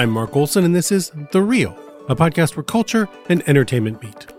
I'm 0.00 0.08
Mark 0.08 0.34
Olsen, 0.34 0.64
and 0.64 0.74
this 0.74 0.90
is 0.90 1.12
The 1.30 1.42
Reel, 1.42 1.78
a 2.08 2.16
podcast 2.16 2.56
where 2.56 2.64
culture 2.64 3.06
and 3.28 3.46
entertainment 3.46 4.02
meet. 4.02 4.32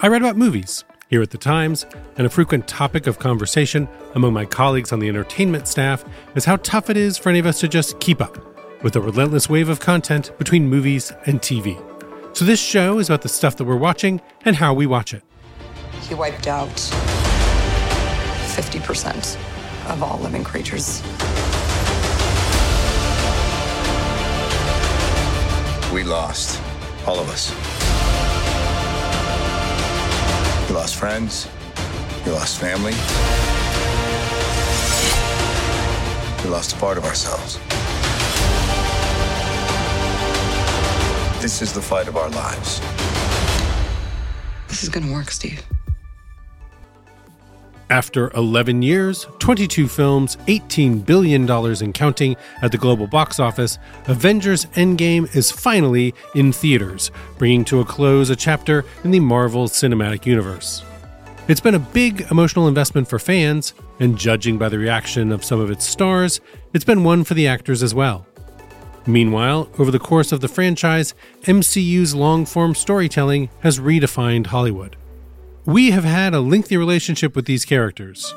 I 0.00 0.08
write 0.08 0.20
about 0.20 0.36
movies 0.36 0.82
here 1.08 1.22
at 1.22 1.30
The 1.30 1.38
Times, 1.38 1.86
and 2.16 2.26
a 2.26 2.28
frequent 2.28 2.66
topic 2.66 3.06
of 3.06 3.20
conversation 3.20 3.88
among 4.16 4.32
my 4.32 4.44
colleagues 4.44 4.92
on 4.92 4.98
the 4.98 5.08
entertainment 5.08 5.68
staff 5.68 6.04
is 6.34 6.44
how 6.44 6.56
tough 6.56 6.90
it 6.90 6.96
is 6.96 7.16
for 7.16 7.28
any 7.28 7.38
of 7.38 7.46
us 7.46 7.60
to 7.60 7.68
just 7.68 8.00
keep 8.00 8.20
up 8.20 8.36
with 8.82 8.94
the 8.94 9.00
relentless 9.00 9.48
wave 9.48 9.68
of 9.68 9.78
content 9.78 10.36
between 10.38 10.68
movies 10.68 11.12
and 11.24 11.40
TV. 11.40 11.80
So, 12.36 12.44
this 12.44 12.60
show 12.60 12.98
is 12.98 13.08
about 13.10 13.22
the 13.22 13.28
stuff 13.28 13.54
that 13.58 13.66
we're 13.66 13.76
watching 13.76 14.20
and 14.44 14.56
how 14.56 14.74
we 14.74 14.86
watch 14.86 15.14
it. 15.14 15.22
He 16.08 16.16
wiped 16.16 16.48
out 16.48 16.66
50% 18.56 19.36
of 19.88 20.02
all 20.02 20.18
living 20.18 20.42
creatures. 20.42 21.00
We 25.92 26.04
lost. 26.04 26.60
All 27.04 27.18
of 27.18 27.28
us. 27.28 27.50
We 30.68 30.74
lost 30.76 30.94
friends. 30.94 31.48
We 32.24 32.30
lost 32.30 32.60
family. 32.60 32.92
We 36.44 36.50
lost 36.50 36.76
a 36.76 36.76
part 36.76 36.96
of 36.96 37.04
ourselves. 37.04 37.58
This 41.42 41.60
is 41.60 41.72
the 41.72 41.82
fight 41.82 42.06
of 42.06 42.16
our 42.16 42.28
lives. 42.30 42.80
This 44.68 44.84
is 44.84 44.88
gonna 44.88 45.12
work, 45.12 45.32
Steve. 45.32 45.60
After 47.90 48.30
11 48.36 48.82
years, 48.82 49.26
22 49.40 49.88
films, 49.88 50.36
$18 50.46 51.04
billion 51.04 51.50
and 51.50 51.92
counting 51.92 52.36
at 52.62 52.70
the 52.70 52.78
global 52.78 53.08
box 53.08 53.40
office, 53.40 53.78
Avengers 54.06 54.66
Endgame 54.76 55.34
is 55.34 55.50
finally 55.50 56.14
in 56.36 56.52
theaters, 56.52 57.10
bringing 57.36 57.64
to 57.64 57.80
a 57.80 57.84
close 57.84 58.30
a 58.30 58.36
chapter 58.36 58.84
in 59.02 59.10
the 59.10 59.18
Marvel 59.18 59.66
Cinematic 59.66 60.24
Universe. 60.24 60.84
It's 61.48 61.60
been 61.60 61.74
a 61.74 61.80
big 61.80 62.28
emotional 62.30 62.68
investment 62.68 63.08
for 63.08 63.18
fans, 63.18 63.74
and 63.98 64.16
judging 64.16 64.56
by 64.56 64.68
the 64.68 64.78
reaction 64.78 65.32
of 65.32 65.44
some 65.44 65.58
of 65.58 65.68
its 65.68 65.84
stars, 65.84 66.40
it's 66.72 66.84
been 66.84 67.02
one 67.02 67.24
for 67.24 67.34
the 67.34 67.48
actors 67.48 67.82
as 67.82 67.92
well. 67.92 68.24
Meanwhile, 69.04 69.68
over 69.80 69.90
the 69.90 69.98
course 69.98 70.30
of 70.30 70.40
the 70.40 70.48
franchise, 70.48 71.12
MCU's 71.42 72.14
long 72.14 72.46
form 72.46 72.76
storytelling 72.76 73.50
has 73.62 73.80
redefined 73.80 74.46
Hollywood. 74.46 74.94
We 75.66 75.90
have 75.90 76.04
had 76.04 76.32
a 76.32 76.40
lengthy 76.40 76.76
relationship 76.76 77.36
with 77.36 77.44
these 77.44 77.66
characters. 77.66 78.34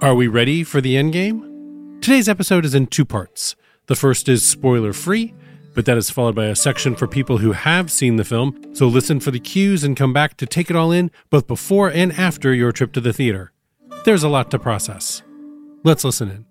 Are 0.00 0.14
we 0.14 0.28
ready 0.28 0.62
for 0.62 0.80
the 0.80 0.94
endgame? 0.94 2.00
Today's 2.00 2.28
episode 2.28 2.64
is 2.64 2.74
in 2.74 2.86
two 2.86 3.04
parts. 3.04 3.56
The 3.86 3.96
first 3.96 4.28
is 4.28 4.46
spoiler 4.46 4.92
free, 4.92 5.34
but 5.74 5.86
that 5.86 5.98
is 5.98 6.10
followed 6.10 6.36
by 6.36 6.46
a 6.46 6.54
section 6.54 6.94
for 6.94 7.08
people 7.08 7.38
who 7.38 7.50
have 7.52 7.90
seen 7.90 8.14
the 8.14 8.24
film, 8.24 8.74
so 8.74 8.86
listen 8.86 9.18
for 9.18 9.32
the 9.32 9.40
cues 9.40 9.82
and 9.82 9.96
come 9.96 10.12
back 10.12 10.36
to 10.36 10.46
take 10.46 10.70
it 10.70 10.76
all 10.76 10.92
in 10.92 11.10
both 11.30 11.48
before 11.48 11.90
and 11.90 12.12
after 12.12 12.54
your 12.54 12.70
trip 12.70 12.92
to 12.92 13.00
the 13.00 13.12
theater. 13.12 13.52
There's 14.04 14.22
a 14.22 14.28
lot 14.28 14.50
to 14.52 14.58
process. 14.58 15.22
Let's 15.82 16.04
listen 16.04 16.30
in. 16.30 16.46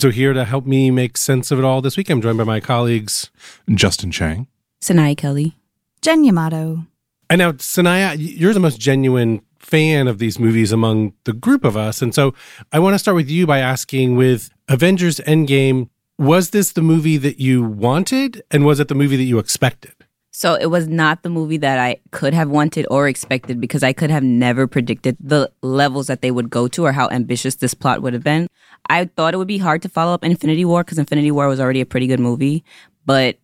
So, 0.00 0.10
here 0.10 0.32
to 0.32 0.44
help 0.44 0.66
me 0.66 0.90
make 0.90 1.16
sense 1.16 1.50
of 1.50 1.58
it 1.58 1.64
all 1.64 1.80
this 1.82 1.96
week, 1.96 2.10
I'm 2.10 2.22
joined 2.22 2.38
by 2.38 2.44
my 2.44 2.58
colleagues 2.58 3.30
Justin 3.72 4.10
Chang. 4.10 4.48
Sonaiya 4.80 5.16
Kelley. 5.16 5.56
Jen 6.00 6.24
Yamato. 6.24 6.86
And 7.30 7.38
now, 7.38 7.52
Sonaiya, 7.52 8.16
you're 8.18 8.52
the 8.52 8.58
most 8.58 8.80
genuine 8.80 9.40
fan 9.60 10.08
of 10.08 10.18
these 10.18 10.40
movies 10.40 10.72
among 10.72 11.12
the 11.24 11.32
group 11.32 11.64
of 11.64 11.76
us. 11.76 12.02
And 12.02 12.12
so 12.12 12.34
I 12.72 12.80
want 12.80 12.94
to 12.94 12.98
start 12.98 13.14
with 13.14 13.30
you 13.30 13.46
by 13.46 13.60
asking 13.60 14.16
with 14.16 14.50
Avengers 14.66 15.20
Endgame, 15.20 15.88
was 16.18 16.50
this 16.50 16.72
the 16.72 16.82
movie 16.82 17.16
that 17.18 17.38
you 17.38 17.62
wanted? 17.62 18.42
And 18.50 18.64
was 18.66 18.80
it 18.80 18.88
the 18.88 18.96
movie 18.96 19.16
that 19.16 19.22
you 19.24 19.38
expected? 19.38 19.92
So 20.32 20.54
it 20.54 20.66
was 20.66 20.88
not 20.88 21.22
the 21.22 21.28
movie 21.28 21.58
that 21.58 21.78
I 21.78 21.98
could 22.10 22.34
have 22.34 22.50
wanted 22.50 22.86
or 22.90 23.06
expected 23.06 23.60
because 23.60 23.84
I 23.84 23.92
could 23.92 24.10
have 24.10 24.24
never 24.24 24.66
predicted 24.66 25.16
the 25.20 25.52
levels 25.62 26.08
that 26.08 26.22
they 26.22 26.32
would 26.32 26.50
go 26.50 26.66
to 26.66 26.84
or 26.84 26.92
how 26.92 27.08
ambitious 27.10 27.56
this 27.56 27.74
plot 27.74 28.02
would 28.02 28.12
have 28.12 28.24
been. 28.24 28.48
I 28.88 29.04
thought 29.04 29.34
it 29.34 29.36
would 29.36 29.46
be 29.46 29.58
hard 29.58 29.82
to 29.82 29.88
follow 29.88 30.14
up 30.14 30.24
Infinity 30.24 30.64
War 30.64 30.82
because 30.82 30.98
Infinity 30.98 31.30
War 31.30 31.46
was 31.46 31.60
already 31.60 31.80
a 31.80 31.86
pretty 31.86 32.08
good 32.08 32.20
movie, 32.20 32.64
but 33.06 33.38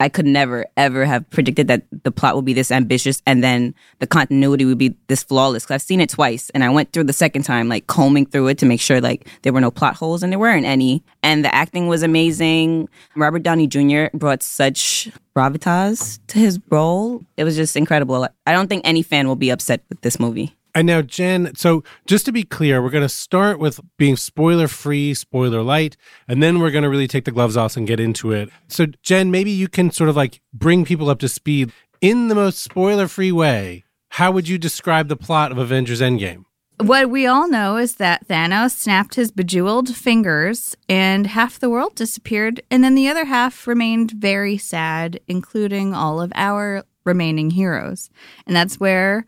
I 0.00 0.08
could 0.08 0.26
never 0.26 0.66
ever 0.76 1.04
have 1.04 1.28
predicted 1.30 1.68
that 1.68 1.82
the 2.02 2.10
plot 2.10 2.36
would 2.36 2.44
be 2.44 2.52
this 2.52 2.70
ambitious 2.70 3.22
and 3.26 3.42
then 3.42 3.74
the 4.00 4.06
continuity 4.06 4.64
would 4.64 4.78
be 4.78 4.96
this 5.08 5.22
flawless. 5.22 5.66
Cause 5.66 5.76
I've 5.76 5.82
seen 5.82 6.00
it 6.00 6.10
twice 6.10 6.50
and 6.50 6.64
I 6.64 6.70
went 6.70 6.92
through 6.92 7.04
the 7.04 7.12
second 7.12 7.42
time, 7.42 7.68
like 7.68 7.86
combing 7.86 8.26
through 8.26 8.48
it 8.48 8.58
to 8.58 8.66
make 8.66 8.80
sure 8.80 9.00
like 9.00 9.28
there 9.42 9.52
were 9.52 9.60
no 9.60 9.70
plot 9.70 9.96
holes 9.96 10.22
and 10.22 10.32
there 10.32 10.38
weren't 10.38 10.66
any. 10.66 11.02
And 11.22 11.44
the 11.44 11.54
acting 11.54 11.88
was 11.88 12.02
amazing. 12.02 12.88
Robert 13.16 13.42
Downey 13.42 13.66
Jr. 13.66 14.06
brought 14.14 14.42
such 14.42 15.10
gravitas 15.36 16.18
to 16.28 16.38
his 16.38 16.58
role. 16.70 17.22
It 17.36 17.44
was 17.44 17.56
just 17.56 17.76
incredible. 17.76 18.28
I 18.46 18.52
don't 18.52 18.68
think 18.68 18.82
any 18.84 19.02
fan 19.02 19.28
will 19.28 19.36
be 19.36 19.50
upset 19.50 19.82
with 19.88 20.00
this 20.00 20.18
movie. 20.20 20.56
And 20.74 20.88
now, 20.88 21.02
Jen, 21.02 21.54
so 21.54 21.84
just 22.04 22.26
to 22.26 22.32
be 22.32 22.42
clear, 22.42 22.82
we're 22.82 22.90
going 22.90 23.02
to 23.02 23.08
start 23.08 23.60
with 23.60 23.80
being 23.96 24.16
spoiler 24.16 24.66
free, 24.66 25.14
spoiler 25.14 25.62
light, 25.62 25.96
and 26.26 26.42
then 26.42 26.58
we're 26.58 26.72
going 26.72 26.82
to 26.82 26.90
really 26.90 27.06
take 27.06 27.24
the 27.24 27.30
gloves 27.30 27.56
off 27.56 27.76
and 27.76 27.86
get 27.86 28.00
into 28.00 28.32
it. 28.32 28.50
So, 28.66 28.86
Jen, 29.02 29.30
maybe 29.30 29.52
you 29.52 29.68
can 29.68 29.92
sort 29.92 30.10
of 30.10 30.16
like 30.16 30.40
bring 30.52 30.84
people 30.84 31.10
up 31.10 31.20
to 31.20 31.28
speed 31.28 31.72
in 32.00 32.26
the 32.26 32.34
most 32.34 32.58
spoiler 32.58 33.06
free 33.06 33.30
way. 33.30 33.84
How 34.10 34.32
would 34.32 34.48
you 34.48 34.58
describe 34.58 35.08
the 35.08 35.16
plot 35.16 35.52
of 35.52 35.58
Avengers 35.58 36.00
Endgame? 36.00 36.44
What 36.78 37.08
we 37.08 37.24
all 37.24 37.48
know 37.48 37.76
is 37.76 37.96
that 37.96 38.26
Thanos 38.26 38.72
snapped 38.72 39.14
his 39.14 39.30
bejeweled 39.30 39.94
fingers 39.94 40.76
and 40.88 41.28
half 41.28 41.60
the 41.60 41.70
world 41.70 41.94
disappeared, 41.94 42.60
and 42.68 42.82
then 42.82 42.96
the 42.96 43.08
other 43.08 43.26
half 43.26 43.68
remained 43.68 44.10
very 44.10 44.58
sad, 44.58 45.20
including 45.28 45.94
all 45.94 46.20
of 46.20 46.32
our 46.34 46.84
remaining 47.04 47.50
heroes. 47.50 48.10
And 48.44 48.56
that's 48.56 48.80
where 48.80 49.24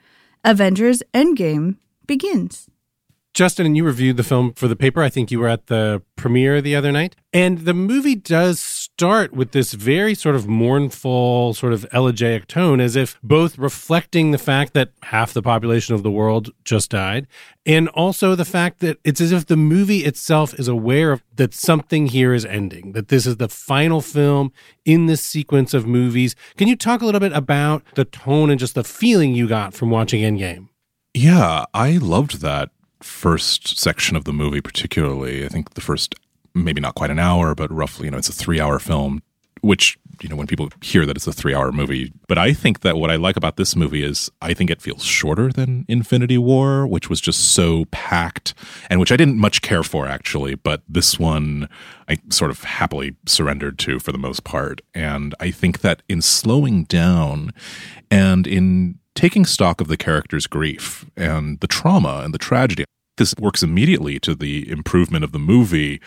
Avengers 0.46 1.02
Endgame 1.12 1.74
begins. 2.06 2.68
Justin, 3.36 3.66
and 3.66 3.76
you 3.76 3.84
reviewed 3.84 4.16
the 4.16 4.22
film 4.22 4.54
for 4.54 4.66
the 4.66 4.74
paper. 4.74 5.02
I 5.02 5.10
think 5.10 5.30
you 5.30 5.38
were 5.38 5.46
at 5.46 5.66
the 5.66 6.00
premiere 6.16 6.62
the 6.62 6.74
other 6.74 6.90
night. 6.90 7.14
And 7.34 7.58
the 7.58 7.74
movie 7.74 8.14
does 8.14 8.58
start 8.58 9.34
with 9.34 9.52
this 9.52 9.74
very 9.74 10.14
sort 10.14 10.36
of 10.36 10.48
mournful, 10.48 11.52
sort 11.52 11.74
of 11.74 11.86
elegiac 11.92 12.46
tone, 12.46 12.80
as 12.80 12.96
if 12.96 13.20
both 13.22 13.58
reflecting 13.58 14.30
the 14.30 14.38
fact 14.38 14.72
that 14.72 14.92
half 15.02 15.34
the 15.34 15.42
population 15.42 15.94
of 15.94 16.02
the 16.02 16.10
world 16.10 16.48
just 16.64 16.90
died, 16.90 17.26
and 17.66 17.90
also 17.90 18.34
the 18.34 18.46
fact 18.46 18.80
that 18.80 18.96
it's 19.04 19.20
as 19.20 19.32
if 19.32 19.44
the 19.44 19.56
movie 19.58 20.06
itself 20.06 20.58
is 20.58 20.66
aware 20.66 21.12
of 21.12 21.22
that 21.34 21.52
something 21.52 22.06
here 22.06 22.32
is 22.32 22.46
ending, 22.46 22.92
that 22.92 23.08
this 23.08 23.26
is 23.26 23.36
the 23.36 23.50
final 23.50 24.00
film 24.00 24.50
in 24.86 25.04
this 25.04 25.20
sequence 25.20 25.74
of 25.74 25.86
movies. 25.86 26.34
Can 26.56 26.68
you 26.68 26.76
talk 26.76 27.02
a 27.02 27.04
little 27.04 27.20
bit 27.20 27.34
about 27.34 27.82
the 27.96 28.06
tone 28.06 28.48
and 28.48 28.58
just 28.58 28.74
the 28.74 28.82
feeling 28.82 29.34
you 29.34 29.46
got 29.46 29.74
from 29.74 29.90
watching 29.90 30.22
Endgame? 30.22 30.70
Yeah, 31.12 31.66
I 31.74 31.98
loved 31.98 32.40
that 32.40 32.70
first 33.02 33.78
section 33.78 34.16
of 34.16 34.24
the 34.24 34.32
movie, 34.32 34.60
particularly. 34.60 35.44
I 35.44 35.48
think 35.48 35.74
the 35.74 35.80
first, 35.80 36.14
maybe 36.54 36.80
not 36.80 36.94
quite 36.94 37.10
an 37.10 37.18
hour, 37.18 37.54
but 37.54 37.70
roughly, 37.72 38.06
you 38.06 38.10
know, 38.10 38.18
it's 38.18 38.28
a 38.28 38.32
three 38.32 38.60
hour 38.60 38.78
film, 38.78 39.22
which, 39.60 39.98
you 40.22 40.28
know, 40.28 40.36
when 40.36 40.46
people 40.46 40.70
hear 40.80 41.04
that 41.04 41.16
it's 41.16 41.26
a 41.26 41.32
three 41.32 41.54
hour 41.54 41.72
movie. 41.72 42.12
But 42.28 42.38
I 42.38 42.52
think 42.52 42.80
that 42.80 42.96
what 42.96 43.10
I 43.10 43.16
like 43.16 43.36
about 43.36 43.56
this 43.56 43.76
movie 43.76 44.02
is 44.02 44.30
I 44.40 44.54
think 44.54 44.70
it 44.70 44.80
feels 44.80 45.02
shorter 45.02 45.50
than 45.50 45.84
Infinity 45.88 46.38
War, 46.38 46.86
which 46.86 47.10
was 47.10 47.20
just 47.20 47.52
so 47.52 47.84
packed 47.90 48.54
and 48.88 49.00
which 49.00 49.12
I 49.12 49.16
didn't 49.16 49.38
much 49.38 49.62
care 49.62 49.82
for, 49.82 50.06
actually. 50.06 50.54
But 50.54 50.82
this 50.88 51.18
one, 51.18 51.68
I 52.08 52.18
sort 52.30 52.50
of 52.50 52.64
happily 52.64 53.16
surrendered 53.26 53.78
to 53.80 53.98
for 53.98 54.12
the 54.12 54.18
most 54.18 54.44
part. 54.44 54.80
And 54.94 55.34
I 55.40 55.50
think 55.50 55.80
that 55.80 56.02
in 56.08 56.22
slowing 56.22 56.84
down 56.84 57.52
and 58.10 58.46
in 58.46 58.98
taking 59.16 59.44
stock 59.44 59.80
of 59.80 59.88
the 59.88 59.96
character's 59.96 60.46
grief 60.46 61.06
and 61.16 61.58
the 61.60 61.66
trauma 61.66 62.20
and 62.22 62.32
the 62.32 62.38
tragedy. 62.38 62.84
This 63.16 63.34
works 63.40 63.62
immediately 63.62 64.20
to 64.20 64.34
the 64.34 64.70
improvement 64.70 65.24
of 65.24 65.32
the 65.32 65.38
movie. 65.38 66.00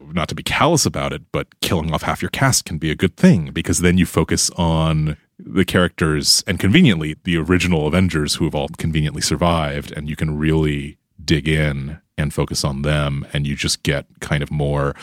Not 0.00 0.28
to 0.28 0.34
be 0.34 0.42
callous 0.42 0.86
about 0.86 1.12
it, 1.12 1.22
but 1.32 1.60
killing 1.60 1.92
off 1.92 2.02
half 2.02 2.22
your 2.22 2.30
cast 2.30 2.64
can 2.64 2.78
be 2.78 2.90
a 2.90 2.96
good 2.96 3.16
thing 3.16 3.50
because 3.52 3.80
then 3.80 3.98
you 3.98 4.06
focus 4.06 4.50
on 4.50 5.16
the 5.38 5.64
characters 5.64 6.44
and 6.46 6.60
conveniently 6.60 7.16
the 7.24 7.36
original 7.36 7.88
Avengers 7.88 8.36
who 8.36 8.44
have 8.44 8.54
all 8.54 8.68
conveniently 8.78 9.20
survived, 9.20 9.92
and 9.92 10.08
you 10.08 10.14
can 10.14 10.38
really 10.38 10.96
dig 11.24 11.48
in 11.48 11.98
and 12.16 12.32
focus 12.32 12.64
on 12.64 12.82
them, 12.82 13.26
and 13.32 13.46
you 13.46 13.56
just 13.56 13.82
get 13.82 14.06
kind 14.20 14.42
of 14.42 14.50
more 14.52 14.94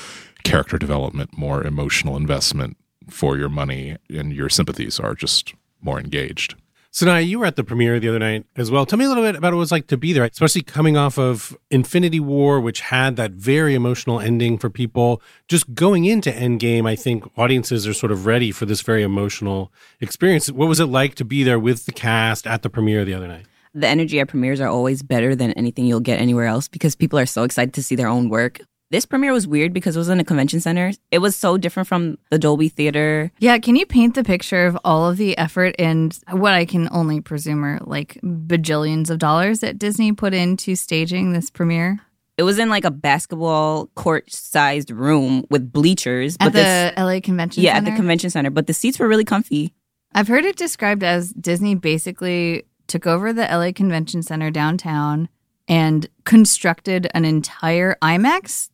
character 0.45 0.77
development, 0.77 1.37
more 1.37 1.63
emotional 1.65 2.15
investment 2.15 2.77
for 3.09 3.37
your 3.37 3.49
money, 3.49 3.97
and 4.09 4.31
your 4.31 4.47
sympathies 4.47 4.99
are 5.01 5.15
just 5.15 5.53
more 5.81 5.99
engaged. 5.99 6.55
So 6.93 7.05
now 7.05 7.15
you 7.17 7.39
were 7.39 7.45
at 7.45 7.55
the 7.55 7.63
premiere 7.63 8.01
the 8.01 8.09
other 8.09 8.19
night 8.19 8.45
as 8.57 8.69
well. 8.69 8.85
Tell 8.85 8.99
me 8.99 9.05
a 9.05 9.07
little 9.07 9.23
bit 9.23 9.37
about 9.37 9.53
what 9.53 9.53
it 9.53 9.59
was 9.59 9.71
like 9.71 9.87
to 9.87 9.97
be 9.97 10.11
there, 10.11 10.25
especially 10.25 10.61
coming 10.61 10.97
off 10.97 11.17
of 11.17 11.57
Infinity 11.69 12.19
War, 12.19 12.59
which 12.59 12.81
had 12.81 13.15
that 13.15 13.31
very 13.31 13.75
emotional 13.75 14.19
ending 14.19 14.57
for 14.57 14.69
people. 14.69 15.21
Just 15.47 15.73
going 15.73 16.03
into 16.03 16.31
Endgame, 16.31 16.85
I 16.85 16.97
think 16.97 17.23
audiences 17.37 17.87
are 17.87 17.93
sort 17.93 18.11
of 18.11 18.25
ready 18.25 18.51
for 18.51 18.65
this 18.65 18.81
very 18.81 19.03
emotional 19.03 19.71
experience. 20.01 20.51
What 20.51 20.67
was 20.67 20.81
it 20.81 20.87
like 20.87 21.15
to 21.15 21.23
be 21.23 21.43
there 21.43 21.57
with 21.57 21.85
the 21.85 21.93
cast 21.93 22.45
at 22.45 22.61
the 22.61 22.69
premiere 22.69 23.05
the 23.05 23.13
other 23.13 23.27
night? 23.27 23.45
The 23.73 23.87
energy 23.87 24.19
at 24.19 24.27
premieres 24.27 24.59
are 24.59 24.67
always 24.67 25.01
better 25.01 25.33
than 25.33 25.53
anything 25.53 25.85
you'll 25.85 26.01
get 26.01 26.19
anywhere 26.19 26.45
else 26.45 26.67
because 26.67 26.93
people 26.93 27.17
are 27.17 27.25
so 27.25 27.43
excited 27.43 27.73
to 27.75 27.83
see 27.83 27.95
their 27.95 28.09
own 28.09 28.27
work 28.27 28.59
This 28.91 29.05
premiere 29.05 29.31
was 29.31 29.47
weird 29.47 29.71
because 29.71 29.95
it 29.95 29.99
was 29.99 30.09
in 30.09 30.19
a 30.19 30.23
convention 30.25 30.59
center. 30.59 30.91
It 31.11 31.19
was 31.19 31.33
so 31.33 31.57
different 31.57 31.87
from 31.87 32.17
the 32.29 32.37
Dolby 32.37 32.67
Theater. 32.67 33.31
Yeah, 33.39 33.57
can 33.57 33.77
you 33.77 33.85
paint 33.85 34.15
the 34.15 34.23
picture 34.23 34.65
of 34.65 34.77
all 34.83 35.09
of 35.09 35.15
the 35.15 35.37
effort 35.37 35.75
and 35.79 36.17
what 36.29 36.53
I 36.53 36.65
can 36.65 36.89
only 36.91 37.21
presume 37.21 37.63
are 37.63 37.79
like 37.85 38.19
bajillions 38.21 39.09
of 39.09 39.17
dollars 39.17 39.61
that 39.61 39.79
Disney 39.79 40.11
put 40.11 40.33
into 40.33 40.75
staging 40.75 41.31
this 41.31 41.49
premiere? 41.49 41.99
It 42.37 42.43
was 42.43 42.59
in 42.59 42.67
like 42.69 42.83
a 42.83 42.91
basketball 42.91 43.85
court 43.95 44.29
sized 44.29 44.91
room 44.91 45.45
with 45.49 45.71
bleachers. 45.71 46.35
At 46.41 46.51
this, 46.51 46.93
the 46.93 47.01
LA 47.01 47.21
Convention 47.21 47.61
center. 47.61 47.65
yeah, 47.65 47.75
Center? 47.75 47.87
at 47.87 47.91
the 47.91 47.95
convention 47.95 48.29
center. 48.29 48.49
But 48.49 48.67
the 48.67 48.73
seats 48.73 48.99
were 48.99 49.07
really 49.07 49.23
comfy. 49.25 49.73
I've 50.13 50.27
heard 50.27 50.43
it 50.43 50.57
described 50.57 51.01
as 51.03 51.31
Disney 51.31 51.75
basically 51.75 52.63
took 52.87 53.07
over 53.07 53.31
the 53.31 53.43
LA 53.43 53.71
Convention 53.71 54.21
Center 54.21 54.51
downtown 54.51 55.29
and 55.69 56.07
constructed 56.25 57.09
an 57.13 57.23
entire 57.23 57.95
IMAX 58.01 58.70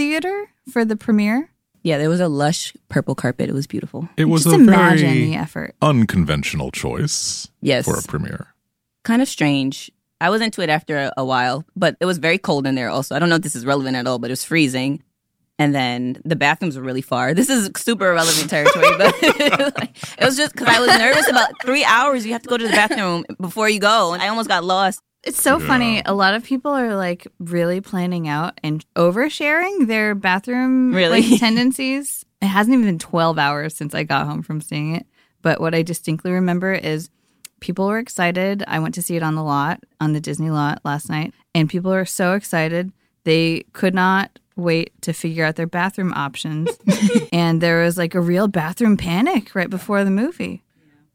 theater 0.00 0.48
for 0.72 0.84
the 0.86 0.96
premiere. 0.96 1.50
Yeah, 1.82 1.98
there 1.98 2.08
was 2.08 2.20
a 2.20 2.28
lush 2.28 2.72
purple 2.88 3.14
carpet. 3.14 3.48
It 3.50 3.54
was 3.54 3.66
beautiful. 3.66 4.08
It 4.16 4.26
was 4.26 4.44
Just 4.44 4.56
a 4.56 4.58
imagine 4.58 5.08
very 5.08 5.24
the 5.26 5.34
effort. 5.36 5.74
unconventional 5.82 6.70
choice 6.70 7.48
Yes. 7.60 7.84
for 7.84 7.98
a 7.98 8.02
premiere. 8.02 8.54
kind 9.04 9.20
of 9.22 9.28
strange. 9.28 9.90
I 10.22 10.28
was 10.30 10.40
into 10.42 10.60
it 10.62 10.68
after 10.70 10.96
a, 10.96 11.12
a 11.18 11.24
while, 11.24 11.64
but 11.76 11.96
it 12.00 12.06
was 12.06 12.18
very 12.18 12.38
cold 12.38 12.66
in 12.66 12.74
there 12.76 12.88
also. 12.90 13.14
I 13.14 13.18
don't 13.18 13.28
know 13.28 13.36
if 13.36 13.42
this 13.42 13.56
is 13.56 13.64
relevant 13.66 13.96
at 13.96 14.06
all, 14.06 14.18
but 14.18 14.30
it 14.30 14.32
was 14.32 14.44
freezing. 14.44 15.02
And 15.58 15.74
then 15.74 16.16
the 16.24 16.36
bathrooms 16.36 16.76
were 16.78 16.82
really 16.82 17.02
far. 17.02 17.34
This 17.40 17.50
is 17.50 17.70
super 17.76 18.08
irrelevant 18.10 18.48
territory, 18.50 18.86
but 18.98 19.14
it 19.22 20.24
was 20.24 20.36
just 20.36 20.52
because 20.52 20.68
I 20.68 20.80
was 20.80 20.88
nervous 20.98 21.28
about 21.28 21.50
three 21.62 21.84
hours. 21.84 22.24
You 22.24 22.32
have 22.32 22.42
to 22.42 22.48
go 22.48 22.56
to 22.58 22.64
the 22.66 22.72
bathroom 22.72 23.24
before 23.40 23.68
you 23.68 23.80
go. 23.80 24.12
And 24.14 24.22
I 24.22 24.28
almost 24.28 24.48
got 24.48 24.64
lost. 24.64 25.00
It's 25.22 25.42
so 25.42 25.58
Yeah. 25.58 25.66
funny. 25.66 26.02
A 26.06 26.14
lot 26.14 26.34
of 26.34 26.44
people 26.44 26.70
are 26.72 26.96
like 26.96 27.26
really 27.38 27.80
planning 27.80 28.26
out 28.28 28.58
and 28.62 28.84
oversharing 28.96 29.86
their 29.86 30.14
bathroom 30.14 30.94
Really? 30.94 31.22
like, 31.22 31.38
tendencies. 31.40 32.24
It 32.40 32.46
hasn't 32.46 32.72
even 32.74 32.86
been 32.86 32.98
12 32.98 33.38
hours 33.38 33.74
since 33.74 33.94
I 33.94 34.02
got 34.04 34.26
home 34.26 34.42
from 34.42 34.60
seeing 34.60 34.94
it. 34.96 35.06
But 35.42 35.60
what 35.60 35.74
I 35.74 35.82
distinctly 35.82 36.32
remember 36.32 36.72
is 36.72 37.10
people 37.60 37.86
were 37.86 37.98
excited. 37.98 38.64
I 38.66 38.78
went 38.78 38.94
to 38.94 39.02
see 39.02 39.16
it 39.16 39.22
on 39.22 39.34
the 39.34 39.42
lot, 39.44 39.82
on 40.00 40.12
the 40.14 40.20
Disney 40.20 40.50
lot 40.50 40.80
last 40.84 41.10
night, 41.10 41.34
and 41.54 41.68
people 41.68 41.92
are 41.92 42.06
so 42.06 42.32
excited. 42.32 42.90
They 43.24 43.64
could 43.74 43.94
not 43.94 44.38
wait 44.56 44.92
to 45.02 45.12
figure 45.12 45.44
out 45.44 45.56
their 45.56 45.66
bathroom 45.66 46.12
options. 46.14 46.70
and 47.32 47.60
there 47.60 47.82
was 47.82 47.98
like 47.98 48.14
a 48.14 48.20
real 48.20 48.48
bathroom 48.48 48.96
panic 48.96 49.54
right 49.54 49.68
before 49.70 50.02
the 50.04 50.10
movie. 50.10 50.62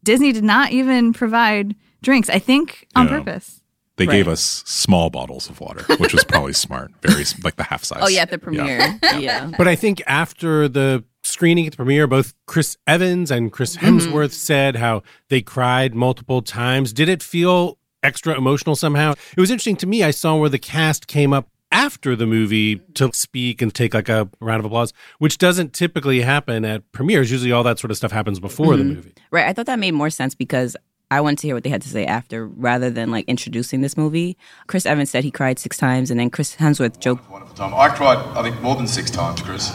Disney 0.04 0.30
did 0.32 0.44
not 0.44 0.70
even 0.70 1.12
provide 1.12 1.74
drinks, 2.02 2.28
I 2.30 2.38
think 2.38 2.86
on 2.94 3.06
Yeah. 3.06 3.18
purpose. 3.18 3.62
They 3.96 4.06
gave 4.06 4.28
us 4.28 4.62
small 4.66 5.08
bottles 5.08 5.48
of 5.48 5.58
water, 5.60 5.82
which 5.96 6.12
was 6.12 6.22
probably 6.22 6.52
smart. 6.66 6.92
Very 7.00 7.24
like 7.42 7.56
the 7.56 7.62
half 7.62 7.82
size. 7.82 8.00
Oh, 8.02 8.08
yeah, 8.08 8.22
at 8.22 8.30
the 8.30 8.38
premiere. 8.38 8.98
Yeah. 9.18 9.50
But 9.56 9.66
I 9.66 9.74
think 9.74 10.02
after 10.06 10.68
the 10.68 11.02
screening 11.24 11.66
at 11.66 11.72
the 11.72 11.76
premiere, 11.76 12.06
both 12.06 12.34
Chris 12.46 12.76
Evans 12.86 13.30
and 13.30 13.50
Chris 13.50 13.76
mm-hmm. 13.76 13.98
Hemsworth 13.98 14.32
said 14.32 14.76
how 14.76 15.02
they 15.30 15.40
cried 15.40 15.94
multiple 15.94 16.42
times. 16.42 16.92
Did 16.92 17.08
it 17.08 17.22
feel 17.22 17.78
extra 18.02 18.36
emotional 18.36 18.76
somehow? 18.76 19.12
It 19.36 19.40
was 19.40 19.50
interesting 19.50 19.76
to 19.76 19.86
me. 19.86 20.02
I 20.02 20.10
saw 20.10 20.36
where 20.36 20.50
the 20.50 20.58
cast 20.58 21.06
came 21.06 21.32
up 21.32 21.48
after 21.72 22.14
the 22.14 22.26
movie 22.26 22.76
to 22.94 23.10
speak 23.12 23.60
and 23.60 23.74
take 23.74 23.94
like 23.94 24.08
a 24.08 24.28
round 24.40 24.60
of 24.60 24.66
applause, 24.66 24.92
which 25.18 25.38
doesn't 25.38 25.72
typically 25.72 26.20
happen 26.20 26.64
at 26.64 26.90
premieres. 26.92 27.30
Usually 27.30 27.52
all 27.52 27.64
that 27.64 27.78
sort 27.78 27.90
of 27.90 27.96
stuff 27.96 28.12
happens 28.12 28.38
before 28.38 28.76
the 28.76 28.82
mm-hmm. 28.82 28.94
movie. 28.94 29.14
Right. 29.30 29.46
I 29.46 29.52
thought 29.52 29.66
that 29.66 29.78
made 29.78 29.92
more 29.92 30.10
sense 30.10 30.34
because 30.34 30.76
I 31.10 31.20
wanted 31.20 31.38
to 31.40 31.48
hear 31.48 31.54
what 31.54 31.62
they 31.62 31.70
had 31.70 31.82
to 31.82 31.88
say 31.88 32.04
after 32.04 32.46
rather 32.46 32.90
than 32.90 33.10
like 33.10 33.24
introducing 33.28 33.80
this 33.80 33.96
movie. 33.96 34.36
Chris 34.66 34.86
Evans 34.86 35.10
said 35.10 35.22
he 35.22 35.30
cried 35.30 35.58
six 35.58 35.76
times, 35.78 36.10
and 36.10 36.18
then 36.18 36.30
Chris 36.30 36.56
Hemsworth 36.56 36.98
joked, 36.98 37.28
Wonderful 37.30 37.54
time. 37.54 37.72
I 37.74 37.88
cried, 37.88 38.18
I 38.36 38.42
think, 38.42 38.60
more 38.60 38.74
than 38.74 38.88
six 38.88 39.10
times, 39.10 39.40
Chris. 39.40 39.70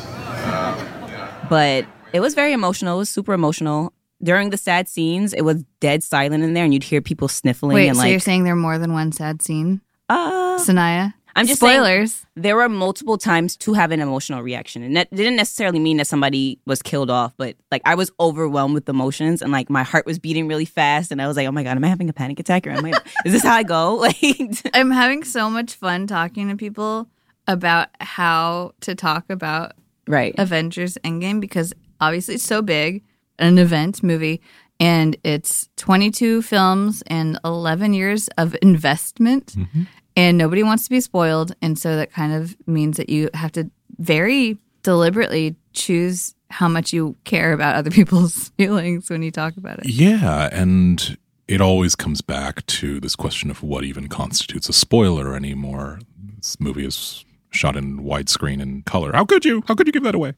but 1.50 1.86
it 2.14 2.20
was 2.20 2.34
very 2.34 2.54
emotional. 2.54 2.96
It 2.96 3.00
was 3.00 3.10
super 3.10 3.34
emotional. 3.34 3.94
During 4.24 4.52
the 4.52 4.58
sad 4.58 4.88
scenes, 4.88 5.34
it 5.34 5.42
was 5.42 5.64
dead 5.80 6.04
silent 6.04 6.44
in 6.44 6.54
there, 6.54 6.64
and 6.64 6.74
you'd 6.74 6.84
hear 6.84 7.02
people 7.02 7.28
sniffling 7.28 7.76
Wait, 7.76 7.88
and 7.88 7.96
so 7.98 8.04
like, 8.04 8.12
you're 8.12 8.20
saying 8.20 8.44
there 8.44 8.54
are 8.54 8.58
more 8.58 8.78
than 8.78 8.94
one 8.94 9.12
sad 9.12 9.42
scene? 9.42 9.82
uh, 10.10 10.60
Sonaiya? 10.60 11.14
I'm 11.36 11.48
just 11.48 11.60
saying- 11.60 11.80
Spoilers. 11.80 12.26
there 12.36 12.56
were 12.56 12.68
multiple 12.70 13.18
times 13.18 13.56
to 13.58 13.74
have 13.74 13.92
an 13.92 14.00
emotional 14.02 14.42
reaction 14.42 14.84
and 14.84 14.96
that 14.98 15.10
didn't 15.16 15.36
necessarily 15.36 15.80
mean 15.80 15.98
that 15.98 16.08
somebody 16.08 16.60
was 16.66 16.82
killed 16.82 17.10
off 17.10 17.34
but 17.38 17.56
like 17.72 17.82
i 17.86 17.96
was 17.96 18.12
overwhelmed 18.20 18.74
with 18.74 18.88
emotions 18.90 19.42
and 19.42 19.52
like 19.52 19.70
my 19.70 19.84
heart 19.84 20.06
was 20.06 20.20
beating 20.20 20.48
really 20.48 20.66
fast 20.66 21.12
and 21.12 21.22
i 21.22 21.28
was 21.28 21.38
like 21.38 21.48
oh 21.48 21.52
my 21.52 21.64
god 21.64 21.78
am 21.78 21.84
i 21.84 21.88
having 21.88 22.10
a 22.10 22.14
panic 22.14 22.40
attack 22.40 22.66
or 22.68 22.72
am 22.72 22.86
i 22.86 22.92
is 23.26 23.32
this 23.34 23.44
how 23.44 23.56
i 23.56 23.64
go? 23.64 23.96
Like 24.02 24.16
I'm 24.74 24.92
having 24.92 25.24
so 25.24 25.50
much 25.50 25.76
fun 25.76 26.08
talking 26.08 26.50
to 26.50 26.56
people 26.56 27.08
about 27.48 27.90
how 28.00 28.74
to 28.82 28.96
talk 28.96 29.30
about 29.30 29.74
right. 30.08 30.34
Avengers 30.38 30.98
Endgame 31.04 31.40
because 31.40 31.74
obviously 32.00 32.36
it's 32.36 32.44
so 32.44 32.62
big, 32.62 33.04
an 33.40 33.58
event 33.58 34.04
movie, 34.04 34.42
and 34.80 35.16
it's 35.24 35.70
22 35.78 36.42
films 36.42 37.04
and 37.08 37.40
11 37.46 37.94
years 37.94 38.28
of 38.38 38.56
investment, 38.62 39.54
mm-hmm. 39.56 39.84
And 40.22 40.38
nobody 40.38 40.62
wants 40.62 40.84
to 40.84 40.92
be 40.92 41.02
spoiled. 41.02 41.56
And 41.64 41.80
so 41.80 41.96
that 41.96 42.12
kind 42.12 42.32
of 42.32 42.56
means 42.68 42.98
that 42.98 43.10
you 43.10 43.32
have 43.34 43.52
to 43.54 43.72
very 43.98 44.60
deliberately 44.84 45.56
choose 45.74 46.36
how 46.52 46.68
much 46.68 46.94
you 46.94 47.16
care 47.24 47.54
about 47.54 47.76
other 47.76 47.90
people's 48.00 48.50
feelings 48.50 49.10
when 49.10 49.24
you 49.24 49.32
talk 49.32 49.58
about 49.58 49.80
it. 49.80 49.90
Yeah, 49.90 50.48
and 50.52 51.18
it 51.48 51.60
always 51.60 51.96
comes 51.96 52.22
back 52.22 52.64
to 52.68 53.00
this 53.00 53.16
question 53.16 53.50
of 53.50 53.64
what 53.64 53.84
even 53.84 54.10
constitutes 54.10 54.70
a 54.70 54.74
spoiler 54.74 55.36
anymore. 55.36 56.00
This 56.38 56.60
movie 56.60 56.86
is 56.86 57.26
shot 57.52 57.76
in 57.76 58.00
widescreen 58.00 58.62
and 58.62 58.86
color. 58.86 59.12
How 59.14 59.26
could 59.26 59.46
you? 59.46 59.64
How 59.68 59.76
could 59.76 59.88
you 59.88 59.94
give 59.94 60.04
that 60.04 60.16
away? 60.16 60.34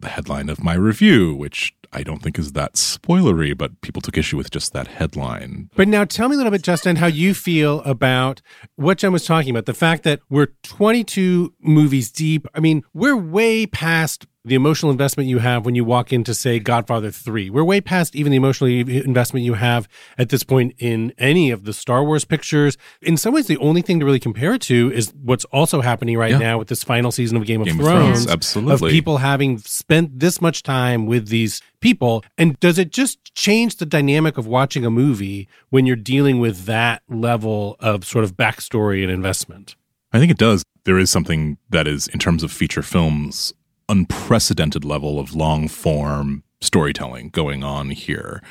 The 0.00 0.08
headline 0.08 0.48
of 0.48 0.62
my 0.62 0.74
review, 0.74 1.34
which 1.34 1.74
I 1.92 2.02
don't 2.02 2.22
think 2.22 2.38
is 2.38 2.52
that 2.52 2.74
spoilery, 2.74 3.56
but 3.56 3.80
people 3.80 4.02
took 4.02 4.18
issue 4.18 4.36
with 4.36 4.50
just 4.50 4.72
that 4.74 4.88
headline. 4.88 5.70
But 5.74 5.88
now 5.88 6.04
tell 6.04 6.28
me 6.28 6.34
a 6.34 6.36
little 6.36 6.52
bit, 6.52 6.62
Justin, 6.62 6.96
how 6.96 7.06
you 7.06 7.32
feel 7.32 7.80
about 7.82 8.42
what 8.76 8.98
Jen 8.98 9.12
was 9.12 9.24
talking 9.24 9.50
about. 9.50 9.66
The 9.66 9.74
fact 9.74 10.02
that 10.02 10.20
we're 10.28 10.48
22 10.64 11.54
movies 11.60 12.10
deep. 12.10 12.46
I 12.54 12.60
mean, 12.60 12.82
we're 12.92 13.16
way 13.16 13.66
past 13.66 14.26
the 14.48 14.54
emotional 14.54 14.90
investment 14.90 15.28
you 15.28 15.38
have 15.38 15.64
when 15.64 15.74
you 15.74 15.84
walk 15.84 16.12
into, 16.12 16.34
say, 16.34 16.58
Godfather 16.58 17.10
3. 17.10 17.50
We're 17.50 17.64
way 17.64 17.80
past 17.80 18.16
even 18.16 18.30
the 18.30 18.36
emotional 18.36 18.70
investment 18.70 19.44
you 19.44 19.54
have 19.54 19.88
at 20.16 20.30
this 20.30 20.42
point 20.42 20.74
in 20.78 21.12
any 21.18 21.50
of 21.50 21.64
the 21.64 21.72
Star 21.72 22.02
Wars 22.02 22.24
pictures. 22.24 22.76
In 23.02 23.16
some 23.16 23.34
ways, 23.34 23.46
the 23.46 23.58
only 23.58 23.82
thing 23.82 24.00
to 24.00 24.06
really 24.06 24.18
compare 24.20 24.54
it 24.54 24.62
to 24.62 24.90
is 24.92 25.12
what's 25.22 25.44
also 25.46 25.80
happening 25.80 26.16
right 26.18 26.32
Yeah. 26.32 26.38
now 26.38 26.58
with 26.58 26.68
this 26.68 26.82
final 26.82 27.12
season 27.12 27.36
of 27.36 27.44
Game 27.46 27.60
of 27.60 27.66
Game 27.66 27.78
of 27.78 27.84
Thrones. 27.86 28.24
Thrones, 28.24 28.26
absolutely. 28.30 28.88
Of 28.88 28.92
people 28.92 29.18
having 29.18 29.58
spent 29.58 30.18
this 30.18 30.40
much 30.40 30.62
time 30.62 31.06
with 31.06 31.28
these 31.28 31.60
people. 31.80 32.24
And 32.36 32.58
does 32.60 32.78
it 32.78 32.90
just 32.90 33.34
change 33.34 33.76
the 33.76 33.86
dynamic 33.86 34.38
of 34.38 34.46
watching 34.46 34.84
a 34.84 34.90
movie 34.90 35.46
when 35.70 35.86
you're 35.86 35.94
dealing 35.96 36.40
with 36.40 36.64
that 36.64 37.02
level 37.08 37.76
of 37.80 38.04
sort 38.04 38.24
of 38.24 38.36
backstory 38.36 39.02
and 39.02 39.12
investment? 39.12 39.76
I 40.12 40.18
think 40.18 40.30
it 40.30 40.38
does. 40.38 40.64
There 40.84 40.98
is 40.98 41.10
something 41.10 41.58
that 41.68 41.86
is, 41.86 42.08
in 42.08 42.18
terms 42.18 42.42
of 42.42 42.50
feature 42.50 42.82
films, 42.82 43.52
unprecedented 43.88 44.84
level 44.84 45.18
of 45.18 45.34
long 45.34 45.68
form 45.68 46.42
storytelling 46.60 47.30
going 47.30 47.62
on 47.62 47.90
here. 47.90 48.42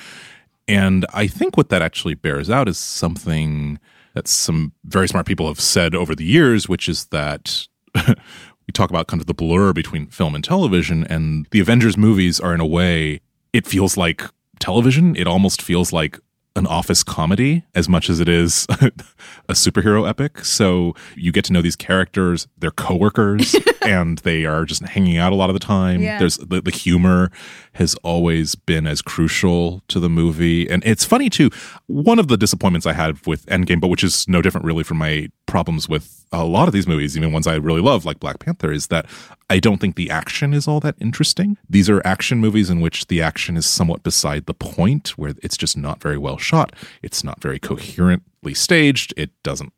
And 0.68 1.06
I 1.14 1.28
think 1.28 1.56
what 1.56 1.70
that 1.70 1.82
actually 1.82 2.16
bears 2.16 2.50
out 2.50 2.68
is 2.68 2.78
something 2.78 3.80
that 4.14 4.28
some 4.28 4.74
very 4.84 5.08
smart 5.08 5.26
people 5.26 5.48
have 5.48 5.60
said 5.60 5.96
over 5.96 6.16
the 6.16 6.26
years, 6.26 6.68
which 6.68 6.90
is 6.90 7.06
that 7.06 7.68
we 7.96 8.72
talk 8.74 8.90
about 8.90 9.08
kind 9.08 9.22
of 9.22 9.28
the 9.28 9.34
blur 9.34 9.74
between 9.74 10.08
film 10.08 10.36
and 10.36 10.44
television, 10.44 11.06
and 11.06 11.48
the 11.52 11.60
Avengers 11.60 11.98
movies 11.98 12.40
are, 12.40 12.54
in 12.54 12.60
a 12.60 12.66
way, 12.66 13.22
it 13.54 13.66
feels 13.66 13.96
like 13.96 14.24
television. 14.60 15.16
It 15.16 15.28
almost 15.28 15.62
feels 15.62 15.94
like 15.94 16.20
an 16.58 16.68
office 16.68 17.04
comedy 17.04 17.64
as 17.76 17.88
much 17.88 18.10
as 18.10 18.20
it 18.20 18.28
is 18.28 18.66
a 18.70 19.54
superhero 19.54 20.10
epic. 20.10 20.44
So 20.44 20.96
you 21.16 21.32
get 21.32 21.46
to 21.46 21.54
know 21.54 21.62
these 21.62 21.76
characters, 21.76 22.48
they're 22.58 22.72
coworkers, 22.72 23.56
and 23.84 24.18
they 24.20 24.46
are 24.46 24.66
just 24.66 24.82
hanging 24.84 25.18
out 25.18 25.32
a 25.32 25.36
lot 25.36 25.50
of 25.50 25.54
the 25.54 25.60
time. 25.60 26.02
Yeah. 26.02 26.20
There's 26.20 26.38
the, 26.38 26.62
the 26.62 26.72
humor 26.72 27.32
has 27.78 27.96
always 28.04 28.56
been 28.56 28.86
as 28.86 29.02
crucial 29.02 29.82
to 29.88 30.00
the 30.00 30.10
movie. 30.10 30.70
And 30.70 30.84
it's 30.86 31.06
funny 31.06 31.30
too. 31.30 31.50
One 31.88 32.20
of 32.20 32.28
the 32.28 32.38
disappointments 32.38 32.86
I 32.86 32.94
had 32.94 33.26
with 33.26 33.46
Endgame, 33.46 33.80
but 33.80 33.88
which 33.88 34.04
is 34.04 34.28
no 34.28 34.42
different 34.42 34.66
really 34.66 34.84
from 34.84 34.98
my 34.98 35.30
problems 35.46 35.88
with 35.88 36.26
a 36.32 36.44
lot 36.44 36.68
of 36.68 36.74
these 36.74 36.88
movies, 36.88 37.16
even 37.16 37.32
ones 37.32 37.48
I 37.48 37.56
really 37.56 37.82
love, 37.82 38.04
like 38.06 38.20
Black 38.20 38.40
Panther, 38.40 38.72
is 38.72 38.88
that 38.88 39.06
I 39.50 39.60
don't 39.60 39.80
think 39.80 39.96
the 39.96 40.10
action 40.10 40.54
is 40.54 40.68
all 40.68 40.80
that 40.82 40.96
interesting. 41.00 41.58
These 41.70 41.90
are 41.90 42.06
action 42.06 42.40
movies 42.40 42.70
in 42.70 42.82
which 42.82 43.08
the 43.08 43.22
action 43.22 43.56
is 43.56 43.66
somewhat 43.66 44.04
beside 44.04 44.46
the 44.46 44.54
point, 44.54 45.18
where 45.18 45.34
it's 45.42 45.58
just 45.58 45.78
not 45.78 46.02
very 46.02 46.18
well 46.18 46.38
shot. 46.38 46.74
It's 47.02 47.24
not 47.24 47.42
very 47.42 47.60
coherently 47.60 48.54
staged. 48.54 49.14
It 49.16 49.32
doesn't 49.44 49.72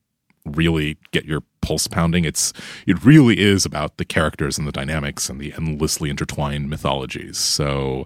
really 0.46 0.98
get 1.12 1.26
your 1.26 1.42
pulse 1.62 1.88
pounding. 1.88 2.26
It's 2.26 2.54
it 2.88 3.04
really 3.04 3.40
is 3.40 3.66
about 3.66 3.98
the 3.98 4.06
characters 4.06 4.58
and 4.58 4.68
the 4.68 4.72
dynamics 4.72 5.30
and 5.30 5.40
the 5.40 5.54
endlessly 5.54 6.10
intertwined 6.10 6.70
mythologies. 6.70 7.38
So 7.38 8.06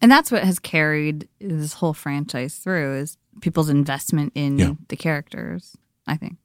And 0.00 0.10
that's 0.10 0.30
what 0.32 0.42
has 0.44 0.58
carried 0.58 1.28
this 1.40 1.74
whole 1.74 1.94
franchise 1.94 2.56
through 2.56 2.96
is 2.96 3.16
people's 3.40 3.68
investment 3.68 4.32
in 4.34 4.58
Yeah. 4.58 4.72
the 4.88 4.96
characters, 4.96 5.76
I 6.06 6.16
think. 6.16 6.36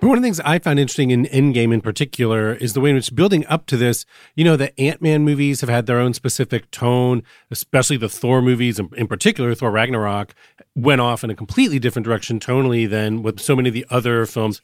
But 0.00 0.08
one 0.08 0.16
of 0.16 0.22
the 0.22 0.26
things 0.26 0.40
I 0.40 0.58
found 0.58 0.78
interesting 0.78 1.10
in 1.10 1.26
Endgame 1.26 1.74
in 1.74 1.82
particular 1.82 2.54
is 2.54 2.72
the 2.72 2.80
way 2.80 2.88
in 2.88 2.96
which 2.96 3.14
building 3.14 3.46
up 3.48 3.66
to 3.66 3.76
this, 3.76 4.06
you 4.34 4.44
know, 4.44 4.56
the 4.56 4.78
Ant 4.80 5.02
Man 5.02 5.24
movies 5.24 5.60
have 5.60 5.68
had 5.68 5.84
their 5.84 5.98
own 5.98 6.14
specific 6.14 6.70
tone, 6.70 7.22
especially 7.50 7.98
the 7.98 8.08
Thor 8.08 8.40
movies, 8.40 8.78
in, 8.78 8.88
in 8.96 9.06
particular, 9.06 9.54
Thor 9.54 9.70
Ragnarok 9.70 10.34
went 10.74 11.02
off 11.02 11.22
in 11.22 11.28
a 11.28 11.34
completely 11.34 11.78
different 11.78 12.06
direction 12.06 12.40
tonally 12.40 12.88
than 12.88 13.22
with 13.22 13.40
so 13.40 13.54
many 13.54 13.68
of 13.68 13.74
the 13.74 13.84
other 13.90 14.24
films. 14.24 14.62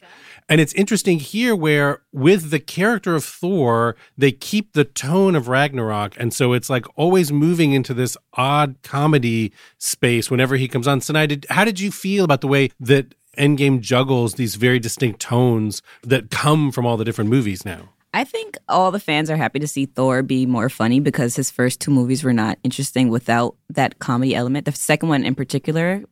And 0.49 0.59
it's 0.59 0.73
interesting 0.73 1.19
here 1.19 1.55
where 1.55 2.01
with 2.11 2.49
the 2.49 2.59
character 2.59 3.13
of 3.13 3.23
Thor, 3.23 3.95
they 4.17 4.31
keep 4.31 4.73
the 4.73 4.85
tone 4.85 5.35
of 5.35 5.47
Ragnarok. 5.47 6.15
And 6.17 6.33
so 6.33 6.53
it's 6.53 6.69
like 6.69 6.85
always 6.97 7.31
moving 7.31 7.73
into 7.73 7.93
this 7.93 8.17
odd 8.33 8.77
comedy 8.81 9.53
space 9.77 10.31
whenever 10.31 10.55
he 10.55 10.67
comes 10.67 10.87
on. 10.87 11.01
So, 11.01 11.13
did, 11.13 11.45
how 11.51 11.63
did 11.63 11.79
you 11.79 11.91
feel 11.91 12.23
about 12.23 12.41
the 12.41 12.47
way 12.47 12.71
that 12.79 13.13
Endgame 13.37 13.79
juggles 13.81 14.33
these 14.33 14.55
very 14.55 14.79
distinct 14.79 15.19
tones 15.19 15.81
that 16.03 16.29
come 16.29 16.71
from 16.71 16.85
all 16.85 16.97
the 16.97 17.05
different 17.05 17.29
movies 17.29 17.65
now. 17.65 17.89
I 18.13 18.23
think 18.23 18.57
all 18.67 18.91
the 18.91 18.99
fans 18.99 19.29
are 19.29 19.37
happy 19.37 19.59
to 19.59 19.67
see 19.67 19.85
Thor 19.85 20.23
be 20.23 20.45
more 20.45 20.69
funny 20.69 20.99
because 20.99 21.35
his 21.35 21.51
first 21.51 21.79
two 21.79 21.91
movies 21.91 22.23
were 22.23 22.33
not 22.33 22.57
interesting 22.63 23.09
without 23.09 23.55
that 23.69 23.99
comedy 23.99 24.33
element. 24.33 24.65
The 24.65 24.71
second 24.71 25.09
one 25.09 25.23
in 25.23 25.35
particular, 25.35 26.03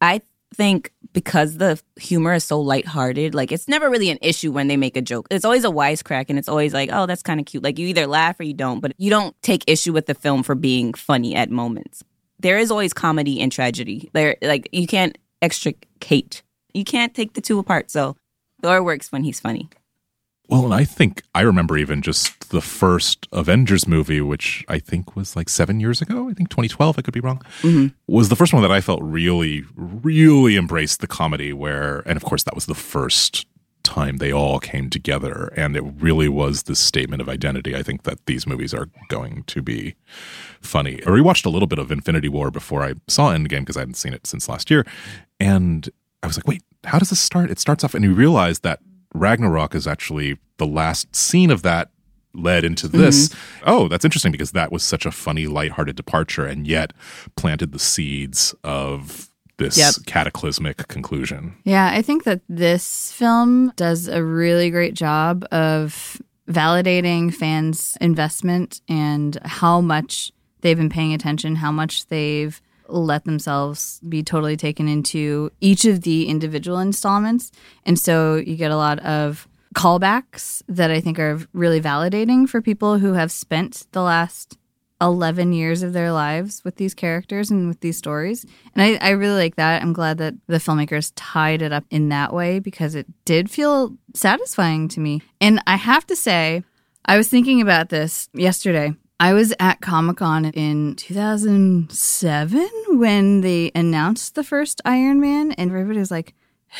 I 0.00 0.22
think 0.54 0.92
because 1.12 1.58
the 1.58 1.80
humor 1.98 2.34
is 2.34 2.44
so 2.44 2.60
lighthearted, 2.60 3.34
like 3.34 3.52
it's 3.52 3.68
never 3.68 3.90
really 3.90 4.10
an 4.10 4.18
issue 4.22 4.52
when 4.52 4.68
they 4.68 4.76
make 4.76 4.96
a 4.96 5.02
joke. 5.02 5.26
It's 5.30 5.44
always 5.44 5.64
a 5.64 5.70
wisecrack 5.70 6.26
and 6.28 6.38
it's 6.38 6.48
always 6.48 6.72
like, 6.72 6.90
oh, 6.92 7.06
that's 7.06 7.22
kind 7.22 7.40
of 7.40 7.46
cute. 7.46 7.62
Like 7.62 7.78
you 7.78 7.86
either 7.88 8.06
laugh 8.06 8.38
or 8.40 8.44
you 8.44 8.54
don't, 8.54 8.80
but 8.80 8.92
you 8.96 9.10
don't 9.10 9.34
take 9.42 9.64
issue 9.66 9.92
with 9.92 10.06
the 10.06 10.14
film 10.14 10.42
for 10.42 10.54
being 10.54 10.94
funny 10.94 11.34
at 11.34 11.50
moments. 11.50 12.02
There 12.38 12.58
is 12.58 12.70
always 12.70 12.92
comedy 12.92 13.40
and 13.40 13.52
tragedy. 13.52 14.08
There 14.12 14.36
like 14.40 14.68
you 14.72 14.86
can't 14.86 15.18
extricate 15.42 16.42
you 16.74 16.84
can't 16.84 17.14
take 17.14 17.34
the 17.34 17.40
two 17.40 17.58
apart. 17.58 17.90
So 17.90 18.16
Thor 18.62 18.82
works 18.82 19.12
when 19.12 19.24
he's 19.24 19.40
funny. 19.40 19.68
Well, 20.48 20.64
and 20.64 20.74
I 20.74 20.84
think 20.84 21.22
I 21.32 21.42
remember 21.42 21.78
even 21.78 22.02
just 22.02 22.50
the 22.50 22.60
first 22.60 23.28
Avengers 23.32 23.86
movie, 23.86 24.20
which 24.20 24.64
I 24.68 24.80
think 24.80 25.14
was 25.14 25.36
like 25.36 25.48
seven 25.48 25.78
years 25.78 26.02
ago. 26.02 26.28
I 26.28 26.32
think 26.32 26.50
2012. 26.50 26.98
I 26.98 27.02
could 27.02 27.14
be 27.14 27.20
wrong. 27.20 27.40
Mm-hmm. 27.62 27.94
Was 28.08 28.30
the 28.30 28.36
first 28.36 28.52
one 28.52 28.62
that 28.62 28.72
I 28.72 28.80
felt 28.80 29.00
really, 29.00 29.64
really 29.76 30.56
embraced 30.56 31.00
the 31.00 31.06
comedy. 31.06 31.52
Where, 31.52 32.00
and 32.00 32.16
of 32.16 32.24
course, 32.24 32.42
that 32.42 32.56
was 32.56 32.66
the 32.66 32.74
first 32.74 33.46
time 33.84 34.18
they 34.18 34.32
all 34.32 34.58
came 34.58 34.90
together, 34.90 35.52
and 35.56 35.76
it 35.76 35.82
really 35.82 36.28
was 36.28 36.64
this 36.64 36.80
statement 36.80 37.22
of 37.22 37.28
identity. 37.28 37.76
I 37.76 37.84
think 37.84 38.02
that 38.02 38.26
these 38.26 38.46
movies 38.46 38.74
are 38.74 38.88
going 39.08 39.44
to 39.44 39.62
be 39.62 39.94
funny. 40.60 41.02
I 41.04 41.06
rewatched 41.06 41.46
a 41.46 41.50
little 41.50 41.68
bit 41.68 41.78
of 41.78 41.92
Infinity 41.92 42.28
War 42.28 42.50
before 42.50 42.82
I 42.82 42.94
saw 43.08 43.32
Endgame 43.32 43.60
because 43.60 43.76
I 43.76 43.80
hadn't 43.80 43.94
seen 43.94 44.12
it 44.12 44.26
since 44.26 44.48
last 44.48 44.70
year, 44.70 44.84
and 45.38 45.88
I 46.22 46.26
was 46.26 46.36
like, 46.36 46.46
wait, 46.46 46.62
how 46.84 46.98
does 46.98 47.10
this 47.10 47.20
start? 47.20 47.50
It 47.50 47.58
starts 47.58 47.84
off, 47.84 47.94
and 47.94 48.04
you 48.04 48.14
realize 48.14 48.60
that 48.60 48.80
Ragnarok 49.14 49.74
is 49.74 49.86
actually 49.86 50.38
the 50.58 50.66
last 50.66 51.14
scene 51.14 51.50
of 51.50 51.62
that 51.62 51.90
led 52.34 52.64
into 52.64 52.86
this. 52.86 53.28
Mm-hmm. 53.28 53.64
Oh, 53.66 53.88
that's 53.88 54.04
interesting 54.04 54.32
because 54.32 54.52
that 54.52 54.70
was 54.70 54.82
such 54.82 55.04
a 55.04 55.10
funny, 55.10 55.46
lighthearted 55.46 55.96
departure, 55.96 56.46
and 56.46 56.66
yet 56.66 56.92
planted 57.36 57.72
the 57.72 57.78
seeds 57.78 58.54
of 58.62 59.28
this 59.58 59.76
yep. 59.76 59.94
cataclysmic 60.06 60.88
conclusion. 60.88 61.54
Yeah, 61.64 61.90
I 61.92 62.02
think 62.02 62.24
that 62.24 62.40
this 62.48 63.12
film 63.12 63.72
does 63.76 64.08
a 64.08 64.24
really 64.24 64.70
great 64.70 64.94
job 64.94 65.44
of 65.50 66.20
validating 66.48 67.32
fans' 67.32 67.96
investment 68.00 68.80
and 68.88 69.38
how 69.44 69.80
much 69.80 70.32
they've 70.62 70.76
been 70.76 70.88
paying 70.88 71.12
attention, 71.12 71.56
how 71.56 71.70
much 71.70 72.06
they've 72.06 72.60
let 72.90 73.24
themselves 73.24 74.00
be 74.08 74.22
totally 74.22 74.56
taken 74.56 74.88
into 74.88 75.50
each 75.60 75.84
of 75.84 76.02
the 76.02 76.28
individual 76.28 76.78
installments. 76.78 77.52
And 77.84 77.98
so 77.98 78.36
you 78.36 78.56
get 78.56 78.70
a 78.70 78.76
lot 78.76 78.98
of 79.00 79.48
callbacks 79.74 80.62
that 80.68 80.90
I 80.90 81.00
think 81.00 81.18
are 81.18 81.40
really 81.52 81.80
validating 81.80 82.48
for 82.48 82.60
people 82.60 82.98
who 82.98 83.12
have 83.12 83.30
spent 83.30 83.86
the 83.92 84.02
last 84.02 84.58
11 85.00 85.52
years 85.52 85.82
of 85.82 85.92
their 85.92 86.12
lives 86.12 86.62
with 86.64 86.76
these 86.76 86.92
characters 86.92 87.50
and 87.50 87.68
with 87.68 87.80
these 87.80 87.96
stories. 87.96 88.44
And 88.74 88.82
I, 88.82 89.06
I 89.06 89.10
really 89.10 89.36
like 89.36 89.56
that. 89.56 89.80
I'm 89.80 89.92
glad 89.92 90.18
that 90.18 90.34
the 90.46 90.58
filmmakers 90.58 91.12
tied 91.16 91.62
it 91.62 91.72
up 91.72 91.84
in 91.90 92.10
that 92.10 92.34
way 92.34 92.58
because 92.58 92.94
it 92.94 93.06
did 93.24 93.50
feel 93.50 93.96
satisfying 94.14 94.88
to 94.88 95.00
me. 95.00 95.22
And 95.40 95.62
I 95.66 95.76
have 95.76 96.06
to 96.08 96.16
say, 96.16 96.64
I 97.06 97.16
was 97.16 97.28
thinking 97.28 97.62
about 97.62 97.88
this 97.88 98.28
yesterday 98.34 98.94
I 99.20 99.34
was 99.34 99.52
at 99.60 99.82
Comic 99.82 100.16
Con 100.16 100.46
in 100.46 100.96
2007 100.96 102.68
when 102.88 103.42
they 103.42 103.70
announced 103.74 104.34
the 104.34 104.42
first 104.42 104.80
Iron 104.86 105.20
Man, 105.20 105.52
and 105.52 105.70
everybody 105.70 105.98
was 105.98 106.10
like, 106.10 106.32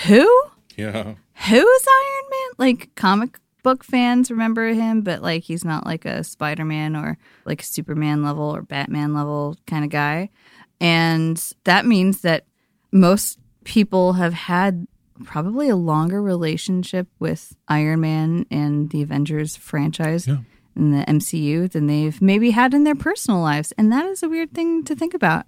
Who? 0.07 0.27
Yeah. 0.75 1.03
Who's 1.35 1.53
Iron 1.53 2.31
Man? 2.31 2.51
Like, 2.57 2.95
comic 2.95 3.39
book 3.63 3.85
fans 3.85 4.31
remember 4.31 4.69
him, 4.69 5.03
but 5.03 5.21
like, 5.21 5.43
he's 5.43 5.67
not 5.67 5.85
like 5.85 6.07
a 6.07 6.25
Spider 6.25 6.65
Man 6.65 6.97
or 6.97 7.19
like 7.45 7.63
Superman 7.63 8.25
level 8.25 8.57
or 8.57 8.63
Batman 8.63 9.13
level 9.13 9.59
kind 9.67 9.85
of 9.85 9.91
guy. 9.91 10.31
And 10.81 11.37
that 11.65 11.85
means 11.85 12.23
that 12.23 12.47
most 12.91 13.39
people 13.65 14.15
have 14.15 14.33
had 14.33 14.87
probably 15.25 15.69
a 15.69 15.77
longer 15.77 16.23
relationship 16.23 17.07
with 17.19 17.55
Iron 17.69 18.01
Man 18.01 18.47
and 18.51 18.89
the 18.89 19.03
Avengers 19.03 19.57
franchise. 19.57 20.27
Yeah 20.27 20.39
in 20.77 20.93
the 20.93 21.05
MCU 21.05 21.71
than 21.71 21.87
they've 21.87 22.21
maybe 22.21 22.51
had 22.51 22.75
in 22.75 22.85
their 22.85 22.95
personal 22.95 23.41
lives. 23.41 23.73
And 23.79 23.93
that 23.93 24.07
is 24.07 24.23
a 24.23 24.29
weird 24.29 24.53
thing 24.53 24.85
to 24.85 24.95
think 24.95 25.15
about. 25.15 25.47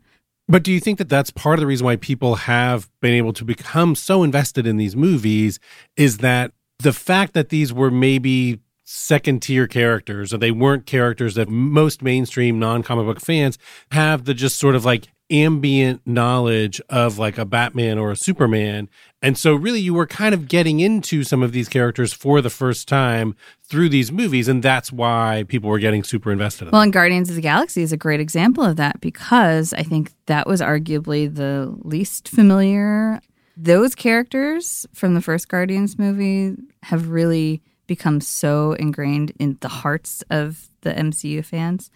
But 0.49 0.65
do 0.65 0.73
you 0.73 0.81
think 0.81 0.99
that 0.99 1.09
that's 1.09 1.31
part 1.31 1.59
of 1.59 1.61
the 1.61 1.67
reason 1.67 1.87
why 1.87 1.97
people 1.97 2.35
have 2.35 2.91
been 3.01 3.15
able 3.15 3.33
to 3.35 3.45
become 3.45 3.95
so 3.95 4.23
invested 4.23 4.67
in 4.67 4.77
these 4.77 4.97
movies 4.97 5.59
is 5.97 6.19
that 6.19 6.53
the 6.79 6.93
fact 6.93 7.33
that 7.35 7.49
these 7.49 7.73
were 7.73 7.91
maybe 7.91 8.61
second 8.85 9.41
tier 9.41 9.67
characters 9.67 10.35
or 10.35 10.39
they 10.39 10.51
weren't 10.51 10.85
characters 10.87 11.37
that 11.37 11.49
most 11.49 12.03
mainstream 12.03 12.59
non 12.59 12.83
comic 12.83 13.07
book 13.07 13.21
fans 13.21 13.57
have 13.93 14.25
the 14.25 14.35
just 14.35 14.59
sort 14.59 14.75
of 14.75 14.85
like 14.85 15.09
ambient 15.33 16.07
knowledge 16.07 16.81
of 16.89 17.19
like 17.19 17.39
a 17.39 17.45
Batman 17.45 17.99
or 17.99 18.11
a 18.11 18.17
Superman. 18.17 18.89
And 19.23 19.39
so 19.39 19.55
really 19.55 19.81
you 19.81 19.95
were 19.95 20.07
kind 20.07 20.35
of 20.35 20.47
getting 20.47 20.81
into 20.81 21.25
some 21.25 21.43
of 21.43 21.53
these 21.53 21.69
characters 21.69 22.13
for 22.13 22.41
the 22.41 22.51
first 22.51 22.87
time 22.87 23.35
through 23.65 23.89
these 23.89 24.13
movies 24.13 24.49
and 24.49 24.63
that's 24.63 24.93
why 24.93 25.45
people 25.49 25.71
were 25.71 25.79
getting 25.79 26.05
super 26.05 26.31
invested 26.31 26.67
in 26.67 26.71
Well, 26.73 26.83
and 26.83 26.93
Guardians 26.93 27.31
of 27.31 27.37
the 27.37 27.43
Galaxy 27.43 27.83
is 27.83 27.93
a 27.93 27.97
great 27.97 28.21
example 28.21 28.63
of 28.63 28.77
that 28.77 29.01
because 29.01 29.73
I 29.73 29.83
think 29.83 30.13
that 30.27 30.47
was 30.47 30.61
arguably 30.61 31.35
the 31.35 31.75
least 31.83 32.29
familiar. 32.29 33.21
Those 33.57 33.95
characters 33.95 34.87
from 34.93 35.15
the 35.15 35.23
first 35.23 35.49
Guardians 35.49 35.99
movie 35.99 36.57
have 36.83 37.09
really 37.09 37.63
become 37.87 38.21
so 38.21 38.73
ingrained 38.73 39.33
in 39.39 39.59
the 39.61 39.69
hearts 39.69 40.23
of 40.31 40.69
the 40.83 40.93
MCU 40.93 41.45
fans 41.45 41.91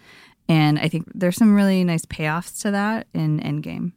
and 0.49 0.79
I 0.79 0.89
think 0.89 1.07
there's 1.15 1.37
some 1.37 1.55
really 1.55 1.85
nice 1.85 2.05
payoffs 2.05 2.61
to 2.63 2.71
that 2.71 3.07
in 3.15 3.41
Endgame. 3.41 3.93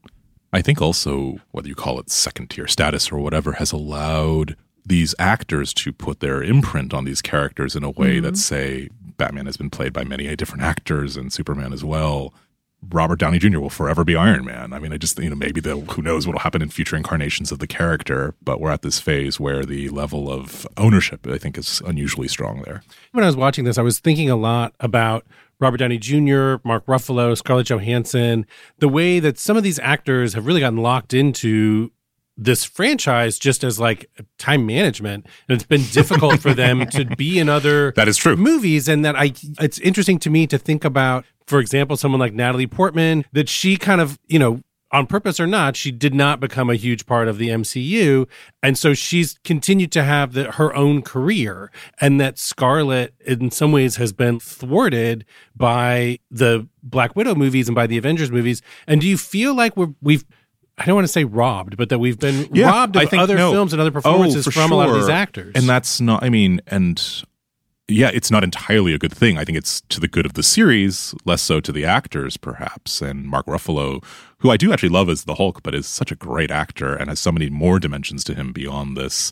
I 0.52 0.62
think 0.62 0.82
also, 0.82 1.40
whether 1.52 1.68
you 1.68 1.76
call 1.76 2.00
it 2.00 2.10
second 2.10 2.50
tier 2.50 2.68
status 2.68 3.12
or 3.12 3.20
whatever, 3.20 3.54
has 3.54 3.72
allowed 3.72 4.56
these 4.86 5.14
actors 5.20 5.74
to 5.76 5.94
put 5.94 6.20
their 6.20 6.42
imprint 6.42 6.94
on 6.94 7.06
these 7.06 7.22
characters 7.22 7.76
in 7.76 7.84
a 7.84 7.92
way 7.92 8.16
mm-hmm. 8.16 8.26
that, 8.26 8.38
say, 8.38 8.90
Batman 9.18 9.46
has 9.46 9.58
been 9.58 9.70
played 9.70 9.94
by 9.94 10.04
many 10.04 10.36
different 10.36 10.64
actors 10.64 11.16
and 11.16 11.32
Superman 11.32 11.74
as 11.74 11.84
well. 11.84 12.34
Robert 12.90 13.20
Downey 13.20 13.40
Jr. 13.40 13.60
will 13.60 13.70
forever 13.70 14.04
be 14.06 14.16
Iron 14.16 14.46
Man. 14.46 14.72
I 14.72 14.80
mean, 14.80 14.94
I 14.94 14.98
just, 14.98 15.20
you 15.20 15.30
know, 15.30 15.36
maybe 15.36 15.60
the, 15.60 15.76
who 15.76 16.02
knows 16.02 16.26
what 16.26 16.34
will 16.34 16.40
happen 16.40 16.62
in 16.62 16.70
future 16.70 16.96
incarnations 16.96 17.52
of 17.52 17.60
the 17.60 17.68
character, 17.68 18.34
but 18.42 18.62
we're 18.62 18.72
at 18.72 18.82
this 18.82 19.00
phase 19.00 19.40
where 19.40 19.66
the 19.66 19.90
level 19.90 20.32
of 20.32 20.66
ownership, 20.78 21.28
I 21.28 21.38
think, 21.38 21.58
is 21.58 21.82
unusually 21.86 22.30
strong 22.30 22.62
there. 22.62 22.82
When 23.12 23.24
I 23.24 23.28
was 23.28 23.36
watching 23.36 23.66
this, 23.66 23.78
I 23.78 23.82
was 23.82 24.00
thinking 24.00 24.30
a 24.30 24.38
lot 24.38 24.74
about 24.80 25.26
Robert 25.60 25.78
Downey 25.78 25.98
Jr., 25.98 26.56
Mark 26.64 26.86
Ruffalo, 26.86 27.38
Scarlett 27.38 27.68
Johansson, 27.68 28.46
the 28.80 28.88
way 28.88 29.20
that 29.20 29.38
some 29.38 29.58
of 29.58 29.64
these 29.64 29.80
actors 29.80 30.34
have 30.34 30.46
really 30.46 30.62
gotten 30.62 30.80
locked 30.80 31.14
into 31.14 31.92
this 32.42 32.64
franchise 32.64 33.38
just 33.38 33.66
as 33.66 33.80
like 33.80 34.10
time 34.38 34.66
management 34.66 35.26
and 35.48 35.56
it's 35.56 35.66
been 35.66 35.84
difficult 35.92 36.40
for 36.40 36.54
them 36.54 36.86
to 36.92 37.04
be 37.18 37.38
in 37.38 37.50
other 37.50 37.92
that 37.98 38.08
is 38.08 38.16
true 38.16 38.38
movies 38.38 38.88
and 38.88 39.04
that 39.04 39.14
i 39.14 39.34
it's 39.60 39.78
interesting 39.80 40.18
to 40.18 40.30
me 40.30 40.48
to 40.48 40.58
think 40.58 40.86
about 40.86 41.26
for 41.46 41.60
example 41.60 41.98
someone 41.98 42.18
like 42.18 42.34
natalie 42.34 42.66
portman 42.66 43.26
that 43.34 43.50
she 43.50 43.76
kind 43.76 44.00
of 44.00 44.18
you 44.28 44.40
know 44.40 44.62
on 44.92 45.06
purpose 45.06 45.40
or 45.40 45.48
not, 45.48 45.76
she 45.76 45.92
did 45.92 46.14
not 46.14 46.40
become 46.40 46.70
a 46.70 46.76
huge 46.76 47.06
part 47.06 47.28
of 47.28 47.38
the 47.38 47.50
MCU. 47.50 48.28
And 48.64 48.78
so 48.78 48.94
she's 48.94 49.40
continued 49.44 49.92
to 49.94 50.04
have 50.04 50.34
the, 50.34 50.52
her 50.54 50.76
own 50.76 51.02
career. 51.02 51.72
And 52.02 52.20
that 52.20 52.40
Scarlett, 52.40 53.14
in 53.26 53.52
some 53.52 53.72
ways, 53.72 53.98
has 53.98 54.12
been 54.14 54.40
thwarted 54.40 55.26
by 55.56 56.20
the 56.32 56.68
Black 56.82 57.16
Widow 57.16 57.36
movies 57.36 57.68
and 57.68 57.76
by 57.76 57.88
the 57.88 57.98
Avengers 57.98 58.32
movies. 58.32 58.62
And 58.88 59.02
do 59.02 59.08
you 59.08 59.18
feel 59.18 59.54
like 59.54 59.78
we're, 59.78 59.94
we've, 60.02 60.26
I 60.78 60.86
don't 60.86 60.96
want 60.96 61.06
to 61.06 61.14
say 61.14 61.24
robbed, 61.24 61.78
but 61.78 61.90
that 61.90 62.00
we've 62.00 62.20
been 62.20 62.48
yeah, 62.52 62.70
robbed 62.70 62.96
of 62.96 63.10
think, 63.10 63.22
other 63.22 63.36
no. 63.36 63.52
films 63.52 63.74
and 63.74 63.82
other 63.82 63.92
oh, 63.92 63.94
performances 63.94 64.48
oh, 64.48 64.52
from 64.52 64.70
sure. 64.70 64.74
a 64.74 64.76
lot 64.76 64.90
of 64.90 64.96
these 64.96 65.10
actors. 65.10 65.52
And 65.56 65.70
that's 65.70 66.02
not, 66.02 66.24
I 66.24 66.30
mean, 66.30 66.62
and 66.68 67.24
yeah, 67.90 68.12
it's 68.14 68.32
not 68.32 68.44
entirely 68.44 68.94
a 68.94 69.00
good 69.00 69.14
thing. 69.14 69.38
I 69.38 69.44
think 69.44 69.58
it's 69.58 69.82
to 69.90 70.00
the 70.00 70.08
good 70.08 70.26
of 70.26 70.34
the 70.34 70.44
series, 70.44 71.14
less 71.26 71.42
so 71.42 71.60
to 71.60 71.72
the 71.72 71.86
actors, 71.86 72.38
perhaps. 72.38 73.02
And 73.02 73.26
Mark 73.26 73.48
Ruffalo, 73.48 74.04
who 74.40 74.52
I 74.52 74.58
do 74.58 74.72
actually 74.72 74.90
love 74.90 75.10
as 75.10 75.24
the 75.24 75.36
Hulk, 75.36 75.64
but 75.64 75.76
is 75.76 75.88
such 75.88 76.12
a 76.12 76.16
great 76.16 76.52
actor 76.52 76.96
and 76.96 77.10
has 77.10 77.20
so 77.20 77.32
many 77.32 77.50
more 77.50 77.80
dimensions 77.80 78.24
to 78.26 78.36
him 78.36 78.54
beyond 78.54 78.96
this. 78.96 79.32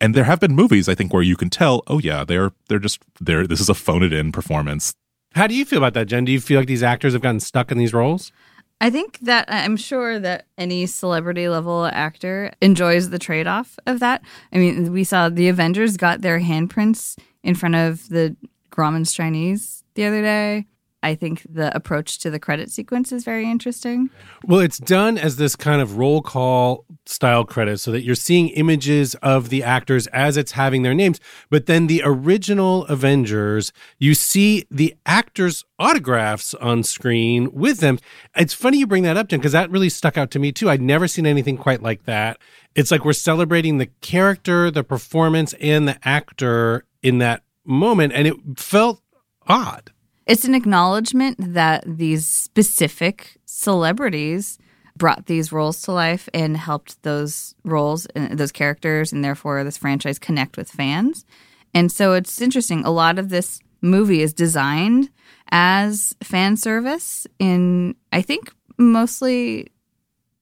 And 0.00 0.14
there 0.14 0.24
have 0.24 0.40
been 0.40 0.54
movies 0.56 0.88
I 0.88 0.94
think 0.94 1.12
where 1.12 1.22
you 1.22 1.36
can 1.36 1.50
tell, 1.50 1.82
oh 1.86 2.00
yeah, 2.00 2.24
they're 2.24 2.52
they're 2.68 2.78
just 2.78 3.00
they're 3.20 3.46
this 3.46 3.60
is 3.60 3.68
a 3.68 3.74
phone 3.74 4.02
it 4.02 4.12
in 4.12 4.32
performance. 4.32 4.94
How 5.34 5.46
do 5.46 5.54
you 5.54 5.64
feel 5.64 5.78
about 5.78 5.94
that, 5.94 6.06
Jen? 6.06 6.24
Do 6.24 6.32
you 6.32 6.40
feel 6.40 6.60
like 6.60 6.68
these 6.68 6.82
actors 6.82 7.12
have 7.12 7.22
gotten 7.22 7.40
stuck 7.40 7.72
in 7.72 7.78
these 7.78 7.92
roles? 7.92 8.32
I 8.80 8.90
think 8.90 9.18
that 9.20 9.46
I'm 9.48 9.76
sure 9.76 10.18
that 10.18 10.46
any 10.58 10.86
celebrity 10.86 11.48
level 11.48 11.86
actor 11.86 12.52
enjoys 12.60 13.10
the 13.10 13.18
trade 13.18 13.46
off 13.46 13.78
of 13.86 14.00
that. 14.00 14.22
I 14.52 14.58
mean, 14.58 14.92
we 14.92 15.04
saw 15.04 15.28
the 15.28 15.48
Avengers 15.48 15.96
got 15.96 16.20
their 16.20 16.40
handprints 16.40 17.16
in 17.42 17.54
front 17.54 17.76
of 17.76 18.08
the 18.08 18.36
Grauman's 18.70 19.12
Chinese 19.12 19.84
the 19.94 20.04
other 20.04 20.20
day. 20.20 20.66
I 21.04 21.14
think 21.14 21.42
the 21.48 21.74
approach 21.76 22.18
to 22.20 22.30
the 22.30 22.38
credit 22.38 22.70
sequence 22.70 23.12
is 23.12 23.24
very 23.24 23.48
interesting. 23.50 24.08
Well, 24.42 24.60
it's 24.60 24.78
done 24.78 25.18
as 25.18 25.36
this 25.36 25.54
kind 25.54 25.82
of 25.82 25.98
roll 25.98 26.22
call 26.22 26.86
style 27.04 27.44
credit 27.44 27.78
so 27.78 27.92
that 27.92 28.02
you're 28.02 28.14
seeing 28.14 28.48
images 28.48 29.14
of 29.16 29.50
the 29.50 29.62
actors 29.62 30.06
as 30.08 30.38
it's 30.38 30.52
having 30.52 30.82
their 30.82 30.94
names. 30.94 31.20
But 31.50 31.66
then 31.66 31.88
the 31.88 32.00
original 32.06 32.86
Avengers, 32.86 33.70
you 33.98 34.14
see 34.14 34.64
the 34.70 34.96
actors' 35.04 35.62
autographs 35.78 36.54
on 36.54 36.82
screen 36.82 37.52
with 37.52 37.80
them. 37.80 37.98
It's 38.34 38.54
funny 38.54 38.78
you 38.78 38.86
bring 38.86 39.02
that 39.02 39.18
up, 39.18 39.28
Jen, 39.28 39.40
because 39.40 39.52
that 39.52 39.70
really 39.70 39.90
stuck 39.90 40.16
out 40.16 40.30
to 40.30 40.38
me 40.38 40.52
too. 40.52 40.70
I'd 40.70 40.80
never 40.80 41.06
seen 41.06 41.26
anything 41.26 41.58
quite 41.58 41.82
like 41.82 42.04
that. 42.06 42.38
It's 42.74 42.90
like 42.90 43.04
we're 43.04 43.12
celebrating 43.12 43.76
the 43.76 43.90
character, 44.00 44.70
the 44.70 44.82
performance, 44.82 45.52
and 45.60 45.86
the 45.86 45.98
actor 46.02 46.86
in 47.02 47.18
that 47.18 47.42
moment. 47.66 48.14
And 48.14 48.26
it 48.26 48.36
felt 48.56 49.02
odd. 49.46 49.90
It's 50.26 50.44
an 50.44 50.54
acknowledgement 50.54 51.36
that 51.38 51.84
these 51.86 52.26
specific 52.26 53.36
celebrities 53.44 54.58
brought 54.96 55.26
these 55.26 55.52
roles 55.52 55.82
to 55.82 55.92
life 55.92 56.28
and 56.32 56.56
helped 56.56 57.02
those 57.02 57.54
roles 57.64 58.06
and 58.06 58.38
those 58.38 58.52
characters 58.52 59.12
and 59.12 59.24
therefore 59.24 59.64
this 59.64 59.76
franchise 59.76 60.18
connect 60.18 60.56
with 60.56 60.70
fans. 60.70 61.24
And 61.74 61.90
so 61.90 62.14
it's 62.14 62.40
interesting. 62.40 62.84
A 62.84 62.90
lot 62.90 63.18
of 63.18 63.28
this 63.28 63.60
movie 63.82 64.22
is 64.22 64.32
designed 64.32 65.10
as 65.50 66.14
fan 66.22 66.56
service 66.56 67.26
in, 67.38 67.94
I 68.12 68.22
think, 68.22 68.52
mostly 68.78 69.68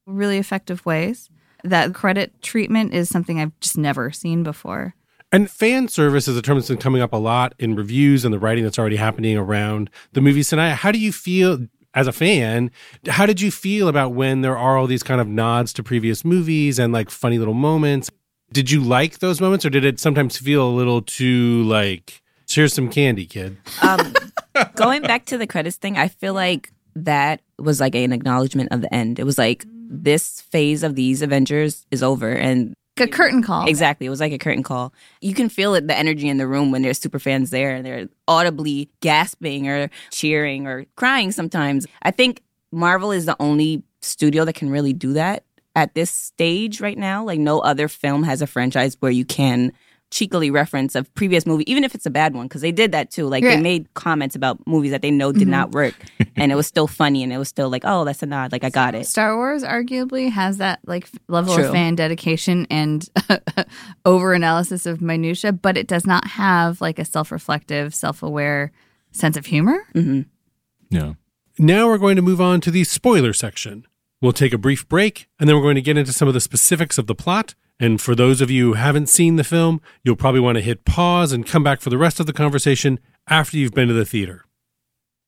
really 0.07 0.39
effective 0.39 0.85
ways. 0.87 1.29
That 1.65 1.95
credit 1.95 2.41
treatment 2.43 2.93
is 2.93 3.09
something 3.09 3.41
I've 3.41 3.59
just 3.61 3.79
never 3.79 4.11
seen 4.11 4.43
before. 4.43 4.95
And 5.33 5.51
fan 5.51 5.89
service 5.89 6.29
is 6.29 6.37
a 6.37 6.43
term 6.43 6.59
that's 6.59 6.69
been 6.69 6.77
coming 6.77 7.01
up 7.01 7.15
a 7.15 7.17
lot 7.17 7.55
in 7.59 7.75
reviews 7.75 8.27
and 8.27 8.35
the 8.35 8.39
writing 8.39 8.65
that's 8.65 8.79
already 8.79 8.97
happening 8.97 9.39
around 9.39 9.89
the 10.13 10.21
movie 10.21 10.45
tonight. 10.45 10.75
How 10.75 10.93
do 10.93 10.99
you 10.99 11.11
feel 11.11 11.67
as 11.95 12.07
a 12.07 12.13
fan? 12.13 12.71
How 13.09 13.25
did 13.25 13.41
you 13.41 13.51
feel 13.51 13.89
about 13.89 14.13
when 14.13 14.43
there 14.43 14.59
are 14.59 14.77
all 14.77 14.87
these 14.87 15.03
kind 15.03 15.23
of 15.23 15.29
nods 15.29 15.73
to 15.75 15.83
previous 15.83 16.23
movies 16.23 16.79
and 16.79 16.93
like 16.93 17.09
funny 17.09 17.39
little 17.39 17.55
moments? 17.55 18.11
Did 18.53 18.71
you 18.71 18.83
like 18.83 19.21
those 19.21 19.41
moments 19.41 19.65
or 19.65 19.71
did 19.71 19.87
it 19.87 19.99
sometimes 19.99 20.37
feel 20.37 20.69
a 20.69 20.71
little 20.71 21.01
too 21.01 21.63
like, 21.63 22.21
here's 22.47 22.75
some 22.75 22.91
candy, 22.91 23.25
kid? 23.25 23.57
Um, 23.81 24.13
going 24.75 25.01
back 25.01 25.25
to 25.27 25.39
the 25.39 25.47
credits 25.47 25.77
thing, 25.77 25.97
I 25.97 26.09
feel 26.09 26.35
like 26.35 26.71
that 26.95 27.41
was 27.59 27.81
like 27.81 27.95
an 27.95 28.13
acknowledgement 28.13 28.71
of 28.71 28.83
the 28.83 28.95
end. 28.95 29.19
It 29.19 29.25
was 29.25 29.39
like 29.39 29.65
this 29.89 30.43
phase 30.43 30.83
of 30.83 30.95
these 30.95 31.23
Avengers 31.23 31.87
is 31.91 32.03
over 32.03 32.31
and 32.31 32.75
a 33.01 33.07
curtain 33.07 33.43
call. 33.43 33.67
Exactly. 33.67 34.07
It 34.07 34.11
was 34.11 34.21
like 34.21 34.33
a 34.33 34.39
curtain 34.39 34.63
call. 34.63 34.93
You 35.21 35.35
can 35.35 35.49
feel 35.49 35.75
it, 35.75 35.87
the 35.87 35.97
energy 35.97 36.29
in 36.29 36.37
the 36.37 36.47
room 36.47 36.71
when 36.71 36.83
there's 36.83 36.99
super 36.99 37.19
fans 37.19 37.51
there 37.51 37.75
and 37.75 37.87
they're 37.87 38.09
audibly 38.29 38.91
gasping 39.01 39.69
or 39.69 39.91
cheering 40.11 40.67
or 40.67 40.85
crying 40.97 41.33
sometimes. 41.33 41.87
I 42.03 42.11
think 42.11 42.43
Marvel 42.71 43.13
is 43.13 43.27
the 43.27 43.37
only 43.41 43.83
studio 44.01 44.45
that 44.45 44.55
can 44.55 44.71
really 44.71 44.93
do 44.93 45.13
that 45.15 45.45
at 45.75 45.95
this 45.95 46.11
stage 46.11 46.81
right 46.81 46.99
now. 46.99 47.25
Like 47.25 47.39
no 47.39 47.61
other 47.61 47.89
film 47.89 48.25
has 48.25 48.43
a 48.43 48.47
franchise 48.47 48.97
where 49.01 49.13
you 49.13 49.25
can 49.25 49.73
cheekily 50.13 50.51
reference 50.51 50.95
of 50.95 51.13
previous 51.15 51.47
movie, 51.47 51.69
even 51.69 51.83
if 51.83 51.95
it's 51.95 52.07
a 52.07 52.11
bad 52.11 52.35
one, 52.35 52.47
because 52.47 52.61
they 52.61 52.71
did 52.71 52.93
that 52.93 53.11
too. 53.11 53.27
Like 53.27 53.43
Yeah. 53.43 53.57
they 53.57 53.63
made 53.63 53.93
comments 53.95 54.37
about 54.37 54.65
movies 54.67 54.91
that 54.91 55.03
they 55.03 55.11
know 55.11 55.33
did 55.33 55.43
mm-hmm. 55.43 55.51
not 55.51 55.73
work, 55.73 55.95
and 56.37 56.53
it 56.53 56.55
was 56.55 56.67
still 56.67 56.87
funny, 56.87 57.23
and 57.23 57.33
it 57.33 57.39
was 57.39 57.49
still 57.49 57.71
like, 57.71 57.83
oh, 57.85 58.05
that's 58.05 58.23
a 58.23 58.27
nod. 58.27 58.53
Like 58.53 58.63
I 58.63 58.71
got 58.71 58.95
it. 58.95 59.07
Star 59.07 59.37
Wars 59.37 59.65
arguably 59.65 60.31
has 60.31 60.59
that 60.59 60.81
like 60.87 61.09
level 61.29 61.55
True. 61.55 61.65
of 61.65 61.73
fan 61.73 61.95
dedication 61.95 62.67
and 62.71 63.09
over 64.05 64.35
analysis 64.35 64.87
of 64.87 65.01
minutia, 65.01 65.53
but 65.53 65.77
it 65.77 65.87
does 65.89 66.07
not 66.07 66.27
have 66.29 66.81
like 66.81 66.99
a 66.99 67.05
self-reflective, 67.05 67.95
self-aware 67.95 68.71
sense 69.13 69.37
of 69.37 69.47
humor. 69.47 69.87
Mm-hmm. 69.95 70.23
Yeah. 70.91 71.15
Now 71.59 71.89
we're 71.89 71.99
going 71.99 72.17
to 72.17 72.23
move 72.23 72.41
on 72.41 72.61
to 72.63 72.71
the 72.71 72.85
spoiler 72.85 73.33
section. 73.33 73.87
We'll 74.21 74.33
take 74.33 74.53
a 74.53 74.59
brief 74.59 74.89
break 74.89 75.29
and 75.41 75.49
then 75.49 75.57
we're 75.57 75.63
going 75.63 75.75
to 75.75 75.83
get 75.83 75.97
into 75.97 76.13
some 76.13 76.29
of 76.29 76.35
the 76.35 76.41
specifics 76.41 76.99
of 76.99 77.07
the 77.07 77.15
plot. 77.15 77.55
And 77.83 78.01
for 78.01 78.15
those 78.15 78.41
of 78.41 78.49
you 78.49 78.67
who 78.67 78.73
haven't 78.75 79.09
seen 79.09 79.35
the 79.35 79.43
film, 79.43 79.81
you'll 80.05 80.15
probably 80.15 80.39
want 80.39 80.55
to 80.55 80.63
hit 80.63 80.85
pause 80.85 81.33
and 81.33 81.45
come 81.45 81.65
back 81.65 81.81
for 81.81 81.91
the 81.91 81.99
rest 81.99 82.21
of 82.21 82.27
the 82.27 82.33
conversation 82.33 83.01
after 83.27 83.57
you've 83.57 83.75
been 83.75 83.89
to 83.89 83.95
the 83.95 84.05
theater. 84.05 84.45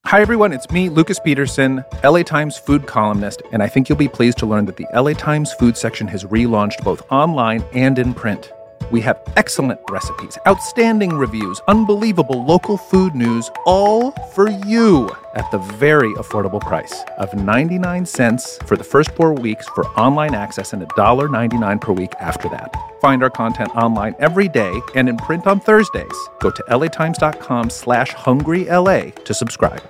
Hi, 0.06 0.20
everyone. 0.20 0.52
It's 0.52 0.70
me, 0.70 0.88
Lucas 0.88 1.18
Peterson, 1.18 1.84
LA 2.04 2.22
Times 2.22 2.56
food 2.56 2.86
columnist, 2.86 3.42
and 3.50 3.60
I 3.60 3.66
think 3.66 3.88
you'll 3.88 3.98
be 3.98 4.06
pleased 4.06 4.38
to 4.38 4.46
learn 4.46 4.66
that 4.66 4.76
the 4.76 4.86
LA 4.94 5.14
Times 5.14 5.52
food 5.54 5.76
section 5.76 6.06
has 6.06 6.22
relaunched 6.22 6.84
both 6.84 7.02
online 7.10 7.64
and 7.72 7.98
in 7.98 8.14
print. 8.14 8.52
We 8.90 9.00
have 9.00 9.20
excellent 9.36 9.80
recipes, 9.90 10.36
outstanding 10.46 11.14
reviews, 11.14 11.60
unbelievable 11.68 12.44
local 12.44 12.76
food 12.76 13.14
news, 13.14 13.50
all 13.64 14.10
for 14.34 14.50
you 14.50 15.10
at 15.34 15.50
the 15.50 15.58
very 15.58 16.12
affordable 16.14 16.60
price 16.60 17.02
of 17.18 17.34
99 17.34 18.06
cents 18.06 18.58
for 18.66 18.76
the 18.76 18.84
first 18.84 19.10
four 19.12 19.32
weeks 19.32 19.66
for 19.68 19.86
online 19.98 20.34
access 20.34 20.72
and 20.72 20.82
$1.99 20.82 21.80
per 21.80 21.92
week 21.92 22.12
after 22.20 22.48
that. 22.50 22.74
Find 23.00 23.22
our 23.22 23.30
content 23.30 23.74
online 23.74 24.14
every 24.18 24.48
day 24.48 24.80
and 24.94 25.08
in 25.08 25.16
print 25.16 25.46
on 25.46 25.60
Thursdays. 25.60 26.16
Go 26.40 26.50
to 26.50 26.62
latimes.com 26.68 27.70
slash 27.70 28.12
hungryla 28.12 29.24
to 29.24 29.34
subscribe. 29.34 29.82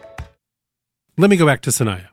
Let 1.17 1.31
me 1.31 1.37
go 1.37 1.47
back 1.47 1.61
to 1.63 1.71
Sonaiya. 1.71 2.09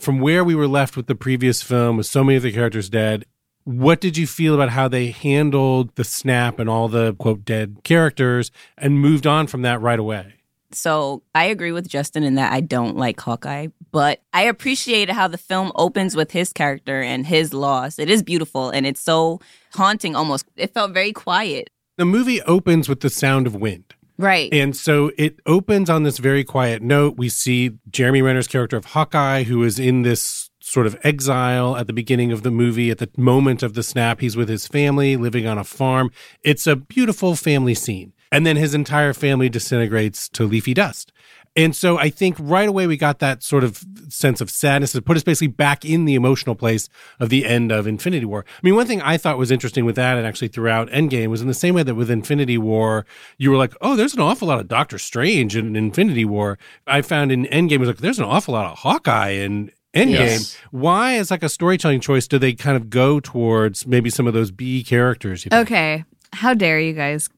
From 0.00 0.20
where 0.20 0.44
we 0.44 0.54
were 0.54 0.68
left 0.68 0.96
with 0.96 1.06
the 1.06 1.14
previous 1.16 1.60
film, 1.60 1.96
with 1.96 2.06
so 2.06 2.22
many 2.22 2.36
of 2.36 2.42
the 2.44 2.52
characters 2.52 2.88
dead, 2.88 3.24
what 3.68 4.00
did 4.00 4.16
you 4.16 4.26
feel 4.26 4.54
about 4.54 4.70
how 4.70 4.88
they 4.88 5.10
handled 5.10 5.94
the 5.96 6.04
snap 6.04 6.58
and 6.58 6.70
all 6.70 6.88
the 6.88 7.12
quote 7.16 7.44
dead 7.44 7.76
characters 7.84 8.50
and 8.78 8.98
moved 8.98 9.26
on 9.26 9.46
from 9.46 9.60
that 9.60 9.78
right 9.82 9.98
away? 9.98 10.36
So 10.72 11.22
I 11.34 11.44
agree 11.44 11.72
with 11.72 11.86
Justin 11.86 12.22
in 12.22 12.36
that 12.36 12.50
I 12.50 12.62
don't 12.62 12.96
like 12.96 13.20
Hawkeye, 13.20 13.66
but 13.90 14.22
I 14.32 14.44
appreciate 14.44 15.10
how 15.10 15.28
the 15.28 15.36
film 15.36 15.70
opens 15.74 16.16
with 16.16 16.30
his 16.30 16.50
character 16.50 17.02
and 17.02 17.26
his 17.26 17.52
loss. 17.52 17.98
It 17.98 18.08
is 18.08 18.22
beautiful 18.22 18.70
and 18.70 18.86
it's 18.86 19.02
so 19.02 19.38
haunting 19.74 20.16
almost. 20.16 20.46
It 20.56 20.72
felt 20.72 20.92
very 20.92 21.12
quiet. 21.12 21.68
The 21.98 22.06
movie 22.06 22.40
opens 22.42 22.88
with 22.88 23.00
the 23.00 23.10
sound 23.10 23.46
of 23.46 23.54
wind. 23.54 23.94
Right. 24.16 24.52
And 24.52 24.74
so 24.74 25.12
it 25.18 25.40
opens 25.44 25.90
on 25.90 26.04
this 26.04 26.16
very 26.16 26.42
quiet 26.42 26.80
note. 26.80 27.18
We 27.18 27.28
see 27.28 27.72
Jeremy 27.90 28.22
Renner's 28.22 28.48
character 28.48 28.78
of 28.78 28.86
Hawkeye, 28.86 29.42
who 29.42 29.62
is 29.62 29.78
in 29.78 30.02
this 30.02 30.47
sort 30.68 30.86
of 30.86 30.98
exile 31.02 31.76
at 31.76 31.86
the 31.86 31.92
beginning 31.92 32.30
of 32.30 32.42
the 32.42 32.50
movie. 32.50 32.90
At 32.90 32.98
the 32.98 33.10
moment 33.16 33.62
of 33.62 33.74
the 33.74 33.82
snap, 33.82 34.20
he's 34.20 34.36
with 34.36 34.48
his 34.48 34.66
family 34.66 35.16
living 35.16 35.46
on 35.46 35.58
a 35.58 35.64
farm. 35.64 36.10
It's 36.42 36.66
a 36.66 36.76
beautiful 36.76 37.34
family 37.36 37.74
scene. 37.74 38.12
And 38.30 38.44
then 38.44 38.56
his 38.56 38.74
entire 38.74 39.14
family 39.14 39.48
disintegrates 39.48 40.28
to 40.30 40.44
leafy 40.44 40.74
dust. 40.74 41.12
And 41.56 41.74
so 41.74 41.98
I 41.98 42.10
think 42.10 42.36
right 42.38 42.68
away 42.68 42.86
we 42.86 42.96
got 42.96 43.18
that 43.18 43.42
sort 43.42 43.64
of 43.64 43.84
sense 44.08 44.40
of 44.40 44.50
sadness 44.50 44.92
to 44.92 45.02
put 45.02 45.16
us 45.16 45.24
basically 45.24 45.48
back 45.48 45.84
in 45.84 46.04
the 46.04 46.14
emotional 46.14 46.54
place 46.54 46.88
of 47.18 47.30
the 47.30 47.46
end 47.46 47.72
of 47.72 47.86
Infinity 47.86 48.26
War. 48.26 48.44
I 48.48 48.60
mean, 48.62 48.76
one 48.76 48.86
thing 48.86 49.02
I 49.02 49.16
thought 49.16 49.38
was 49.38 49.50
interesting 49.50 49.84
with 49.84 49.96
that 49.96 50.16
and 50.18 50.26
actually 50.26 50.48
throughout 50.48 50.88
Endgame 50.90 51.28
was 51.28 51.40
in 51.40 51.48
the 51.48 51.54
same 51.54 51.74
way 51.74 51.82
that 51.82 51.96
with 51.96 52.10
Infinity 52.10 52.58
War, 52.58 53.06
you 53.38 53.50
were 53.50 53.56
like, 53.56 53.74
oh, 53.80 53.96
there's 53.96 54.14
an 54.14 54.20
awful 54.20 54.46
lot 54.46 54.60
of 54.60 54.68
Doctor 54.68 54.98
Strange 54.98 55.56
in 55.56 55.74
Infinity 55.74 56.24
War. 56.24 56.58
I 56.86 57.02
found 57.02 57.32
in 57.32 57.46
Endgame 57.46 57.80
was 57.80 57.88
like, 57.88 57.98
there's 57.98 58.20
an 58.20 58.24
awful 58.24 58.54
lot 58.54 58.70
of 58.70 58.78
Hawkeye 58.78 59.30
in 59.30 59.72
Endgame. 59.98 60.10
Yes. 60.10 60.56
Why, 60.70 61.14
as 61.16 61.30
like 61.30 61.42
a 61.42 61.48
storytelling 61.48 62.00
choice, 62.00 62.26
do 62.28 62.38
they 62.38 62.54
kind 62.54 62.76
of 62.76 62.90
go 62.90 63.20
towards 63.20 63.86
maybe 63.86 64.10
some 64.10 64.26
of 64.26 64.34
those 64.34 64.50
B 64.50 64.82
characters? 64.84 65.44
You? 65.44 65.50
Okay, 65.52 66.04
how 66.32 66.54
dare 66.54 66.80
you 66.80 66.92
guys 66.92 67.28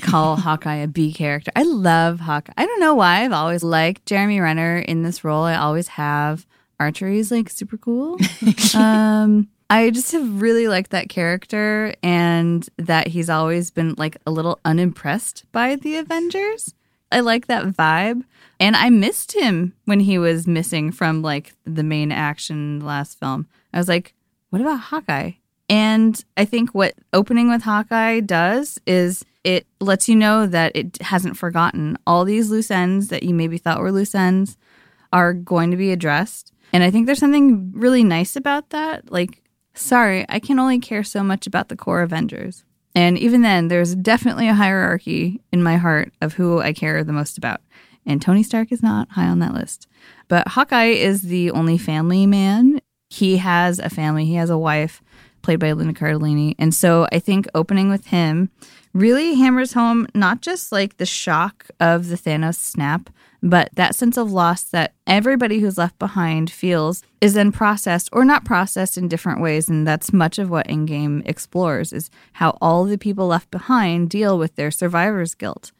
call 0.00 0.36
Hawkeye 0.46 0.76
a 0.76 0.88
B 0.88 1.12
character? 1.12 1.50
I 1.56 1.62
love 1.62 2.20
Hawkeye. 2.20 2.52
I 2.56 2.66
don't 2.66 2.80
know 2.80 2.94
why. 2.94 3.24
I've 3.24 3.32
always 3.32 3.62
liked 3.62 4.06
Jeremy 4.06 4.40
Renner 4.40 4.78
in 4.78 5.02
this 5.02 5.24
role. 5.24 5.44
I 5.44 5.56
always 5.56 5.88
have. 5.88 6.46
Archery 6.80 7.18
is 7.18 7.30
like 7.30 7.48
super 7.48 7.76
cool. 7.76 8.18
um, 8.74 9.48
I 9.70 9.90
just 9.90 10.10
have 10.12 10.42
really 10.42 10.68
liked 10.68 10.90
that 10.90 11.08
character 11.08 11.94
and 12.02 12.68
that 12.76 13.06
he's 13.06 13.30
always 13.30 13.70
been 13.70 13.94
like 13.96 14.16
a 14.26 14.30
little 14.30 14.58
unimpressed 14.64 15.44
by 15.52 15.76
the 15.76 15.96
Avengers. 15.96 16.74
I 17.12 17.20
like 17.20 17.46
that 17.46 17.66
vibe. 17.66 18.22
And 18.58 18.76
I 18.76 18.90
missed 18.90 19.32
him 19.32 19.74
when 19.84 20.00
he 20.00 20.18
was 20.18 20.46
missing 20.46 20.92
from 20.92 21.22
like 21.22 21.52
the 21.64 21.82
main 21.82 22.12
action 22.12 22.80
last 22.80 23.18
film. 23.18 23.48
I 23.72 23.78
was 23.78 23.88
like, 23.88 24.14
what 24.50 24.62
about 24.62 24.80
Hawkeye? 24.80 25.32
And 25.68 26.22
I 26.36 26.44
think 26.44 26.70
what 26.70 26.94
opening 27.12 27.48
with 27.48 27.62
Hawkeye 27.62 28.20
does 28.20 28.78
is 28.86 29.24
it 29.44 29.66
lets 29.80 30.08
you 30.08 30.14
know 30.14 30.46
that 30.46 30.72
it 30.76 31.00
hasn't 31.02 31.36
forgotten. 31.36 31.96
All 32.06 32.24
these 32.24 32.50
loose 32.50 32.70
ends 32.70 33.08
that 33.08 33.22
you 33.22 33.34
maybe 33.34 33.58
thought 33.58 33.80
were 33.80 33.92
loose 33.92 34.14
ends 34.14 34.56
are 35.12 35.32
going 35.32 35.70
to 35.70 35.76
be 35.76 35.90
addressed. 35.90 36.52
And 36.72 36.82
I 36.82 36.90
think 36.90 37.06
there's 37.06 37.18
something 37.18 37.72
really 37.72 38.04
nice 38.04 38.36
about 38.36 38.70
that. 38.70 39.10
Like, 39.10 39.42
sorry, 39.74 40.24
I 40.28 40.38
can 40.38 40.58
only 40.58 40.78
care 40.78 41.04
so 41.04 41.22
much 41.22 41.46
about 41.46 41.68
the 41.68 41.76
core 41.76 42.02
Avengers. 42.02 42.64
And 42.94 43.18
even 43.18 43.42
then, 43.42 43.68
there's 43.68 43.94
definitely 43.94 44.48
a 44.48 44.54
hierarchy 44.54 45.40
in 45.52 45.62
my 45.62 45.76
heart 45.76 46.12
of 46.20 46.34
who 46.34 46.60
I 46.60 46.72
care 46.72 47.02
the 47.02 47.12
most 47.12 47.38
about. 47.38 47.60
And 48.04 48.20
Tony 48.20 48.42
Stark 48.42 48.72
is 48.72 48.82
not 48.82 49.10
high 49.10 49.28
on 49.28 49.38
that 49.38 49.54
list. 49.54 49.86
But 50.28 50.48
Hawkeye 50.48 50.86
is 50.86 51.22
the 51.22 51.50
only 51.52 51.78
family 51.78 52.26
man. 52.26 52.80
He 53.08 53.36
has 53.38 53.78
a 53.78 53.90
family, 53.90 54.24
he 54.24 54.34
has 54.34 54.50
a 54.50 54.58
wife 54.58 55.02
played 55.42 55.60
by 55.60 55.72
Linda 55.72 55.98
Cardellini. 55.98 56.54
And 56.58 56.74
so 56.74 57.06
I 57.12 57.18
think 57.18 57.46
opening 57.54 57.90
with 57.90 58.06
him 58.06 58.50
really 58.94 59.34
hammers 59.34 59.72
home 59.72 60.06
not 60.14 60.42
just 60.42 60.72
like 60.72 60.96
the 60.96 61.06
shock 61.06 61.66
of 61.80 62.08
the 62.08 62.16
Thanos 62.16 62.56
snap, 62.56 63.10
but 63.42 63.70
that 63.74 63.96
sense 63.96 64.16
of 64.16 64.30
loss 64.30 64.62
that 64.62 64.94
everybody 65.06 65.58
who's 65.58 65.78
left 65.78 65.98
behind 65.98 66.50
feels 66.50 67.02
is 67.20 67.34
then 67.34 67.50
processed 67.50 68.08
or 68.12 68.24
not 68.24 68.44
processed 68.44 68.96
in 68.96 69.08
different 69.08 69.40
ways. 69.40 69.68
And 69.68 69.86
that's 69.86 70.12
much 70.12 70.38
of 70.38 70.48
what 70.48 70.68
Endgame 70.68 71.22
explores 71.26 71.92
is 71.92 72.10
how 72.34 72.56
all 72.60 72.84
the 72.84 72.98
people 72.98 73.26
left 73.26 73.50
behind 73.50 74.10
deal 74.10 74.38
with 74.38 74.54
their 74.54 74.70
survivor's 74.70 75.34
guilt. 75.34 75.72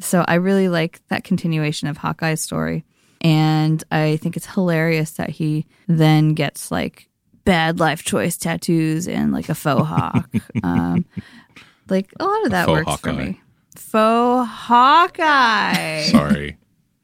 So 0.00 0.24
I 0.26 0.34
really 0.34 0.68
like 0.68 1.00
that 1.08 1.22
continuation 1.22 1.86
of 1.86 1.98
Hawkeye's 1.98 2.40
story. 2.40 2.84
And 3.20 3.82
I 3.92 4.16
think 4.16 4.36
it's 4.36 4.52
hilarious 4.52 5.12
that 5.12 5.30
he 5.30 5.66
then 5.86 6.34
gets 6.34 6.70
like 6.70 7.08
bad 7.44 7.78
life 7.78 8.02
choice 8.02 8.36
tattoos 8.36 9.06
and 9.06 9.32
like 9.32 9.48
a 9.48 9.54
faux 9.54 9.86
hawk. 9.86 10.28
um, 10.64 11.04
like 11.88 12.12
a 12.20 12.24
lot 12.24 12.44
of 12.44 12.50
that 12.50 12.68
works 12.68 12.86
Hawkeye. 12.90 13.10
for 13.10 13.16
me. 13.16 13.40
Faux 13.76 14.48
Hawkeye. 14.48 16.02
Sorry. 16.04 16.56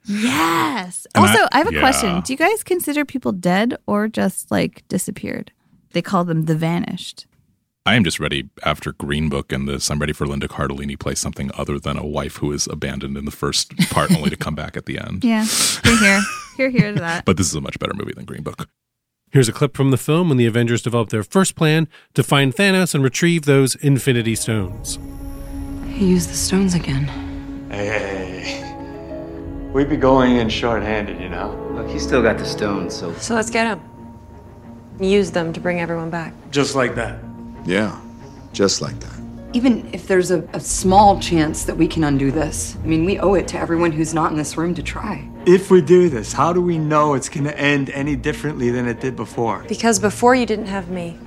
Yes. 0.04 1.06
And 1.14 1.24
also, 1.24 1.42
I- 1.44 1.48
I, 1.52 1.58
have 1.58 1.68
a 1.68 1.74
yeah. 1.74 1.80
question. 1.80 2.20
Do 2.22 2.32
you 2.32 2.36
guys 2.36 2.62
consider 2.64 3.04
people 3.04 3.32
dead 3.32 3.76
or 3.86 4.08
just 4.08 4.50
like 4.50 4.84
disappeared? 4.88 5.52
They 5.92 6.02
call 6.02 6.24
them 6.24 6.44
the 6.44 6.54
vanished. 6.54 7.26
I 7.86 7.94
am 7.96 8.04
just 8.04 8.20
ready 8.20 8.48
after 8.64 8.92
Green 8.92 9.28
Book 9.28 9.52
and 9.52 9.66
this. 9.68 9.90
I'm 9.90 9.98
ready 9.98 10.12
for 10.12 10.26
Linda 10.26 10.46
Cardellini 10.48 10.98
play 10.98 11.14
something 11.14 11.50
other 11.54 11.78
than 11.78 11.96
a 11.96 12.06
wife 12.06 12.36
who 12.36 12.52
is 12.52 12.66
abandoned 12.66 13.16
in 13.16 13.24
the 13.24 13.30
first 13.30 13.76
part, 13.90 14.12
only 14.14 14.30
to 14.30 14.36
come 14.36 14.54
back 14.54 14.76
at 14.76 14.86
the 14.86 14.98
end. 14.98 15.24
Yeah. 15.30 15.44
Here, 15.84 15.96
here. 15.98 16.20
Here, 16.56 16.70
here 16.70 16.92
to 16.94 17.00
that. 17.00 17.24
But 17.24 17.36
this 17.36 17.46
is 17.48 17.54
a 17.54 17.60
much 17.60 17.78
better 17.78 17.94
movie 17.94 18.12
than 18.12 18.26
Green 18.26 18.42
Book. 18.42 18.68
Here's 19.32 19.48
a 19.48 19.52
clip 19.52 19.76
from 19.76 19.92
the 19.92 19.96
film 19.96 20.28
when 20.28 20.38
the 20.38 20.46
Avengers 20.46 20.82
developed 20.82 21.12
their 21.12 21.22
first 21.22 21.54
plan 21.54 21.86
to 22.14 22.24
find 22.24 22.52
Thanos 22.52 22.96
and 22.96 23.04
retrieve 23.04 23.44
those 23.44 23.76
Infinity 23.76 24.34
Stones. 24.34 24.98
He 25.86 26.08
used 26.08 26.30
the 26.30 26.34
stones 26.34 26.74
again. 26.74 27.04
Hey, 27.70 27.86
hey, 27.86 28.40
hey. 28.40 29.70
We'd 29.72 29.88
be 29.88 29.96
going 29.96 30.38
in 30.38 30.48
short-handed, 30.48 31.20
you 31.20 31.28
know? 31.28 31.54
Look, 31.74 31.88
he's 31.88 32.02
still 32.02 32.22
got 32.22 32.38
the 32.38 32.44
stones, 32.44 32.92
so 32.92 33.14
So 33.14 33.36
let's 33.36 33.50
get 33.50 33.68
him. 33.68 33.80
Use 34.98 35.30
them 35.30 35.52
to 35.52 35.60
bring 35.60 35.80
everyone 35.80 36.10
back. 36.10 36.34
Just 36.50 36.74
like 36.74 36.96
that. 36.96 37.20
Yeah, 37.64 38.00
just 38.52 38.82
like 38.82 38.98
that. 38.98 39.20
Even 39.52 39.88
if 39.94 40.08
there's 40.08 40.32
a, 40.32 40.40
a 40.54 40.60
small 40.60 41.20
chance 41.20 41.64
that 41.66 41.76
we 41.76 41.86
can 41.86 42.02
undo 42.02 42.32
this, 42.32 42.76
I 42.82 42.86
mean, 42.86 43.04
we 43.04 43.20
owe 43.20 43.34
it 43.34 43.46
to 43.48 43.58
everyone 43.58 43.92
who's 43.92 44.12
not 44.12 44.32
in 44.32 44.38
this 44.38 44.56
room 44.56 44.74
to 44.74 44.82
try. 44.82 45.29
If 45.46 45.70
we 45.70 45.80
do 45.80 46.10
this, 46.10 46.34
how 46.34 46.52
do 46.52 46.60
we 46.60 46.76
know 46.76 47.14
it's 47.14 47.30
gonna 47.30 47.50
end 47.52 47.88
any 47.90 48.14
differently 48.14 48.70
than 48.70 48.86
it 48.86 49.00
did 49.00 49.16
before? 49.16 49.64
Because 49.68 49.98
before 49.98 50.34
you 50.34 50.44
didn't 50.44 50.66
have 50.66 50.90
me. 50.90 51.18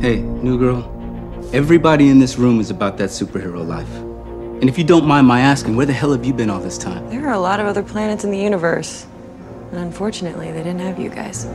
hey, 0.00 0.20
new 0.20 0.56
girl. 0.56 0.94
Everybody 1.52 2.10
in 2.10 2.20
this 2.20 2.38
room 2.38 2.60
is 2.60 2.70
about 2.70 2.96
that 2.98 3.10
superhero 3.10 3.66
life. 3.66 3.92
And 4.60 4.68
if 4.68 4.78
you 4.78 4.84
don't 4.84 5.04
mind 5.04 5.26
my 5.26 5.40
asking, 5.40 5.74
where 5.74 5.86
the 5.86 5.92
hell 5.92 6.12
have 6.12 6.24
you 6.24 6.32
been 6.32 6.48
all 6.48 6.60
this 6.60 6.78
time? 6.78 7.08
There 7.10 7.26
are 7.26 7.32
a 7.32 7.40
lot 7.40 7.58
of 7.58 7.66
other 7.66 7.82
planets 7.82 8.22
in 8.22 8.30
the 8.30 8.38
universe. 8.38 9.06
And 9.72 9.80
unfortunately, 9.80 10.52
they 10.52 10.62
didn't 10.62 10.80
have 10.80 11.00
you 11.00 11.10
guys. 11.10 11.46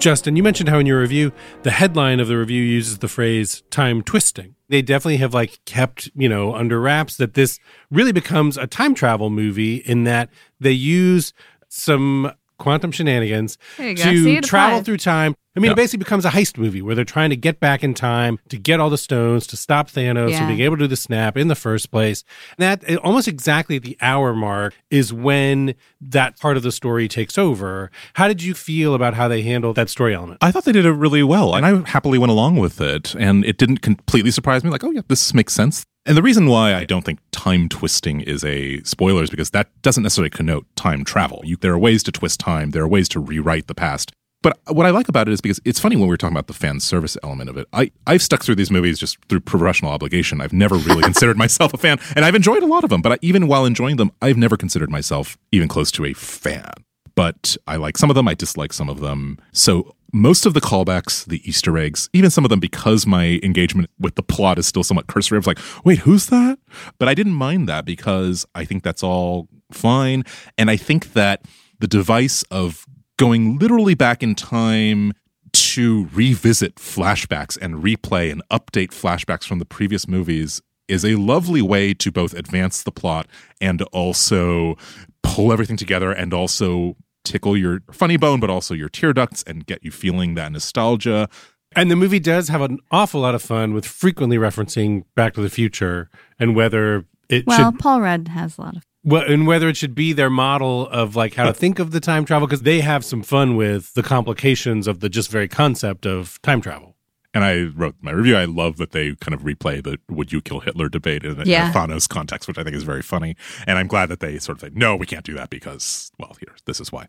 Justin, 0.00 0.34
you 0.34 0.42
mentioned 0.42 0.70
how 0.70 0.78
in 0.78 0.86
your 0.86 0.98
review, 0.98 1.30
the 1.62 1.70
headline 1.70 2.20
of 2.20 2.28
the 2.28 2.38
review 2.38 2.62
uses 2.62 2.98
the 2.98 3.08
phrase 3.08 3.62
time 3.70 4.02
twisting. 4.02 4.54
They 4.70 4.80
definitely 4.80 5.18
have 5.18 5.34
like 5.34 5.62
kept, 5.66 6.10
you 6.14 6.26
know, 6.26 6.54
under 6.54 6.80
wraps 6.80 7.18
that 7.18 7.34
this 7.34 7.58
really 7.90 8.10
becomes 8.10 8.56
a 8.56 8.66
time 8.66 8.94
travel 8.94 9.28
movie 9.28 9.76
in 9.76 10.04
that 10.04 10.30
they 10.58 10.72
use 10.72 11.34
some 11.68 12.32
quantum 12.60 12.92
shenanigans 12.92 13.58
There. 13.76 13.96
See, 13.96 14.36
to 14.36 14.40
travel 14.40 14.76
applies. 14.78 14.84
through 14.86 14.98
time. 14.98 15.34
I 15.56 15.58
mean, 15.58 15.70
Yeah. 15.70 15.72
it 15.72 15.76
basically 15.76 15.98
becomes 16.04 16.24
a 16.24 16.30
heist 16.30 16.58
movie 16.58 16.80
where 16.80 16.94
they're 16.94 17.04
trying 17.04 17.30
to 17.30 17.36
get 17.36 17.58
back 17.58 17.82
in 17.82 17.92
time 17.92 18.38
to 18.50 18.56
get 18.56 18.78
all 18.78 18.88
the 18.88 18.96
stones 18.96 19.48
to 19.48 19.56
stop 19.56 19.90
Thanos 19.90 20.30
Yeah. 20.30 20.38
from 20.38 20.46
being 20.46 20.60
able 20.60 20.76
to 20.76 20.84
do 20.84 20.86
the 20.86 20.94
snap 20.96 21.36
in 21.36 21.48
the 21.48 21.56
first 21.56 21.90
place. 21.90 22.22
And 22.56 22.62
that 22.84 22.96
almost 22.98 23.26
exactly 23.26 23.74
at 23.74 23.82
the 23.82 23.96
hour 24.00 24.32
mark 24.32 24.74
is 24.92 25.12
when 25.12 25.74
that 26.00 26.38
part 26.38 26.56
of 26.56 26.62
the 26.62 26.70
story 26.70 27.08
takes 27.08 27.36
over. 27.36 27.90
How 28.14 28.28
did 28.28 28.44
you 28.44 28.54
feel 28.54 28.94
about 28.94 29.14
how 29.14 29.26
they 29.26 29.42
handled 29.42 29.74
that 29.74 29.88
story 29.90 30.14
element? 30.14 30.38
I 30.40 30.52
thought 30.52 30.64
they 30.66 30.72
did 30.72 30.86
it 30.86 30.92
really 30.92 31.24
well, 31.24 31.56
and 31.56 31.66
I 31.66 31.82
happily 31.90 32.16
went 32.18 32.30
along 32.30 32.56
with 32.56 32.80
it. 32.80 33.16
And 33.16 33.44
it 33.44 33.58
didn't 33.58 33.78
completely 33.78 34.30
surprise 34.30 34.62
me. 34.62 34.70
Like, 34.70 34.84
oh 34.84 34.92
yeah, 34.92 35.02
this 35.08 35.34
makes 35.34 35.52
sense. 35.52 35.84
And 36.06 36.16
the 36.16 36.22
reason 36.22 36.46
why 36.46 36.74
I 36.74 36.84
don't 36.84 37.04
think 37.04 37.20
time 37.30 37.68
twisting 37.68 38.22
is 38.22 38.42
a 38.42 38.82
spoiler 38.84 39.22
is 39.22 39.30
because 39.30 39.50
that 39.50 39.68
doesn't 39.82 40.02
necessarily 40.02 40.30
connote 40.30 40.66
time 40.74 41.04
travel. 41.04 41.42
You, 41.44 41.56
there 41.56 41.72
are 41.74 41.78
ways 41.78 42.02
to 42.04 42.12
twist 42.12 42.40
time. 42.40 42.70
There 42.70 42.82
are 42.82 42.88
ways 42.88 43.08
to 43.10 43.20
rewrite 43.20 43.66
the 43.66 43.74
past. 43.74 44.12
But 44.42 44.58
what 44.68 44.86
I 44.86 44.90
like 44.90 45.10
about 45.10 45.28
it 45.28 45.32
is 45.32 45.42
because 45.42 45.60
it's 45.66 45.78
funny 45.78 45.96
when 45.96 46.04
we 46.04 46.08
were 46.08 46.16
talking 46.16 46.34
about 46.34 46.46
the 46.46 46.54
fan 46.54 46.80
service 46.80 47.18
element 47.22 47.50
of 47.50 47.58
it. 47.58 47.68
I, 47.74 47.90
I've 48.06 48.22
stuck 48.22 48.42
through 48.42 48.54
these 48.54 48.70
movies 48.70 48.98
just 48.98 49.18
through 49.28 49.40
professional 49.40 49.92
obligation. 49.92 50.40
I've 50.40 50.54
never 50.54 50.76
really 50.76 51.02
considered 51.10 51.36
myself 51.36 51.74
a 51.74 51.76
fan, 51.76 51.98
and 52.16 52.24
I've 52.24 52.34
enjoyed 52.34 52.62
a 52.62 52.66
lot 52.66 52.82
of 52.82 52.88
them. 52.88 53.02
But 53.02 53.12
I, 53.12 53.18
even 53.20 53.46
while 53.46 53.66
enjoying 53.66 53.96
them, 53.96 54.12
I've 54.22 54.38
never 54.38 54.56
considered 54.56 54.88
myself 54.88 55.36
even 55.52 55.68
close 55.68 55.90
to 55.92 56.06
a 56.06 56.14
fan 56.14 56.72
but 57.20 57.54
I 57.66 57.76
like 57.76 57.98
some 57.98 58.08
of 58.08 58.16
them. 58.16 58.28
I 58.28 58.32
dislike 58.32 58.72
some 58.72 58.88
of 58.88 59.00
them. 59.00 59.36
So 59.52 59.94
most 60.12 60.46
of 60.46 60.54
the 60.54 60.60
callbacks, 60.60 61.24
the 61.26 61.40
Easter 61.48 61.76
eggs, 61.78 62.08
even 62.12 62.30
some 62.30 62.44
of 62.44 62.48
them, 62.48 62.60
because 62.60 63.06
my 63.06 63.40
engagement 63.42 63.90
with 63.98 64.14
the 64.14 64.22
plot 64.22 64.58
is 64.58 64.66
still 64.66 64.84
somewhat 64.84 65.06
cursory. 65.06 65.36
I 65.36 65.40
was 65.40 65.46
like, 65.46 65.58
wait, 65.84 66.00
who's 66.00 66.26
that? 66.26 66.58
But 66.98 67.08
I 67.08 67.14
didn't 67.14 67.34
mind 67.34 67.68
that 67.68 67.84
because 67.84 68.46
I 68.54 68.64
think 68.64 68.82
that's 68.82 69.02
all 69.02 69.48
fine. 69.72 70.24
And 70.58 70.70
I 70.70 70.76
think 70.76 71.12
that 71.12 71.44
the 71.78 71.86
device 71.86 72.42
of 72.50 72.86
going 73.18 73.58
literally 73.58 73.94
back 73.94 74.22
in 74.22 74.34
time 74.34 75.12
to 75.52 76.08
revisit 76.12 76.76
flashbacks 76.76 77.58
and 77.60 77.82
replay 77.82 78.30
and 78.30 78.42
update 78.50 78.88
flashbacks 78.88 79.44
from 79.44 79.58
the 79.58 79.64
previous 79.64 80.06
movies 80.08 80.62
is 80.88 81.04
a 81.04 81.14
lovely 81.16 81.62
way 81.62 81.94
to 81.94 82.10
both 82.10 82.34
advance 82.34 82.82
the 82.82 82.90
plot 82.90 83.26
and 83.60 83.82
also 83.92 84.76
pull 85.22 85.52
everything 85.52 85.76
together 85.76 86.12
and 86.12 86.34
also 86.34 86.96
tickle 87.24 87.56
your 87.56 87.80
funny 87.92 88.16
bone, 88.16 88.40
but 88.40 88.50
also 88.50 88.74
your 88.74 88.88
tear 88.88 89.12
ducts 89.12 89.42
and 89.46 89.66
get 89.66 89.84
you 89.84 89.90
feeling 89.90 90.34
that 90.34 90.52
nostalgia. 90.52 91.28
And 91.76 91.90
the 91.90 91.96
movie 91.96 92.18
does 92.20 92.48
have 92.48 92.62
an 92.62 92.78
awful 92.90 93.20
lot 93.20 93.34
of 93.34 93.42
fun 93.42 93.74
with 93.74 93.86
frequently 93.86 94.36
referencing 94.38 95.04
Back 95.14 95.34
to 95.34 95.40
the 95.40 95.50
Future 95.50 96.10
and 96.38 96.56
whether 96.56 97.04
it 97.28 97.46
Well, 97.46 97.70
should 97.70 97.78
Paul 97.78 98.00
Rudd 98.00 98.28
has 98.28 98.58
a 98.58 98.62
lot 98.62 98.76
of. 98.76 98.82
well, 99.04 99.22
and 99.22 99.46
whether 99.46 99.68
it 99.68 99.76
should 99.76 99.94
be 99.94 100.12
their 100.12 100.30
model 100.30 100.88
of 100.88 101.14
like 101.14 101.34
how 101.34 101.44
to 101.44 101.50
uh, 101.50 101.52
think 101.52 101.78
of 101.78 101.92
the 101.92 102.00
time 102.00 102.24
travel 102.24 102.48
because 102.48 102.62
they 102.62 102.80
have 102.80 103.04
some 103.04 103.22
fun 103.22 103.54
with 103.54 103.94
the 103.94 104.02
complications 104.02 104.88
of 104.88 104.98
the 105.00 105.08
just 105.08 105.30
very 105.30 105.46
concept 105.46 106.06
of 106.06 106.42
time 106.42 106.60
travel. 106.60 106.89
And 107.32 107.44
I 107.44 107.62
wrote 107.62 107.94
my 108.00 108.10
review. 108.10 108.36
I 108.36 108.44
love 108.44 108.76
that 108.78 108.90
they 108.90 109.14
kind 109.16 109.34
of 109.34 109.42
replay 109.42 109.82
the 109.82 109.98
"Would 110.08 110.32
you 110.32 110.40
kill 110.40 110.60
Hitler?" 110.60 110.88
debate 110.88 111.22
in 111.24 111.40
Yeah. 111.46 111.66
in 111.66 111.70
a 111.70 111.74
Thanos 111.74 112.08
context, 112.08 112.48
which 112.48 112.58
I 112.58 112.64
think 112.64 112.74
is 112.74 112.82
very 112.82 113.02
funny. 113.02 113.36
And 113.68 113.78
I'm 113.78 113.86
glad 113.86 114.08
that 114.08 114.18
they 114.20 114.38
sort 114.38 114.58
of 114.58 114.62
say, 114.62 114.70
"No, 114.74 114.96
we 114.96 115.06
can't 115.06 115.24
do 115.24 115.34
that 115.34 115.48
because, 115.50 116.10
well, 116.18 116.36
here, 116.40 116.54
this 116.66 116.80
is 116.80 116.90
why." 116.90 117.06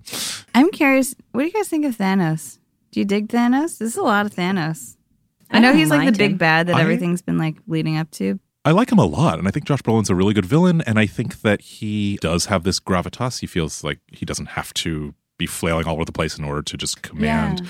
I'm 0.53 0.69
curious. 0.71 1.15
What 1.31 1.41
do 1.41 1.47
you 1.47 1.53
guys 1.53 1.67
think 1.69 1.85
of 1.85 1.97
Thanos? 1.97 2.59
Do 2.91 2.99
you 2.99 3.05
dig 3.05 3.29
Thanos? 3.29 3.79
This 3.79 3.93
is 3.93 3.97
a 3.97 4.03
lot 4.03 4.25
of 4.27 4.33
Thanos. 4.35 4.95
I, 5.49 5.59
know 5.59 5.73
he's 5.73 5.89
like 5.89 5.99
the 6.01 6.05
mind 6.05 6.17
big 6.17 6.37
bad 6.37 6.67
that 6.67 6.75
I- 6.75 6.81
everything's 6.81 7.21
been 7.21 7.37
like 7.37 7.57
leading 7.67 7.97
up 7.97 8.11
to. 8.11 8.39
I 8.63 8.71
like 8.71 8.91
him 8.91 8.99
a 8.99 9.05
lot, 9.05 9.39
and 9.39 9.47
I 9.47 9.51
think 9.51 9.65
Josh 9.65 9.81
Brolin's 9.81 10.11
a 10.11 10.15
really 10.15 10.35
good 10.35 10.45
villain. 10.45 10.81
And 10.81 10.99
I 10.99 11.07
think 11.07 11.41
that 11.41 11.61
he 11.61 12.19
does 12.21 12.45
have 12.45 12.61
this 12.63 12.79
gravitas. 12.79 13.39
He 13.39 13.47
feels 13.47 13.83
like 13.83 13.97
he 14.13 14.23
doesn't 14.23 14.49
have 14.49 14.71
to 14.75 15.15
be 15.39 15.47
flailing 15.47 15.87
all 15.87 15.95
over 15.95 16.05
the 16.05 16.11
place 16.11 16.37
in 16.37 16.45
order 16.45 16.61
to 16.61 16.77
just 16.77 17.01
command. 17.01 17.61
Yeah. 17.63 17.67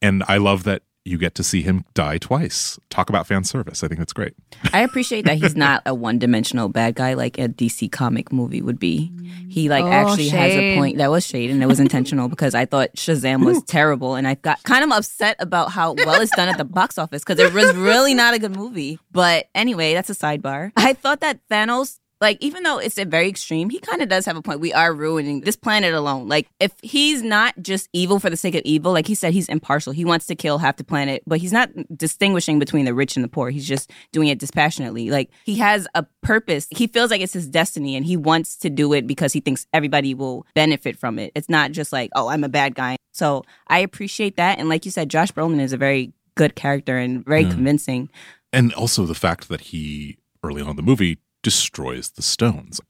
And 0.00 0.22
I 0.28 0.36
love 0.36 0.62
that 0.62 0.82
you 1.08 1.18
get 1.18 1.34
to 1.36 1.42
see 1.42 1.62
him 1.62 1.84
die 1.94 2.18
twice. 2.18 2.78
Talk 2.90 3.08
about 3.08 3.26
fan 3.26 3.44
service. 3.44 3.82
I 3.82 3.88
think 3.88 3.98
that's 3.98 4.12
great. 4.12 4.34
I 4.72 4.80
appreciate 4.82 5.24
that 5.24 5.38
he's 5.38 5.56
not 5.56 5.82
a 5.86 5.94
one-dimensional 5.94 6.68
bad 6.68 6.94
guy 6.94 7.14
like 7.14 7.38
a 7.38 7.48
DC 7.48 7.90
comic 7.90 8.32
movie 8.32 8.62
would 8.62 8.78
be. 8.78 9.10
He 9.48 9.68
like 9.68 9.84
Oh, 9.84 9.88
actually 9.88 10.28
has 10.28 10.52
a 10.54 10.76
point. 10.76 10.98
That 10.98 11.10
was 11.10 11.26
shade, 11.26 11.50
and 11.50 11.62
it 11.62 11.66
was 11.66 11.80
intentional 11.80 12.28
because 12.28 12.54
I 12.54 12.64
thought 12.66 12.90
Shazam 12.96 13.44
was 13.44 13.62
terrible, 13.66 14.14
and 14.14 14.26
I 14.28 14.34
got 14.34 14.62
kind 14.64 14.84
of 14.84 14.90
upset 14.90 15.36
about 15.38 15.72
how 15.72 15.94
well 15.94 16.20
it's 16.20 16.34
done 16.36 16.48
at 16.48 16.58
the 16.58 16.64
box 16.64 16.98
office 16.98 17.22
because 17.24 17.38
it 17.38 17.52
was 17.52 17.74
really 17.76 18.14
not 18.14 18.34
a 18.34 18.38
good 18.38 18.54
movie. 18.54 18.98
But 19.12 19.48
anyway, 19.54 19.94
that's 19.94 20.10
a 20.10 20.14
sidebar. 20.14 20.72
I 20.76 20.92
thought 20.92 21.20
that 21.20 21.40
Thanos. 21.50 21.98
Like, 22.20 22.38
even 22.40 22.64
though 22.64 22.78
it's 22.78 22.98
a 22.98 23.04
very 23.04 23.28
extreme, 23.28 23.70
he 23.70 23.78
kind 23.78 24.02
of 24.02 24.08
does 24.08 24.26
have 24.26 24.36
a 24.36 24.42
point. 24.42 24.60
We 24.60 24.72
are 24.72 24.92
ruining 24.92 25.42
this 25.42 25.56
planet 25.56 25.94
alone. 25.94 26.28
Like, 26.28 26.48
if 26.58 26.72
he's 26.82 27.22
not 27.22 27.54
just 27.62 27.88
evil 27.92 28.18
for 28.18 28.28
the 28.28 28.36
sake 28.36 28.54
of 28.54 28.62
evil, 28.64 28.92
like 28.92 29.06
he 29.06 29.14
said, 29.14 29.32
he's 29.32 29.48
impartial. 29.48 29.92
He 29.92 30.04
wants 30.04 30.26
to 30.26 30.34
kill 30.34 30.58
half 30.58 30.76
the 30.76 30.84
planet, 30.84 31.22
but 31.26 31.38
he's 31.38 31.52
not 31.52 31.70
distinguishing 31.96 32.58
between 32.58 32.84
the 32.84 32.94
rich 32.94 33.16
and 33.16 33.24
the 33.24 33.28
poor. 33.28 33.50
He's 33.50 33.66
just 33.66 33.90
doing 34.12 34.28
it 34.28 34.38
dispassionately. 34.38 35.10
Like, 35.10 35.30
he 35.44 35.56
has 35.56 35.86
a 35.94 36.04
purpose. 36.22 36.66
He 36.70 36.88
feels 36.88 37.10
like 37.10 37.20
it's 37.20 37.32
his 37.32 37.46
destiny 37.46 37.94
and 37.94 38.04
he 38.04 38.16
wants 38.16 38.56
to 38.58 38.70
do 38.70 38.92
it 38.92 39.06
because 39.06 39.32
he 39.32 39.40
thinks 39.40 39.66
everybody 39.72 40.14
will 40.14 40.44
benefit 40.54 40.98
from 40.98 41.18
it. 41.18 41.32
It's 41.34 41.48
not 41.48 41.72
just 41.72 41.92
like, 41.92 42.10
oh, 42.14 42.28
I'm 42.28 42.42
a 42.42 42.48
bad 42.48 42.74
guy. 42.74 42.96
So 43.12 43.44
I 43.68 43.80
appreciate 43.80 44.36
that. 44.36 44.58
And 44.58 44.68
like 44.68 44.84
you 44.84 44.90
said, 44.90 45.08
Josh 45.08 45.32
Brolin 45.32 45.60
is 45.60 45.72
a 45.72 45.76
very 45.76 46.12
good 46.34 46.54
character 46.54 46.96
and 46.96 47.24
very 47.24 47.44
hmm. 47.44 47.50
convincing. 47.50 48.10
And 48.52 48.72
also 48.74 49.06
the 49.06 49.14
fact 49.14 49.48
that 49.48 49.60
he, 49.60 50.18
early 50.42 50.62
on 50.62 50.70
in 50.70 50.76
the 50.76 50.82
movie, 50.82 51.18
destroys 51.42 52.10
the 52.10 52.22
stones, 52.22 52.80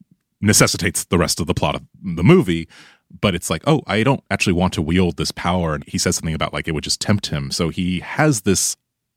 necessitates 0.41 1.05
the 1.05 1.19
rest 1.19 1.41
of 1.41 1.47
the 1.47 1.55
plot 1.55 1.75
of 1.75 1.83
the 2.03 2.25
movie. 2.25 2.69
But 3.21 3.35
it's 3.35 3.49
like, 3.49 3.63
oh, 3.67 3.83
I 3.87 4.03
don't 4.03 4.23
actually 4.31 4.53
want 4.53 4.75
to 4.75 4.83
wield 4.83 5.17
this 5.17 5.33
power. 5.33 5.75
And 5.75 5.85
he 5.87 5.97
says 5.97 6.17
something 6.17 6.35
about 6.35 6.53
like 6.53 6.69
it 6.69 6.73
would 6.73 6.85
just 6.85 7.01
tempt 7.01 7.29
him. 7.29 7.51
So 7.51 7.71
he 7.71 8.01
has 8.01 8.43
this 8.43 8.77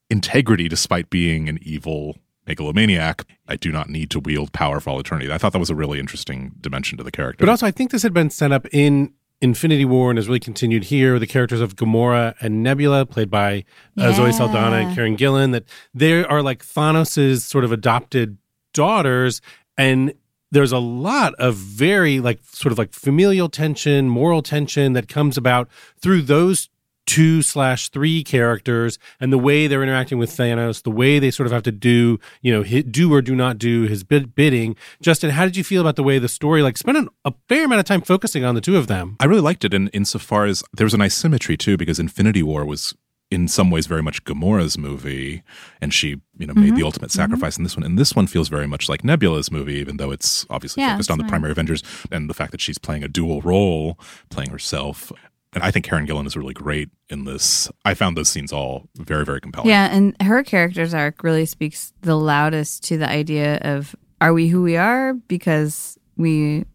integrity 0.10 0.70
despite 0.70 1.10
being 1.10 1.50
an 1.50 1.60
evil 1.62 2.18
megalomaniac. 2.48 3.26
I 3.48 3.56
do 3.56 3.72
not 3.72 3.90
need 3.90 4.10
to 4.12 4.20
wield 4.20 4.54
power 4.54 4.80
for 4.80 4.92
all 4.92 5.00
eternity. 5.00 5.32
I 5.32 5.38
thought 5.38 5.54
that 5.54 5.60
was 5.60 5.70
a 5.70 5.76
really 5.76 6.00
interesting 6.00 6.54
dimension 6.60 6.98
to 6.98 7.04
the 7.04 7.12
character. 7.12 7.46
But 7.46 7.50
also, 7.50 7.68
I 7.68 7.72
think 7.72 7.92
this 7.92 8.04
had 8.04 8.14
been 8.14 8.30
set 8.30 8.52
up 8.52 8.66
in 8.72 9.14
Infinity 9.42 9.86
War 9.86 10.12
and 10.12 10.18
has 10.18 10.28
really 10.28 10.40
continued 10.40 10.86
here. 10.86 11.18
The 11.18 11.28
characters 11.28 11.62
of 11.62 11.76
Gamora 11.76 12.36
and 12.42 12.62
Nebula, 12.62 13.06
played 13.06 13.30
by 13.30 13.66
uh, 13.98 14.14
Zoe 14.14 14.32
Saldana 14.32 14.78
and 14.78 14.96
Karen 14.96 15.18
Gillan, 15.18 15.52
that 15.52 15.66
they 15.94 16.24
are 16.24 16.42
like 16.42 16.64
Thanos's 16.64 17.44
sort 17.44 17.64
of 17.64 17.72
adopted 17.72 18.38
daughters, 18.74 19.42
and 19.78 20.14
there's 20.52 20.72
a 20.72 20.80
lot 20.80 21.34
of 21.36 21.56
very 21.56 22.20
like 22.20 22.40
sort 22.44 22.72
of 22.72 22.78
like 22.78 22.94
familial 22.94 23.50
tension, 23.50 24.10
moral 24.10 24.42
tension 24.42 24.94
that 24.94 25.08
comes 25.08 25.38
about 25.38 25.70
through 26.02 26.22
those 26.22 26.70
two 27.08 27.42
slash 27.42 27.90
three 27.90 28.24
characters 28.24 28.98
and 29.20 29.34
the 29.34 29.38
way 29.38 29.68
they're 29.68 29.84
interacting 29.84 30.18
with 30.18 30.30
Thanos, 30.30 30.84
the 30.84 30.92
way 30.92 31.20
they 31.20 31.32
sort 31.32 31.48
of 31.48 31.52
have 31.52 31.64
to 31.64 31.72
do, 31.72 32.20
you 32.42 32.54
know, 32.54 32.64
hit, 32.64 32.92
do 32.92 33.12
or 33.14 33.22
do 33.22 33.36
not 33.36 33.58
do 33.58 33.84
his 33.84 34.04
bid, 34.04 34.36
bidding. 34.36 34.76
Justin, 35.02 35.32
how 35.32 35.44
did 35.46 35.58
you 35.58 35.64
feel 35.64 35.82
about 35.82 35.96
the 35.96 36.04
way 36.04 36.20
the 36.20 36.30
story, 36.30 36.62
like, 36.62 36.78
spent 36.78 36.98
an, 36.98 37.10
a 37.26 37.34
fair 37.50 37.66
amount 37.66 37.80
of 37.80 37.86
time 37.86 38.02
focusing 38.02 38.46
on 38.46 38.56
the 38.56 38.62
two 38.62 38.78
of 38.78 38.88
them? 38.88 39.18
I 39.20 39.26
really 39.26 39.42
liked 39.42 39.66
it 39.66 39.74
in 39.74 39.88
insofar 39.90 40.46
as 40.46 40.64
there 40.74 40.86
was 40.86 40.94
a 40.94 40.98
nice 40.98 41.16
symmetry 41.16 41.58
too, 41.58 41.76
because 41.76 42.00
Infinity 42.00 42.44
War 42.44 42.66
was 42.66 42.96
in 43.32 43.48
some 43.48 43.72
ways 43.72 43.88
very 43.88 44.04
much 44.04 44.24
Gamora's 44.26 44.78
movie, 44.78 45.42
and 45.82 45.94
she, 45.94 46.22
you 46.38 46.46
know, 46.46 46.54
made 46.54 46.68
Mm-hmm. 46.68 46.76
the 46.76 46.84
ultimate 46.84 47.12
sacrifice 47.12 47.58
in 47.58 47.64
this 47.64 47.76
one. 47.78 47.84
And 47.86 47.98
this 47.98 48.14
one 48.14 48.28
feels 48.28 48.50
very 48.50 48.68
much 48.68 48.90
like 48.90 49.04
Nebula's 49.04 49.50
movie, 49.52 49.76
even 49.76 49.98
though 49.98 50.12
it's 50.12 50.46
obviously 50.50 50.84
Yeah, 50.84 50.92
focused 50.94 51.10
on 51.10 51.18
the 51.18 51.24
primary 51.24 51.52
Avengers 51.52 51.82
and 52.12 52.30
the 52.30 52.34
fact 52.34 52.52
that 52.52 52.60
she's 52.62 52.78
playing 52.78 53.04
a 53.04 53.08
dual 53.08 53.42
role, 53.42 53.98
playing 54.30 54.50
herself. 54.52 55.12
And 55.54 55.64
I 55.64 55.72
think 55.72 55.86
Karen 55.86 56.06
Gillan 56.06 56.28
is 56.28 56.38
really 56.38 56.54
great 56.54 56.90
in 57.10 57.24
this. 57.26 57.70
I 57.86 57.94
found 57.94 58.16
those 58.18 58.30
scenes 58.30 58.54
all 58.54 58.88
very, 58.98 59.26
very 59.26 59.42
compelling. 59.42 59.70
Yeah, 59.70 59.88
and 59.92 60.16
her 60.22 60.44
character's 60.44 60.94
arc 60.94 61.24
really 61.24 61.46
speaks 61.46 61.94
the 62.02 62.16
loudest 62.16 62.84
to 62.86 62.98
the 62.98 63.10
idea 63.10 63.58
of 63.62 63.96
are 64.22 64.34
we 64.34 64.48
who 64.50 64.62
we 64.62 64.78
are 64.78 65.14
because 65.14 65.98
we 66.16 66.66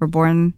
were 0.00 0.06
born 0.06 0.54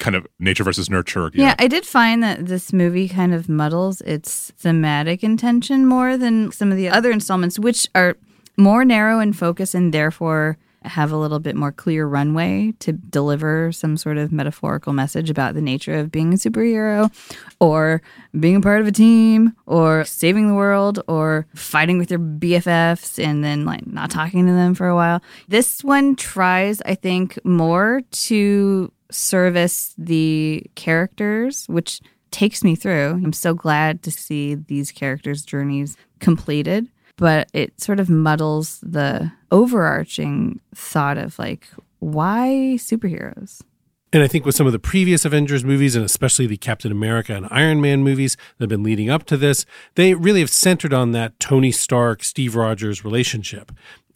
Kind 0.00 0.16
of 0.16 0.26
nature 0.38 0.64
versus 0.64 0.90
nurture. 0.90 1.30
Yeah, 1.34 1.54
I 1.58 1.68
did 1.68 1.86
find 1.86 2.22
that 2.22 2.46
this 2.46 2.72
movie 2.72 3.08
kind 3.08 3.32
of 3.32 3.48
muddles 3.48 4.00
its 4.00 4.50
thematic 4.56 5.22
intention 5.22 5.86
more 5.86 6.16
than 6.16 6.50
some 6.50 6.72
of 6.72 6.76
the 6.76 6.88
other 6.88 7.10
installments, 7.10 7.58
which 7.58 7.86
are 7.94 8.16
more 8.56 8.84
narrow 8.84 9.20
in 9.20 9.32
focus 9.32 9.74
and 9.74 9.94
therefore 9.94 10.58
have 10.82 11.12
a 11.12 11.16
little 11.16 11.38
bit 11.38 11.54
more 11.54 11.72
clear 11.72 12.06
runway 12.06 12.72
to 12.78 12.92
deliver 12.92 13.70
some 13.72 13.96
sort 13.96 14.16
of 14.16 14.32
metaphorical 14.32 14.92
message 14.92 15.28
about 15.28 15.54
the 15.54 15.60
nature 15.60 15.94
of 15.94 16.10
being 16.10 16.32
a 16.32 16.36
superhero 16.36 17.12
or 17.60 18.00
being 18.38 18.56
a 18.56 18.60
part 18.60 18.80
of 18.80 18.86
a 18.86 18.92
team 18.92 19.54
or 19.66 20.04
saving 20.04 20.48
the 20.48 20.54
world 20.54 21.02
or 21.06 21.46
fighting 21.54 21.98
with 21.98 22.10
your 22.10 22.20
BFFs 22.20 23.22
and 23.22 23.44
then 23.44 23.66
like 23.66 23.86
not 23.86 24.10
talking 24.10 24.46
to 24.46 24.52
them 24.52 24.74
for 24.74 24.88
a 24.88 24.94
while. 24.94 25.20
This 25.48 25.84
one 25.84 26.16
tries, 26.16 26.80
I 26.82 26.94
think, 26.94 27.38
more 27.44 28.00
to 28.10 28.90
service 29.10 29.94
the 29.98 30.64
characters, 30.74 31.66
which 31.68 32.00
takes 32.30 32.62
me 32.62 32.74
through. 32.76 33.20
I'm 33.24 33.32
so 33.32 33.54
glad 33.54 34.02
to 34.04 34.10
see 34.10 34.54
these 34.54 34.92
characters' 34.92 35.44
journeys 35.44 35.96
completed, 36.20 36.88
but 37.16 37.48
it 37.52 37.80
sort 37.80 38.00
of 38.00 38.08
muddles 38.08 38.78
the 38.82 39.32
overarching 39.50 40.60
thought 40.74 41.18
of 41.18 41.38
like, 41.38 41.68
why 41.98 42.76
superheroes? 42.78 43.62
And 44.12 44.24
I 44.24 44.26
think 44.26 44.44
with 44.44 44.56
some 44.56 44.66
of 44.66 44.72
the 44.72 44.80
previous 44.80 45.24
Avengers 45.24 45.64
movies, 45.64 45.94
and 45.94 46.04
especially 46.04 46.48
the 46.48 46.56
Captain 46.56 46.90
America 46.90 47.32
and 47.32 47.46
Iron 47.48 47.80
Man 47.80 48.02
movies 48.02 48.36
that 48.58 48.64
have 48.64 48.68
been 48.68 48.82
leading 48.82 49.08
up 49.08 49.24
to 49.26 49.36
this, 49.36 49.64
they 49.94 50.14
really 50.14 50.40
have 50.40 50.50
centered 50.50 50.92
on 50.92 51.12
that 51.12 51.38
Tony 51.38 51.70
Stark, 51.70 52.24
Steve 52.24 52.56
Rogers 52.56 53.04
relationship. 53.04 53.70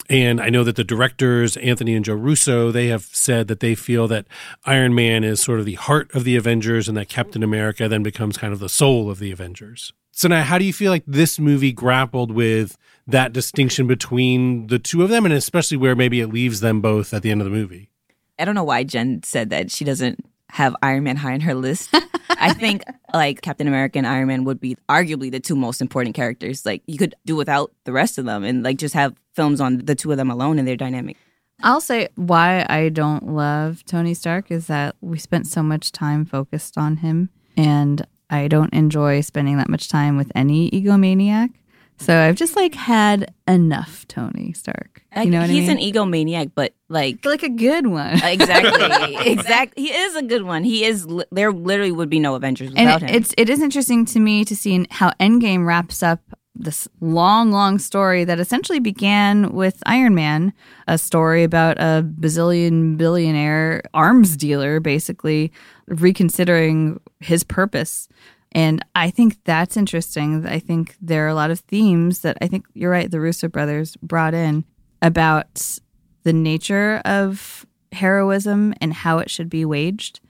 And 0.09 0.41
I 0.41 0.49
know 0.49 0.65
that 0.65 0.75
the 0.75 0.83
directors, 0.83 1.55
Anthony 1.57 1.95
and 1.95 2.03
Joe 2.03 2.13
Russo, 2.13 2.71
they 2.71 2.87
have 2.87 3.03
said 3.05 3.47
that 3.47 3.61
they 3.61 3.73
feel 3.73 4.07
that 4.09 4.27
Iron 4.65 4.93
Man 4.93 5.23
is 5.23 5.41
sort 5.41 5.59
of 5.59 5.65
the 5.65 5.75
heart 5.75 6.13
of 6.13 6.25
the 6.25 6.35
Avengers 6.35 6.89
and 6.89 6.97
that 6.97 7.09
Captain 7.09 7.41
America 7.41 7.87
then 7.87 8.03
becomes 8.03 8.37
kind 8.37 8.51
of 8.51 8.59
the 8.59 8.69
soul 8.69 9.09
of 9.09 9.19
the 9.19 9.31
Avengers. 9.31 9.93
So 10.11 10.27
now, 10.27 10.43
how 10.43 10.57
do 10.57 10.65
you 10.65 10.73
feel 10.73 10.91
like 10.91 11.03
this 11.07 11.39
movie 11.39 11.71
grappled 11.71 12.31
with 12.31 12.77
that 13.07 13.33
distinction 13.33 13.87
between 13.87 14.67
the 14.67 14.79
two 14.79 15.03
of 15.03 15.09
them, 15.09 15.25
and 15.25 15.33
especially 15.33 15.77
where 15.77 15.95
maybe 15.95 16.19
it 16.19 16.27
leaves 16.27 16.59
them 16.59 16.81
both 16.81 17.13
at 17.13 17.21
the 17.21 17.31
end 17.31 17.41
of 17.41 17.45
the 17.45 17.51
movie? 17.51 17.89
I 18.37 18.45
don't 18.45 18.55
know 18.55 18.63
why 18.63 18.83
Jen 18.83 19.21
said 19.23 19.49
that 19.51 19.71
she 19.71 19.85
doesn't 19.85 20.25
have 20.49 20.75
Iron 20.81 21.03
Man 21.03 21.17
high 21.17 21.33
on 21.33 21.41
her 21.41 21.53
list. 21.53 21.89
I 22.29 22.53
think 22.53 22.83
like 23.13 23.41
Captain 23.41 23.67
America 23.67 23.97
and 23.97 24.07
Iron 24.07 24.27
Man 24.27 24.43
would 24.45 24.59
be 24.59 24.77
arguably 24.89 25.31
the 25.31 25.39
two 25.39 25.55
most 25.55 25.81
important 25.81 26.15
characters. 26.15 26.65
Like 26.65 26.81
you 26.87 26.97
could 26.97 27.15
do 27.25 27.35
without 27.35 27.71
the 27.83 27.91
rest 27.91 28.17
of 28.17 28.25
them 28.25 28.43
and 28.43 28.63
like 28.63 28.77
just 28.77 28.93
have 28.93 29.15
films 29.33 29.59
on 29.59 29.79
the 29.79 29.95
two 29.95 30.11
of 30.11 30.17
them 30.17 30.29
alone 30.29 30.59
and 30.59 30.67
their 30.67 30.77
dynamic. 30.77 31.17
I'll 31.63 31.81
say 31.81 32.09
why 32.15 32.65
I 32.69 32.89
don't 32.89 33.27
love 33.27 33.83
Tony 33.85 34.13
Stark 34.13 34.51
is 34.51 34.67
that 34.67 34.95
we 35.01 35.17
spent 35.17 35.47
so 35.47 35.63
much 35.63 35.91
time 35.91 36.25
focused 36.25 36.77
on 36.77 36.97
him, 36.97 37.29
and 37.55 38.05
I 38.29 38.49
don't 38.49 38.73
enjoy 38.73 39.21
spending 39.21 39.57
that 39.57 39.69
much 39.69 39.87
time 39.87 40.17
with 40.17 40.31
any 40.35 40.69
egomaniac. 40.71 41.53
So 41.97 42.19
I've 42.19 42.35
just 42.35 42.55
like 42.57 42.75
had 42.75 43.33
enough 43.47 44.05
Tony 44.07 44.51
Stark. 44.53 45.03
You 45.15 45.27
know 45.27 45.39
what 45.39 45.49
he's 45.49 45.69
I 45.69 45.75
mean? 45.75 45.87
an 45.87 45.93
egomaniac, 45.93 46.51
but 46.53 46.73
like 46.89 47.23
like 47.25 47.41
a 47.43 47.49
good 47.49 47.87
one. 47.87 48.15
exactly, 48.23 49.15
exactly. 49.31 49.83
He 49.83 49.89
is 49.93 50.15
a 50.15 50.21
good 50.23 50.43
one. 50.43 50.63
He 50.63 50.83
is. 50.83 51.05
li- 51.05 51.23
There 51.31 51.51
literally 51.53 51.91
would 51.93 52.09
be 52.09 52.19
no 52.19 52.35
Avengers 52.35 52.69
without 52.71 53.01
it- 53.01 53.09
him. 53.09 53.15
it's 53.15 53.33
it 53.37 53.49
is 53.49 53.61
interesting 53.61 54.05
to 54.07 54.19
me 54.19 54.43
to 54.45 54.55
see 54.55 54.85
how 54.91 55.11
Endgame 55.21 55.65
wraps 55.65 56.03
up 56.03 56.19
this 56.57 56.87
long, 57.01 57.51
long 57.51 57.77
story 57.79 58.23
that 58.23 58.39
essentially 58.39 58.79
began 58.79 59.51
with 59.53 59.81
Iron 59.85 60.15
Man, 60.15 60.53
a 60.87 60.97
story 60.97 61.43
about 61.43 61.77
a 61.79 62.01
bazillion 62.19 62.95
billionaire 62.97 63.81
arms 63.93 64.37
dealer 64.37 64.79
basically 64.79 65.51
reconsidering 65.87 66.99
his 67.19 67.43
purpose. 67.43 68.07
And 68.55 68.83
I 68.95 69.11
think 69.11 69.43
that's 69.43 69.75
interesting. 69.75 70.47
I 70.47 70.59
think 70.59 70.95
there 71.01 71.25
are 71.25 71.29
a 71.29 71.35
lot 71.35 71.51
of 71.51 71.59
themes 71.59 72.19
that 72.21 72.37
I 72.41 72.47
think 72.47 72.65
you're 72.73 72.89
right, 72.89 73.11
the 73.11 73.19
Russo 73.19 73.49
brothers 73.49 73.97
brought 73.97 74.33
in 74.33 74.63
about 75.01 75.77
the 76.23 76.31
nature 76.31 77.01
of 77.03 77.65
heroism 77.91 78.73
and 78.79 78.93
how 78.93 79.19
it 79.19 79.29
should 79.29 79.49
be 79.49 79.65
waged. 79.65 80.21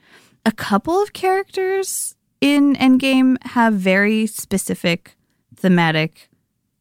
A 0.43 0.51
couple 0.51 0.99
of 1.01 1.13
characters 1.13 2.15
in 2.41 2.75
Endgame 2.77 3.37
have 3.45 3.75
very 3.75 4.25
specific 4.25 5.15
thematic 5.55 6.29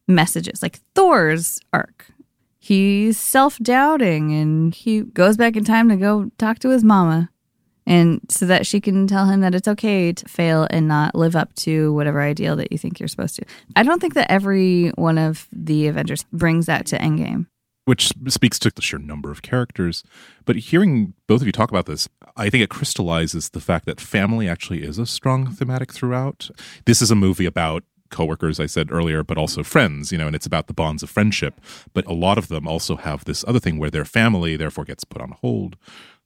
messages, 0.07 0.63
like 0.63 0.79
Thor's 0.95 1.59
arc. 1.71 2.07
He's 2.57 3.19
self 3.19 3.59
doubting 3.59 4.33
and 4.33 4.73
he 4.73 5.01
goes 5.01 5.37
back 5.37 5.55
in 5.55 5.63
time 5.63 5.89
to 5.89 5.95
go 5.95 6.31
talk 6.39 6.57
to 6.59 6.69
his 6.69 6.83
mama. 6.83 7.29
And 7.87 8.21
so 8.29 8.45
that 8.47 8.65
she 8.65 8.81
can 8.81 9.05
tell 9.07 9.25
him 9.27 9.41
that 9.41 9.53
it's 9.53 9.67
okay 9.67 10.11
to 10.11 10.25
fail 10.27 10.67
and 10.71 10.87
not 10.87 11.13
live 11.13 11.35
up 11.35 11.53
to 11.57 11.93
whatever 11.93 12.21
ideal 12.21 12.55
that 12.55 12.71
you 12.71 12.77
think 12.77 12.99
you're 12.99 13.07
supposed 13.07 13.35
to. 13.35 13.45
I 13.75 13.83
don't 13.83 13.99
think 14.01 14.15
that 14.15 14.31
every 14.31 14.89
one 14.95 15.17
of 15.17 15.47
the 15.51 15.87
Avengers 15.87 16.25
brings 16.31 16.65
that 16.65 16.85
to 16.87 16.97
Endgame. 16.97 17.45
which 17.85 18.11
speaks 18.27 18.59
to 18.59 18.71
the 18.75 18.81
sheer 18.81 18.99
number 18.99 19.31
of 19.31 19.41
characters. 19.41 20.03
But 20.43 20.55
hearing 20.57 21.13
both 21.27 21.41
of 21.41 21.47
you 21.47 21.51
talk 21.53 21.69
about 21.69 21.85
this, 21.85 22.09
I 22.35 22.49
think 22.49 22.63
it 22.63 22.69
crystallizes 22.69 23.49
the 23.49 23.61
fact 23.61 23.85
that 23.85 24.01
family 24.01 24.49
actually 24.49 24.83
is 24.83 24.97
a 24.97 25.05
strong 25.05 25.51
thematic 25.51 25.93
throughout. 25.93 26.49
This 26.85 27.01
is 27.01 27.11
a 27.11 27.15
movie 27.15 27.45
about 27.45 27.83
coworkers, 28.09 28.59
I 28.59 28.65
said 28.65 28.91
earlier, 28.91 29.23
but 29.23 29.37
also 29.37 29.63
friends, 29.63 30.11
you 30.11 30.17
know, 30.17 30.27
and 30.27 30.35
it's 30.35 30.45
about 30.45 30.67
the 30.67 30.73
bonds 30.73 31.03
of 31.03 31.09
friendship. 31.09 31.61
But 31.93 32.05
a 32.07 32.13
lot 32.13 32.37
of 32.37 32.47
them 32.47 32.67
also 32.67 32.95
have 32.95 33.25
this 33.25 33.43
other 33.47 33.59
thing 33.59 33.77
where 33.77 33.91
their 33.91 34.05
family 34.05 34.57
therefore 34.57 34.85
gets 34.85 35.03
put 35.03 35.21
on 35.21 35.31
hold. 35.41 35.75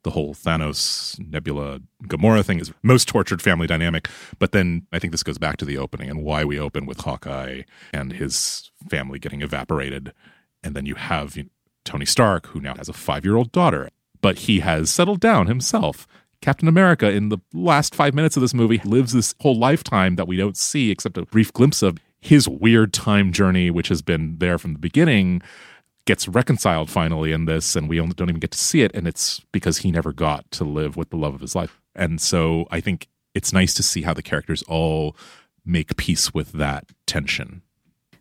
The 0.03 0.11
whole 0.11 0.33
Thanos, 0.33 1.19
Nebula, 1.19 1.81
Gamora 2.03 2.43
thing 2.43 2.59
is 2.59 2.71
most 2.83 3.07
tortured 3.07 3.41
family 3.41 3.67
dynamic. 3.67 4.07
But 4.37 4.53
then 4.53 4.87
I 4.93 4.99
think 4.99 5.11
this 5.11 5.23
goes 5.23 5.37
back 5.37 5.57
to 5.57 5.65
the 5.65 5.77
opening 5.77 6.09
and 6.09 6.23
why 6.23 6.45
we 6.45 6.57
open 6.59 6.85
with 6.85 7.01
Hawkeye 7.01 7.63
and 7.91 8.13
his 8.13 8.71
family 8.89 9.19
getting 9.19 9.41
evaporated 9.41 10.13
and 10.63 10.75
then 10.75 10.85
you 10.85 10.95
have 10.95 11.35
you 11.35 11.43
know, 11.43 11.49
Tony 11.85 12.05
Stark, 12.05 12.47
who 12.47 12.59
now 12.59 12.75
has 12.75 12.89
a 12.89 12.93
five 12.93 13.25
year 13.25 13.35
old 13.35 13.51
daughter, 13.51 13.89
but 14.21 14.39
he 14.39 14.59
has 14.59 14.89
settled 14.89 15.19
down 15.19 15.47
himself. 15.47 16.07
Captain 16.41 16.67
America, 16.67 17.09
in 17.09 17.29
the 17.29 17.39
last 17.53 17.95
five 17.95 18.13
minutes 18.13 18.37
of 18.37 18.41
this 18.41 18.53
movie, 18.53 18.79
lives 18.85 19.11
this 19.11 19.33
whole 19.41 19.57
lifetime 19.57 20.15
that 20.15 20.27
we 20.27 20.37
don't 20.37 20.55
see 20.55 20.91
except 20.91 21.17
a 21.17 21.25
brief 21.25 21.51
glimpse 21.51 21.81
of 21.81 21.97
his 22.21 22.47
weird 22.47 22.93
time 22.93 23.31
journey, 23.31 23.69
which 23.71 23.87
has 23.87 24.01
been 24.01 24.37
there 24.37 24.57
from 24.57 24.73
the 24.73 24.79
beginning, 24.79 25.41
gets 26.09 26.27
reconciled 26.27 26.89
finally 26.89 27.31
in 27.31 27.45
this, 27.45 27.75
and 27.75 27.87
we 27.87 27.99
only 27.99 28.15
don't 28.15 28.29
even 28.29 28.39
get 28.39 28.49
to 28.49 28.57
see 28.57 28.81
it. 28.81 28.89
And 28.95 29.07
it's 29.07 29.41
because 29.51 29.77
he 29.77 29.91
never 29.91 30.11
got 30.11 30.49
to 30.53 30.63
live 30.63 30.97
with 30.97 31.11
the 31.11 31.17
love 31.17 31.35
of 31.35 31.39
his 31.39 31.53
life. 31.53 31.79
And 31.93 32.19
so 32.19 32.65
I 32.71 32.79
think 32.79 33.07
it's 33.35 33.53
nice 33.53 33.75
to 33.75 33.83
see 33.83 34.01
how 34.01 34.15
the 34.15 34.23
characters 34.23 34.63
all 34.63 35.15
make 35.63 35.97
peace 35.97 36.33
with 36.33 36.53
that 36.53 36.85
tension. 37.05 37.61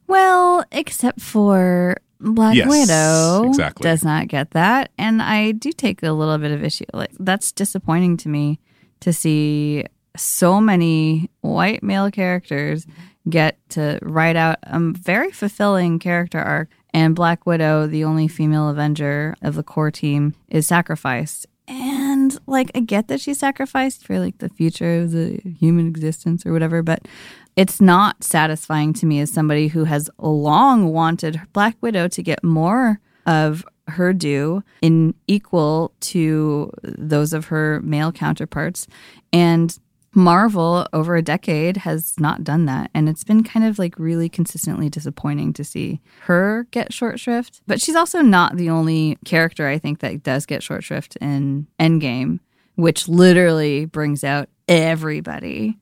Well, 0.07 0.67
except 0.71 1.23
for 1.23 1.97
Black 2.21 2.57
Yes, 2.57 2.69
Widow 2.69 3.49
exactly. 3.49 3.85
does 3.85 4.05
not 4.05 4.29
get 4.29 4.51
that. 4.51 4.91
And 4.99 5.23
I 5.23 5.53
do 5.53 5.73
take 5.73 6.03
a 6.03 6.13
little 6.13 6.37
bit 6.37 6.53
of 6.53 6.63
issue. 6.63 6.85
Like 6.93 7.13
that's 7.19 7.53
disappointing 7.53 8.19
to 8.19 8.29
me 8.29 8.61
to 9.01 9.15
see 9.15 9.87
so 10.15 10.61
many 10.61 11.31
white 11.41 11.83
male 11.83 12.11
characters 12.11 12.87
get 13.31 13.57
to 13.71 13.99
write 14.03 14.37
out 14.37 14.59
a 14.65 14.79
very 14.79 15.31
fulfilling 15.31 15.99
character 15.99 16.39
arc. 16.39 16.69
And 16.95 17.15
Black 17.15 17.47
Widow, 17.47 17.87
the 17.87 18.05
only 18.05 18.29
female 18.29 18.69
Avenger 18.69 19.35
of 19.43 19.55
the 19.55 19.63
core 19.63 19.91
team, 19.91 20.35
is 20.49 20.67
sacrificed. 20.67 21.47
And 21.67 22.37
like 22.47 22.71
I 22.75 22.81
get 22.81 23.09
that 23.09 23.21
she's 23.21 23.39
sacrificed 23.39 24.07
for 24.07 24.19
like 24.19 24.39
the 24.39 24.49
future 24.49 25.03
of 25.03 25.13
the 25.13 25.41
human 25.59 25.87
existence 25.87 26.47
or 26.47 26.53
whatever, 26.53 26.83
but 26.83 27.07
it's 27.57 27.81
not 27.81 28.25
satisfying 28.25 28.93
to 28.95 29.07
me 29.07 29.21
as 29.21 29.33
somebody 29.33 29.69
who 29.69 29.85
has 29.85 30.09
long 30.19 30.93
wanted 30.93 31.41
Black 31.53 31.77
Widow 31.81 32.09
to 32.09 32.23
get 32.23 32.43
more 32.43 33.01
of 33.27 33.65
her 33.89 34.13
due 34.13 34.63
in 34.81 35.15
equal 35.27 35.93
to 36.01 36.71
those 36.83 37.33
of 37.33 37.47
her 37.47 37.81
male 37.83 38.13
counterparts. 38.13 38.87
And 39.33 39.77
Marvel 40.15 40.87
over 40.93 41.17
a 41.17 41.23
decade 41.23 41.79
has 41.79 42.19
not 42.19 42.45
done 42.45 42.67
that. 42.67 42.91
And 42.95 43.09
it's 43.09 43.25
been 43.25 43.43
kind 43.43 43.67
of 43.67 43.79
like 43.79 43.99
really 43.99 44.29
consistently 44.29 44.89
disappointing 44.89 45.53
to 45.55 45.65
see 45.65 46.01
her 46.23 46.67
get 46.71 46.93
short 46.93 47.21
shrift. 47.21 47.61
But 47.67 47.81
she's 47.81 47.97
also 47.97 48.21
not 48.21 48.57
the 48.57 48.71
only 48.71 49.19
character 49.25 49.69
I 49.69 49.79
think 49.79 50.01
that 50.01 50.23
does 50.23 50.47
get 50.47 50.63
short 50.63 50.85
shrift 50.85 51.17
in 51.17 51.67
Endgame, 51.79 52.41
which 52.77 53.09
literally 53.09 53.85
brings 53.85 54.25
out 54.25 54.49
everybody. 54.67 55.79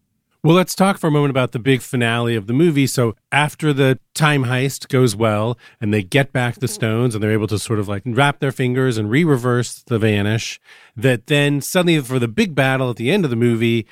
Well, 0.47 0.55
let's 0.55 0.77
talk 0.77 0.99
for 0.99 1.09
a 1.09 1.11
moment 1.11 1.31
about 1.31 1.51
the 1.51 1.59
big 1.59 1.83
finale 1.83 2.37
of 2.37 2.47
the 2.47 2.53
movie. 2.53 2.87
So, 2.87 3.17
after 3.33 3.73
the 3.73 3.99
time 4.15 4.45
heist 4.45 4.87
goes 4.87 5.17
well 5.17 5.59
and 5.81 5.93
they 5.93 6.05
get 6.05 6.33
back 6.33 6.61
the 6.61 6.69
stones 6.69 7.17
and 7.17 7.25
they're 7.25 7.33
able 7.33 7.49
to 7.49 7.59
sort 7.59 7.81
of 7.81 7.89
like 7.89 8.05
wrap 8.07 8.39
their 8.39 8.53
fingers 8.53 8.97
and 8.97 9.11
re 9.11 9.25
reverse 9.25 9.83
the 9.89 9.99
vanish, 9.99 10.61
that 10.95 11.27
then 11.27 11.61
suddenly 11.61 11.99
for 11.99 12.21
the 12.21 12.29
big 12.29 12.55
battle 12.55 12.91
at 12.91 12.97
the 12.97 13.11
end 13.11 13.25
of 13.25 13.31
the 13.31 13.37
movie, 13.37 13.89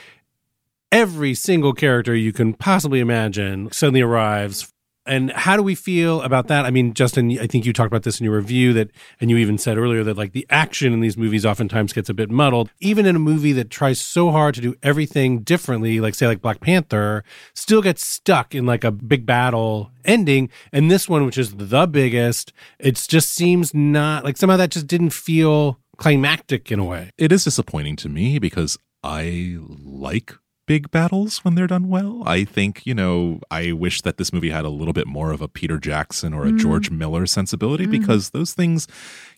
every 0.95 1.35
single 1.35 1.73
character 1.73 2.15
you 2.15 2.33
can 2.33 2.55
possibly 2.55 3.01
imagine 3.01 3.69
suddenly 3.73 4.01
arrives. 4.01 4.71
And 5.07 5.33
how 5.33 5.57
do 5.57 5.63
we 5.63 5.75
feel 5.75 6.23
about 6.23 6.47
that? 6.47 6.65
I 6.65 6.71
mean, 6.71 6.95
Justin, 6.95 7.37
I 7.39 7.49
think 7.49 7.67
you 7.67 7.73
talked 7.73 7.89
about 7.89 8.05
this 8.05 8.21
in 8.21 8.25
your 8.25 8.37
review 8.37 8.73
that, 8.75 8.91
and 9.21 9.29
you 9.29 9.37
even 9.39 9.59
said 9.59 9.77
earlier 9.77 10.05
that 10.05 10.17
like 10.17 10.33
the 10.33 10.47
action 10.51 10.93
in 10.93 11.01
these 11.01 11.17
movies 11.17 11.45
oftentimes 11.45 11.93
gets 11.93 12.09
a 12.09 12.15
bit 12.15 12.31
muddled. 12.31 12.71
Even 12.79 13.07
in 13.07 13.17
a 13.17 13.19
movie 13.19 13.51
that 13.53 13.71
tries 13.71 14.01
so 14.01 14.31
hard 14.31 14.55
to 14.55 14.61
do 14.61 14.77
everything 14.85 15.41
differently, 15.41 15.99
like 15.99 16.15
say 16.15 16.29
like 16.29 16.41
Black 16.41 16.61
Panther, 16.61 17.25
still 17.55 17.83
gets 17.83 18.07
stuck 18.07 18.55
in 18.55 18.65
like 18.65 18.85
a 18.85 18.93
big 18.93 19.27
battle 19.27 19.91
ending. 20.05 20.49
And 20.73 20.93
this 20.93 21.09
one, 21.09 21.27
which 21.27 21.39
is 21.39 21.57
the 21.57 21.87
biggest, 21.89 22.53
it 22.79 22.95
just 22.95 23.31
seems 23.31 23.75
not 23.75 24.23
like 24.23 24.37
somehow 24.37 24.57
that 24.59 24.71
just 24.71 24.87
didn't 24.87 25.11
feel 25.11 25.81
climactic 25.97 26.71
in 26.71 26.79
a 26.79 26.85
way. 26.85 27.11
It 27.19 27.33
is 27.33 27.43
disappointing 27.43 27.97
to 27.97 28.09
me 28.09 28.39
because 28.39 28.79
I 29.03 29.59
like 29.59 30.35
big 30.67 30.91
battles 30.91 31.39
when 31.45 31.55
they're 31.55 31.67
done 31.67 31.89
well. 31.89 32.23
I 32.27 32.45
think, 32.45 32.87
you 32.87 32.95
know, 32.95 33.41
I 33.51 33.73
wish 33.73 34.01
that 34.03 34.17
this 34.17 34.33
movie 34.33 34.51
had 34.51 34.65
a 34.65 34.71
little 34.71 34.95
bit 34.95 35.07
more 35.07 35.31
of 35.31 35.43
a 35.43 35.49
Peter 35.49 35.79
Jackson 35.79 36.33
or 36.33 36.47
a 36.47 36.53
Mm. 36.53 36.59
George 36.59 36.91
Miller 36.91 37.27
sensibility 37.27 37.87
Mm. 37.87 37.91
because 37.91 38.31
those 38.31 38.55
things 38.55 38.87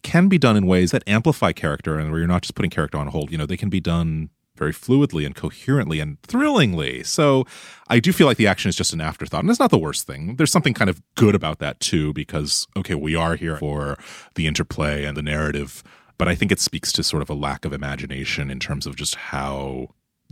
can 0.02 0.28
be 0.28 0.38
done 0.38 0.56
in 0.56 0.66
ways 0.66 0.92
that 0.92 1.02
amplify 1.06 1.52
character 1.52 1.98
and 1.98 2.10
where 2.10 2.20
you're 2.20 2.28
not 2.28 2.42
just 2.42 2.54
putting 2.54 2.70
character 2.70 2.98
on 2.98 3.08
hold. 3.08 3.30
You 3.32 3.38
know, 3.38 3.46
they 3.46 3.56
can 3.56 3.68
be 3.70 3.80
done 3.80 4.30
very 4.56 4.72
fluidly 4.72 5.26
and 5.26 5.34
coherently 5.34 6.00
and 6.00 6.16
thrillingly. 6.22 7.02
So 7.02 7.44
I 7.88 8.00
do 8.00 8.10
feel 8.12 8.26
like 8.26 8.38
the 8.38 8.46
action 8.46 8.68
is 8.70 8.76
just 8.76 8.94
an 8.94 9.02
afterthought. 9.02 9.40
And 9.40 9.50
it's 9.50 9.60
not 9.60 9.70
the 9.70 9.76
worst 9.78 10.06
thing. 10.06 10.36
There's 10.36 10.50
something 10.52 10.72
kind 10.74 10.88
of 10.88 11.02
good 11.14 11.34
about 11.34 11.58
that 11.58 11.78
too, 11.80 12.12
because, 12.14 12.66
okay, 12.76 12.94
we 12.94 13.14
are 13.14 13.36
here 13.36 13.56
for 13.58 13.98
the 14.34 14.46
interplay 14.46 15.04
and 15.04 15.14
the 15.16 15.22
narrative. 15.22 15.82
But 16.18 16.28
I 16.28 16.34
think 16.34 16.50
it 16.52 16.60
speaks 16.60 16.90
to 16.92 17.02
sort 17.02 17.20
of 17.22 17.28
a 17.28 17.34
lack 17.34 17.66
of 17.66 17.74
imagination 17.74 18.50
in 18.50 18.58
terms 18.58 18.86
of 18.86 18.96
just 18.96 19.16
how 19.16 19.88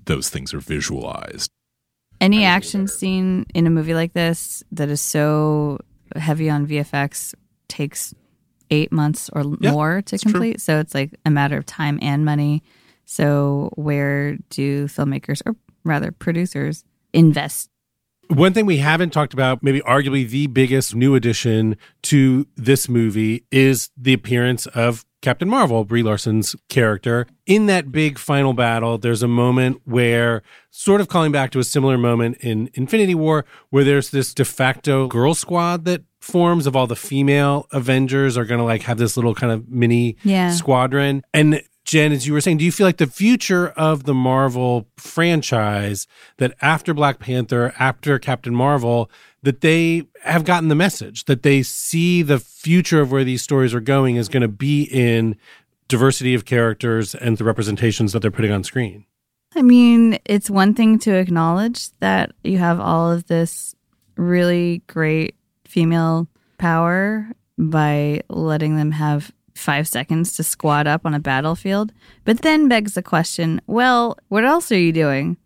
those 0.06 0.28
things 0.30 0.52
are 0.54 0.60
visualized. 0.60 1.50
Any 2.20 2.44
action 2.44 2.86
scene 2.88 3.44
in 3.54 3.66
a 3.66 3.70
movie 3.70 3.94
like 3.94 4.12
this 4.12 4.62
that 4.72 4.88
is 4.88 5.00
so 5.00 5.78
heavy 6.16 6.48
on 6.48 6.66
VFX 6.66 7.34
takes 7.68 8.14
eight 8.70 8.92
months 8.92 9.28
or 9.32 9.44
Yeah, 9.60 9.72
more 9.72 10.02
to 10.02 10.14
it's 10.14 10.22
true. 10.22 10.32
complete. 10.32 10.60
So 10.60 10.78
it's 10.78 10.94
like 10.94 11.10
a 11.26 11.30
matter 11.30 11.56
of 11.56 11.66
time 11.66 11.98
and 12.00 12.24
money. 12.24 12.62
So 13.04 13.70
where 13.74 14.36
do 14.50 14.86
filmmakers 14.86 15.42
or 15.44 15.56
rather 15.84 16.12
producers 16.12 16.84
invest? 17.12 17.68
One 18.28 18.54
thing 18.54 18.64
we 18.64 18.78
haven't 18.78 19.10
talked 19.10 19.34
about, 19.34 19.62
maybe 19.62 19.80
arguably 19.82 20.26
the 20.26 20.46
biggest 20.46 20.94
new 20.94 21.14
addition 21.14 21.76
to 22.04 22.46
this 22.56 22.88
movie, 22.88 23.44
is 23.50 23.90
the 23.98 24.14
appearance 24.14 24.66
of 24.68 25.04
Captain 25.24 25.48
Marvel, 25.48 25.84
Brie 25.86 26.02
Larson's 26.02 26.54
character. 26.68 27.26
In 27.46 27.64
that 27.64 27.90
big 27.90 28.18
final 28.18 28.52
battle, 28.52 28.98
there's 28.98 29.22
a 29.22 29.26
moment 29.28 29.80
where, 29.86 30.42
sort 30.70 31.00
of 31.00 31.08
calling 31.08 31.32
back 31.32 31.50
to 31.52 31.58
a 31.58 31.64
similar 31.64 31.96
moment 31.96 32.36
in 32.42 32.68
Infinity 32.74 33.14
War, 33.14 33.46
where 33.70 33.84
there's 33.84 34.10
this 34.10 34.34
de 34.34 34.44
facto 34.44 35.06
girl 35.08 35.32
squad 35.34 35.86
that 35.86 36.02
forms 36.20 36.66
of 36.66 36.76
all 36.76 36.86
the 36.86 36.94
female 36.94 37.66
Avengers 37.72 38.36
are 38.36 38.44
going 38.44 38.58
to 38.58 38.64
like 38.64 38.82
have 38.82 38.98
this 38.98 39.16
little 39.16 39.34
kind 39.34 39.50
of 39.50 39.66
mini 39.68 40.16
Yeah. 40.24 40.50
squadron. 40.50 41.22
And 41.32 41.62
Jen, 41.84 42.12
as 42.12 42.26
you 42.26 42.32
were 42.32 42.40
saying, 42.40 42.56
do 42.56 42.64
you 42.64 42.72
feel 42.72 42.86
like 42.86 42.96
the 42.96 43.06
future 43.06 43.68
of 43.70 44.04
the 44.04 44.14
Marvel 44.14 44.86
franchise 44.96 46.06
that 46.38 46.54
after 46.62 46.94
Black 46.94 47.18
Panther, 47.18 47.74
after 47.78 48.18
Captain 48.18 48.54
Marvel, 48.54 49.10
that 49.42 49.60
they 49.60 50.04
have 50.22 50.44
gotten 50.44 50.68
the 50.68 50.74
message 50.74 51.26
that 51.26 51.42
they 51.42 51.62
see 51.62 52.22
the 52.22 52.38
future 52.38 53.00
of 53.00 53.12
where 53.12 53.24
these 53.24 53.42
stories 53.42 53.74
are 53.74 53.80
going 53.80 54.16
is 54.16 54.28
going 54.28 54.40
to 54.40 54.48
be 54.48 54.84
in 54.84 55.36
diversity 55.88 56.34
of 56.34 56.46
characters 56.46 57.14
and 57.14 57.36
the 57.36 57.44
representations 57.44 58.12
that 58.12 58.20
they're 58.20 58.30
putting 58.30 58.50
on 58.50 58.64
screen? 58.64 59.04
I 59.54 59.62
mean, 59.62 60.18
it's 60.24 60.48
one 60.48 60.74
thing 60.74 60.98
to 61.00 61.14
acknowledge 61.14 61.90
that 62.00 62.32
you 62.42 62.58
have 62.58 62.80
all 62.80 63.12
of 63.12 63.26
this 63.26 63.74
really 64.16 64.82
great 64.86 65.36
female 65.66 66.26
power 66.58 67.28
by 67.58 68.22
letting 68.28 68.76
them 68.76 68.90
have 68.92 69.30
five 69.54 69.88
seconds 69.88 70.34
to 70.36 70.42
squat 70.42 70.86
up 70.86 71.02
on 71.04 71.14
a 71.14 71.20
battlefield. 71.20 71.92
But 72.24 72.42
then 72.42 72.68
begs 72.68 72.94
the 72.94 73.02
question 73.02 73.60
well, 73.66 74.18
what 74.28 74.44
else 74.44 74.70
are 74.72 74.78
you 74.78 74.92
doing? 74.92 75.36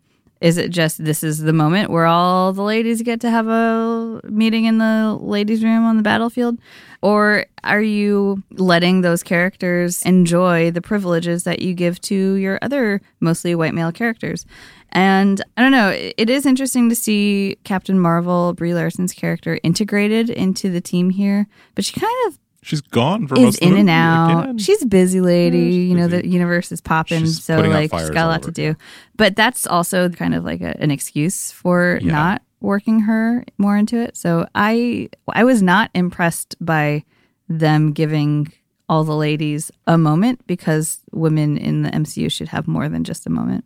Is 0.41 0.57
it 0.57 0.69
just 0.69 1.03
this 1.03 1.21
is 1.21 1.39
the 1.39 1.51
moment 1.51 1.89
where 1.89 2.05
all 2.05 2.53
the 2.53 2.61
ladies 2.61 3.01
get 3.01 3.19
to 3.21 3.29
have 3.29 3.47
a 3.47 4.21
meeting 4.23 4.65
in 4.65 4.77
the 4.77 5.17
ladies' 5.19 5.63
room 5.63 5.83
on 5.83 5.97
the 5.97 6.03
battlefield? 6.03 6.57
Or 7.01 7.45
are 7.63 7.81
you 7.81 8.41
letting 8.51 9.01
those 9.01 9.21
characters 9.21 10.01
enjoy 10.03 10.71
the 10.71 10.81
privileges 10.81 11.43
that 11.43 11.61
you 11.61 11.73
give 11.73 11.99
to 12.01 12.33
your 12.35 12.57
other 12.61 13.01
mostly 13.19 13.53
white 13.53 13.73
male 13.73 13.91
characters? 13.91 14.45
And 14.91 15.43
I 15.55 15.61
don't 15.61 15.71
know, 15.71 15.89
it 15.89 16.29
is 16.29 16.45
interesting 16.45 16.89
to 16.89 16.95
see 16.95 17.57
Captain 17.63 17.99
Marvel, 17.99 18.53
Brie 18.53 18.73
Larson's 18.73 19.13
character, 19.13 19.59
integrated 19.61 20.29
into 20.29 20.69
the 20.69 20.81
team 20.81 21.11
here, 21.11 21.47
but 21.75 21.85
she 21.85 21.99
kind 21.99 22.27
of 22.27 22.38
She's 22.61 22.81
gone 22.81 23.27
for 23.27 23.35
is 23.35 23.41
most 23.41 23.61
of 23.61 23.67
in 23.67 23.73
the 23.73 23.79
and 23.81 23.89
out. 23.89 24.43
Again. 24.43 24.57
She's 24.57 24.81
a 24.81 24.85
busy 24.85 25.21
lady. 25.21 25.59
you 25.59 25.95
know, 25.95 26.07
the 26.07 26.27
universe 26.27 26.71
is 26.71 26.81
popping, 26.81 27.21
She's 27.21 27.43
so 27.43 27.59
like 27.61 27.91
she's 27.91 28.09
got 28.09 28.25
a 28.25 28.27
lot 28.27 28.43
to 28.43 28.51
do. 28.51 28.75
But 29.15 29.35
that's 29.35 29.65
also 29.65 30.09
kind 30.09 30.35
of 30.35 30.43
like 30.43 30.61
a, 30.61 30.79
an 30.81 30.91
excuse 30.91 31.51
for 31.51 31.99
Yeah. 32.01 32.11
not 32.11 32.41
working 32.61 33.01
her 33.01 33.45
more 33.57 33.77
into 33.77 33.97
it. 33.97 34.17
So 34.17 34.45
I 34.55 35.09
I 35.31 35.43
was 35.45 35.61
not 35.61 35.89
impressed 35.93 36.55
by 36.59 37.03
them 37.47 37.93
giving 37.93 38.51
all 38.89 39.03
the 39.03 39.15
ladies 39.15 39.71
a 39.87 39.97
moment 39.97 40.45
because 40.47 40.99
women 41.11 41.57
in 41.57 41.83
the 41.83 41.89
MCU 41.91 42.29
should 42.31 42.49
have 42.49 42.67
more 42.67 42.89
than 42.89 43.03
just 43.03 43.25
a 43.25 43.29
moment. 43.29 43.63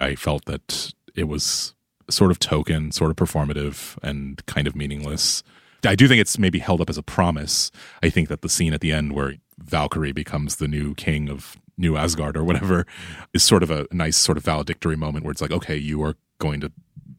I 0.00 0.14
felt 0.14 0.46
that 0.46 0.92
it 1.14 1.24
was 1.24 1.74
sort 2.10 2.30
of 2.30 2.38
token, 2.38 2.92
sort 2.92 3.10
of 3.10 3.16
performative, 3.16 3.98
and 4.02 4.44
kind 4.46 4.66
of 4.66 4.74
meaningless. 4.76 5.42
I 5.84 5.94
do 5.94 6.08
think 6.08 6.20
it's 6.20 6.38
maybe 6.38 6.58
held 6.58 6.80
up 6.80 6.90
as 6.90 6.98
a 6.98 7.02
promise. 7.02 7.70
I 8.02 8.10
think 8.10 8.28
that 8.28 8.42
the 8.42 8.48
scene 8.48 8.72
at 8.72 8.80
the 8.80 8.92
end 8.92 9.12
where 9.12 9.34
Valkyrie 9.58 10.12
becomes 10.12 10.56
the 10.56 10.68
new 10.68 10.94
king 10.94 11.28
of 11.28 11.56
New 11.76 11.96
Asgard 11.96 12.36
or 12.36 12.44
whatever 12.44 12.86
is 13.32 13.42
sort 13.42 13.62
of 13.62 13.70
a 13.70 13.86
nice 13.92 14.16
sort 14.16 14.38
of 14.38 14.44
valedictory 14.44 14.96
moment 14.96 15.24
where 15.24 15.32
it's 15.32 15.42
like, 15.42 15.50
okay, 15.50 15.76
you 15.76 16.02
are 16.02 16.16
going 16.38 16.60
to 16.60 16.72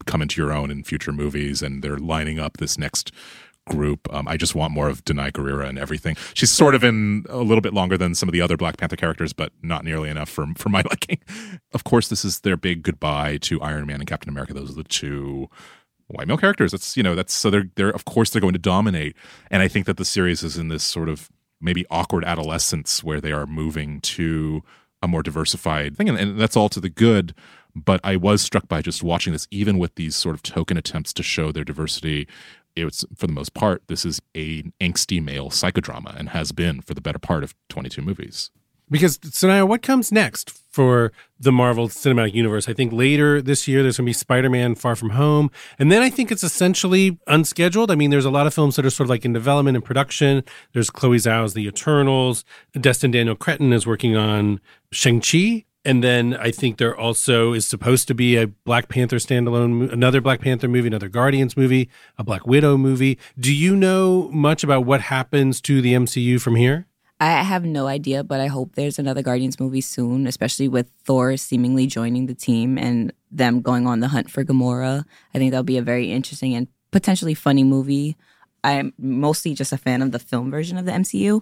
come 0.05 0.21
into 0.21 0.41
your 0.41 0.51
own 0.51 0.71
in 0.71 0.83
future 0.83 1.11
movies, 1.11 1.61
and 1.61 1.83
they're 1.83 1.97
lining 1.97 2.39
up 2.39 2.57
this 2.57 2.77
next 2.77 3.11
group. 3.67 4.11
Um, 4.13 4.27
I 4.27 4.37
just 4.37 4.53
want 4.53 4.73
more 4.73 4.87
of 4.87 5.03
Danai 5.05 5.31
Gurira 5.31 5.67
and 5.67 5.79
everything. 5.79 6.15
She's 6.33 6.51
sort 6.51 6.75
of 6.75 6.83
in 6.83 7.25
a 7.29 7.37
little 7.37 7.61
bit 7.61 7.73
longer 7.73 7.97
than 7.97 8.13
some 8.13 8.29
of 8.29 8.33
the 8.33 8.41
other 8.41 8.57
Black 8.57 8.77
Panther 8.77 8.95
characters, 8.95 9.33
but 9.33 9.51
not 9.63 9.83
nearly 9.83 10.09
enough 10.09 10.29
for 10.29 10.45
for 10.55 10.69
my 10.69 10.83
liking. 10.89 11.19
Of 11.73 11.83
course, 11.83 12.07
this 12.07 12.23
is 12.23 12.41
their 12.41 12.57
big 12.57 12.83
goodbye 12.83 13.37
to 13.37 13.61
Iron 13.61 13.87
Man 13.87 14.01
and 14.01 14.07
Captain 14.07 14.29
America. 14.29 14.53
Those 14.53 14.71
are 14.71 14.75
the 14.75 14.83
two 14.83 15.49
white 16.07 16.27
male 16.27 16.37
characters. 16.37 16.71
That's 16.71 16.95
you 16.95 17.03
know 17.03 17.15
that's 17.15 17.33
so 17.33 17.49
they're 17.49 17.69
they're 17.75 17.89
of 17.89 18.05
course 18.05 18.29
they're 18.29 18.41
going 18.41 18.53
to 18.53 18.59
dominate, 18.59 19.15
and 19.49 19.61
I 19.61 19.67
think 19.67 19.85
that 19.85 19.97
the 19.97 20.05
series 20.05 20.43
is 20.43 20.57
in 20.57 20.67
this 20.67 20.83
sort 20.83 21.09
of 21.09 21.29
maybe 21.61 21.85
awkward 21.89 22.25
adolescence 22.25 23.03
where 23.03 23.21
they 23.21 23.31
are 23.31 23.45
moving 23.45 24.01
to 24.01 24.61
a 25.01 25.07
more 25.07 25.23
diversified 25.23 25.95
thing, 25.95 26.09
and, 26.09 26.17
and 26.17 26.39
that's 26.39 26.57
all 26.57 26.69
to 26.69 26.79
the 26.79 26.89
good. 26.89 27.33
But 27.77 27.99
I 28.05 28.15
was 28.15 28.41
struck 28.41 28.69
by 28.69 28.81
just 28.81 29.03
watching 29.03 29.33
this, 29.33 29.47
even 29.51 29.77
with 29.77 29.95
these 29.95 30.15
sort 30.15 30.33
of 30.33 30.41
token 30.41 30.77
attempts 30.77 31.11
to 31.13 31.23
show 31.23 31.51
their 31.51 31.65
diversity 31.65 32.25
it's 32.75 33.05
for 33.15 33.27
the 33.27 33.33
most 33.33 33.53
part, 33.53 33.83
this 33.87 34.05
is 34.05 34.21
a 34.35 34.63
angsty 34.81 35.23
male 35.23 35.49
psychodrama 35.49 36.15
and 36.17 36.29
has 36.29 36.51
been 36.51 36.81
for 36.81 36.93
the 36.93 37.01
better 37.01 37.19
part 37.19 37.43
of 37.43 37.55
22 37.69 38.01
movies. 38.01 38.51
Because 38.89 39.17
Sonaiya, 39.17 39.67
what 39.67 39.81
comes 39.81 40.11
next 40.11 40.51
for 40.51 41.11
the 41.39 41.51
Marvel 41.51 41.87
Cinematic 41.87 42.33
Universe? 42.33 42.69
I 42.69 42.73
think 42.73 42.93
later 42.93 43.41
this 43.41 43.67
year 43.67 43.81
there's 43.81 43.97
going 43.97 44.05
to 44.05 44.09
be 44.09 44.13
Spider-Man: 44.13 44.75
Far 44.75 44.95
From 44.95 45.11
Home, 45.11 45.49
and 45.79 45.91
then 45.91 46.01
I 46.01 46.09
think 46.09 46.31
it's 46.31 46.43
essentially 46.43 47.17
unscheduled. 47.27 47.89
I 47.89 47.95
mean, 47.95 48.11
there's 48.11 48.25
a 48.25 48.31
lot 48.31 48.45
of 48.45 48.53
films 48.53 48.75
that 48.75 48.85
are 48.85 48.89
sort 48.89 49.05
of 49.05 49.09
like 49.09 49.25
in 49.25 49.33
development 49.33 49.75
and 49.75 49.83
production. 49.83 50.43
There's 50.73 50.89
Chloe 50.89 51.17
Zhao's 51.17 51.53
The 51.53 51.67
Eternals. 51.67 52.45
Destin 52.79 53.11
Daniel 53.11 53.35
Cretton 53.35 53.73
is 53.73 53.87
working 53.87 54.15
on 54.15 54.61
Shang 54.91 55.19
Chi, 55.19 55.65
and 55.83 56.03
then 56.03 56.35
I 56.35 56.51
think 56.51 56.77
there 56.77 56.95
also 56.95 57.53
is 57.53 57.65
supposed 57.65 58.07
to 58.07 58.13
be 58.13 58.37
a 58.37 58.47
Black 58.47 58.89
Panther 58.89 59.17
standalone, 59.17 59.91
another 59.91 60.21
Black 60.21 60.41
Panther 60.41 60.67
movie, 60.67 60.87
another 60.87 61.09
Guardians 61.09 61.55
movie, 61.55 61.89
a 62.17 62.23
Black 62.23 62.45
Widow 62.45 62.77
movie. 62.77 63.17
Do 63.39 63.53
you 63.53 63.75
know 63.75 64.29
much 64.31 64.63
about 64.63 64.85
what 64.85 65.01
happens 65.01 65.61
to 65.61 65.81
the 65.81 65.93
MCU 65.93 66.39
from 66.39 66.55
here? 66.55 66.87
I 67.25 67.41
have 67.41 67.65
no 67.65 67.87
idea, 67.87 68.23
but 68.23 68.39
I 68.39 68.45
hope 68.45 68.75
there's 68.75 68.99
another 68.99 69.23
Guardians 69.23 69.59
movie 69.59 69.81
soon, 69.81 70.27
especially 70.27 70.67
with 70.67 70.91
Thor 71.05 71.37
seemingly 71.37 71.87
joining 71.87 72.27
the 72.27 72.35
team 72.35 72.77
and 72.77 73.11
them 73.31 73.61
going 73.61 73.87
on 73.87 73.99
the 73.99 74.09
hunt 74.09 74.29
for 74.29 74.43
Gamora. 74.43 75.03
I 75.33 75.37
think 75.39 75.49
that'll 75.49 75.63
be 75.63 75.79
a 75.79 75.81
very 75.81 76.11
interesting 76.11 76.53
and 76.53 76.67
potentially 76.91 77.33
funny 77.33 77.63
movie. 77.63 78.15
I'm 78.63 78.93
mostly 78.99 79.55
just 79.55 79.73
a 79.73 79.77
fan 79.77 80.03
of 80.03 80.11
the 80.11 80.19
film 80.19 80.51
version 80.51 80.77
of 80.77 80.85
the 80.85 80.91
MCU, 80.91 81.41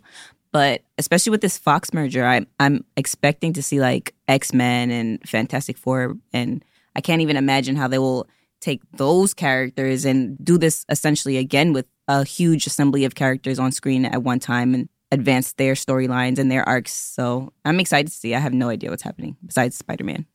but 0.53 0.83
especially 0.97 1.31
with 1.31 1.41
this 1.41 1.57
Fox 1.57 1.93
merger, 1.93 2.23
I'm 2.23 2.47
I'm 2.61 2.85
expecting 2.95 3.51
to 3.51 3.61
see 3.61 3.81
like 3.81 4.13
X 4.29 4.53
Men 4.53 4.89
and 4.89 5.19
Fantastic 5.27 5.77
Four, 5.77 6.15
and 6.31 6.63
I 6.95 7.01
can't 7.01 7.21
even 7.21 7.35
imagine 7.35 7.75
how 7.75 7.89
they 7.89 7.99
will 7.99 8.27
take 8.61 8.81
those 8.93 9.33
characters 9.33 10.05
and 10.05 10.37
do 10.43 10.57
this 10.57 10.85
essentially 10.87 11.35
again 11.35 11.73
with 11.73 11.87
a 12.07 12.23
huge 12.23 12.65
assembly 12.67 13.03
of 13.03 13.15
characters 13.15 13.59
on 13.59 13.73
screen 13.73 14.05
at 14.05 14.23
one 14.23 14.39
time 14.39 14.73
and 14.73 14.87
advance 15.13 15.53
their 15.53 15.73
storylines 15.73 16.39
and 16.39 16.51
their 16.51 16.67
arcs. 16.67 16.93
So 16.93 17.53
I'm 17.63 17.79
excited 17.79 18.07
to 18.07 18.13
see. 18.13 18.35
I 18.35 18.39
have 18.39 18.53
no 18.53 18.69
idea 18.69 18.89
what's 18.89 19.03
happening 19.03 19.37
besides 19.45 19.77
Spider 19.77 20.03
Man. 20.03 20.25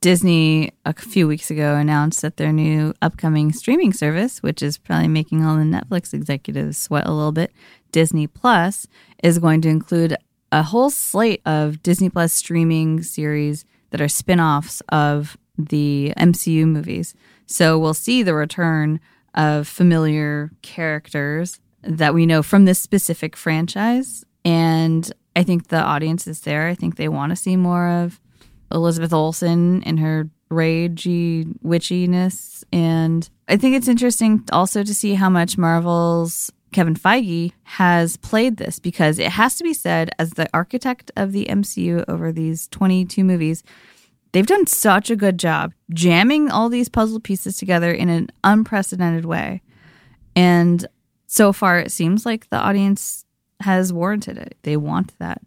Disney 0.00 0.72
a 0.84 0.92
few 0.92 1.28
weeks 1.28 1.48
ago 1.48 1.76
announced 1.76 2.22
that 2.22 2.36
their 2.36 2.52
new 2.52 2.92
upcoming 3.00 3.52
streaming 3.52 3.92
service, 3.92 4.42
which 4.42 4.60
is 4.60 4.76
probably 4.76 5.06
making 5.06 5.44
all 5.44 5.56
the 5.56 5.62
Netflix 5.62 6.12
executives 6.12 6.76
sweat 6.76 7.06
a 7.06 7.12
little 7.12 7.30
bit, 7.30 7.52
Disney 7.92 8.26
Plus, 8.26 8.88
is 9.22 9.38
going 9.38 9.60
to 9.60 9.68
include 9.68 10.16
a 10.50 10.64
whole 10.64 10.90
slate 10.90 11.40
of 11.46 11.82
Disney 11.84 12.10
Plus 12.10 12.32
streaming 12.32 13.02
series 13.04 13.64
that 13.90 14.00
are 14.00 14.08
spin 14.08 14.40
offs 14.40 14.82
of 14.88 15.36
the 15.56 16.12
MCU 16.16 16.66
movies. 16.66 17.14
So 17.46 17.78
we'll 17.78 17.94
see 17.94 18.24
the 18.24 18.34
return 18.34 18.98
of 19.34 19.68
familiar 19.68 20.50
characters 20.62 21.60
that 21.82 22.14
we 22.14 22.26
know 22.26 22.42
from 22.42 22.64
this 22.64 22.78
specific 22.78 23.36
franchise. 23.36 24.24
And 24.44 25.10
I 25.34 25.42
think 25.42 25.68
the 25.68 25.80
audience 25.80 26.26
is 26.26 26.40
there. 26.40 26.68
I 26.68 26.74
think 26.74 26.96
they 26.96 27.08
want 27.08 27.30
to 27.30 27.36
see 27.36 27.56
more 27.56 27.88
of 27.88 28.20
Elizabeth 28.70 29.12
Olsen 29.12 29.82
and 29.84 29.98
her 30.00 30.28
ragey 30.50 31.58
witchiness. 31.64 32.64
And 32.72 33.28
I 33.48 33.56
think 33.56 33.76
it's 33.76 33.88
interesting 33.88 34.44
also 34.52 34.82
to 34.82 34.94
see 34.94 35.14
how 35.14 35.30
much 35.30 35.58
Marvel's 35.58 36.50
Kevin 36.72 36.94
Feige 36.94 37.52
has 37.64 38.16
played 38.16 38.56
this 38.56 38.78
because 38.78 39.18
it 39.18 39.32
has 39.32 39.56
to 39.56 39.64
be 39.64 39.74
said, 39.74 40.10
as 40.18 40.30
the 40.30 40.48
architect 40.54 41.10
of 41.16 41.32
the 41.32 41.46
MCU 41.46 42.04
over 42.08 42.32
these 42.32 42.66
22 42.68 43.22
movies, 43.22 43.62
they've 44.32 44.46
done 44.46 44.66
such 44.66 45.10
a 45.10 45.16
good 45.16 45.38
job 45.38 45.74
jamming 45.92 46.50
all 46.50 46.68
these 46.68 46.88
puzzle 46.88 47.20
pieces 47.20 47.58
together 47.58 47.92
in 47.92 48.08
an 48.08 48.30
unprecedented 48.42 49.26
way. 49.26 49.62
And 50.34 50.86
so 51.32 51.50
far, 51.50 51.78
it 51.78 51.90
seems 51.90 52.26
like 52.26 52.50
the 52.50 52.58
audience 52.58 53.24
has 53.60 53.90
warranted 53.90 54.36
it. 54.36 54.58
They 54.64 54.76
want 54.76 55.18
that. 55.18 55.40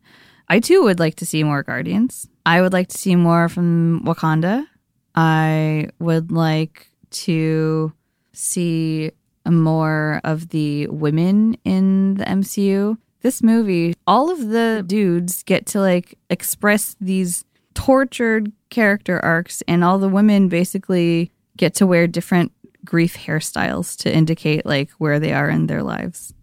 I 0.50 0.60
too 0.60 0.82
would 0.82 1.00
like 1.00 1.14
to 1.18 1.28
see 1.28 1.44
more 1.44 1.62
Guardians. 1.62 2.28
I 2.44 2.62
would 2.62 2.74
like 2.74 2.88
to 2.88 2.98
see 2.98 3.16
more 3.16 3.50
from 3.50 4.02
Wakanda. 4.04 4.66
I 5.14 5.90
would 6.00 6.32
like 6.32 6.88
to 7.12 7.94
see 8.34 9.12
more 9.48 10.22
of 10.24 10.50
the 10.50 10.88
women 10.88 11.56
in 11.64 12.16
the 12.16 12.26
MCU. 12.26 12.98
This 13.22 13.44
movie, 13.44 13.94
all 14.08 14.32
of 14.32 14.50
the 14.50 14.84
dudes 14.88 15.44
get 15.44 15.68
to 15.68 15.82
like 15.82 16.18
express 16.32 16.96
these 17.00 17.46
tortured 17.76 18.52
character 18.72 19.24
arcs, 19.24 19.62
and 19.68 19.84
all 19.84 20.00
the 20.00 20.10
women 20.10 20.50
basically 20.50 21.32
get 21.58 21.76
to 21.76 21.86
wear 21.86 22.08
different 22.08 22.52
grief 22.86 23.18
hairstyles 23.18 23.98
to 23.98 24.14
indicate 24.14 24.66
like 24.66 24.92
where 24.92 25.20
they 25.20 25.34
are 25.34 25.50
in 25.50 25.68
their 25.68 25.84
lives. 25.84 26.34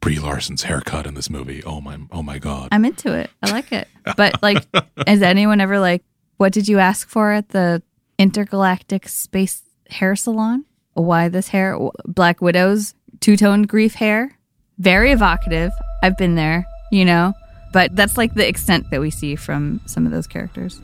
Brie 0.00 0.18
Larson's 0.18 0.62
haircut 0.62 1.06
in 1.06 1.14
this 1.14 1.28
movie. 1.28 1.62
Oh 1.64 1.80
my 1.80 1.98
oh 2.10 2.22
my 2.22 2.38
god. 2.38 2.68
I'm 2.72 2.84
into 2.84 3.12
it. 3.12 3.30
I 3.42 3.50
like 3.50 3.72
it. 3.72 3.88
But 4.16 4.42
like 4.42 4.64
has 5.06 5.22
anyone 5.22 5.60
ever 5.60 5.78
like 5.78 6.04
what 6.36 6.52
did 6.52 6.68
you 6.68 6.78
ask 6.78 7.08
for 7.08 7.32
at 7.32 7.50
the 7.50 7.82
intergalactic 8.18 9.08
space 9.08 9.62
hair 9.90 10.16
salon? 10.16 10.64
Why 10.94 11.28
this 11.28 11.48
hair? 11.48 11.78
Black 12.06 12.40
Widow's 12.40 12.94
two-tone 13.20 13.62
grief 13.62 13.94
hair. 13.94 14.36
Very 14.78 15.12
evocative. 15.12 15.70
I've 16.02 16.18
been 16.18 16.34
there, 16.34 16.66
you 16.90 17.04
know. 17.04 17.34
But 17.72 17.94
that's 17.96 18.18
like 18.18 18.34
the 18.34 18.46
extent 18.46 18.90
that 18.90 19.00
we 19.00 19.10
see 19.10 19.36
from 19.36 19.80
some 19.86 20.04
of 20.04 20.12
those 20.12 20.26
characters. 20.26 20.80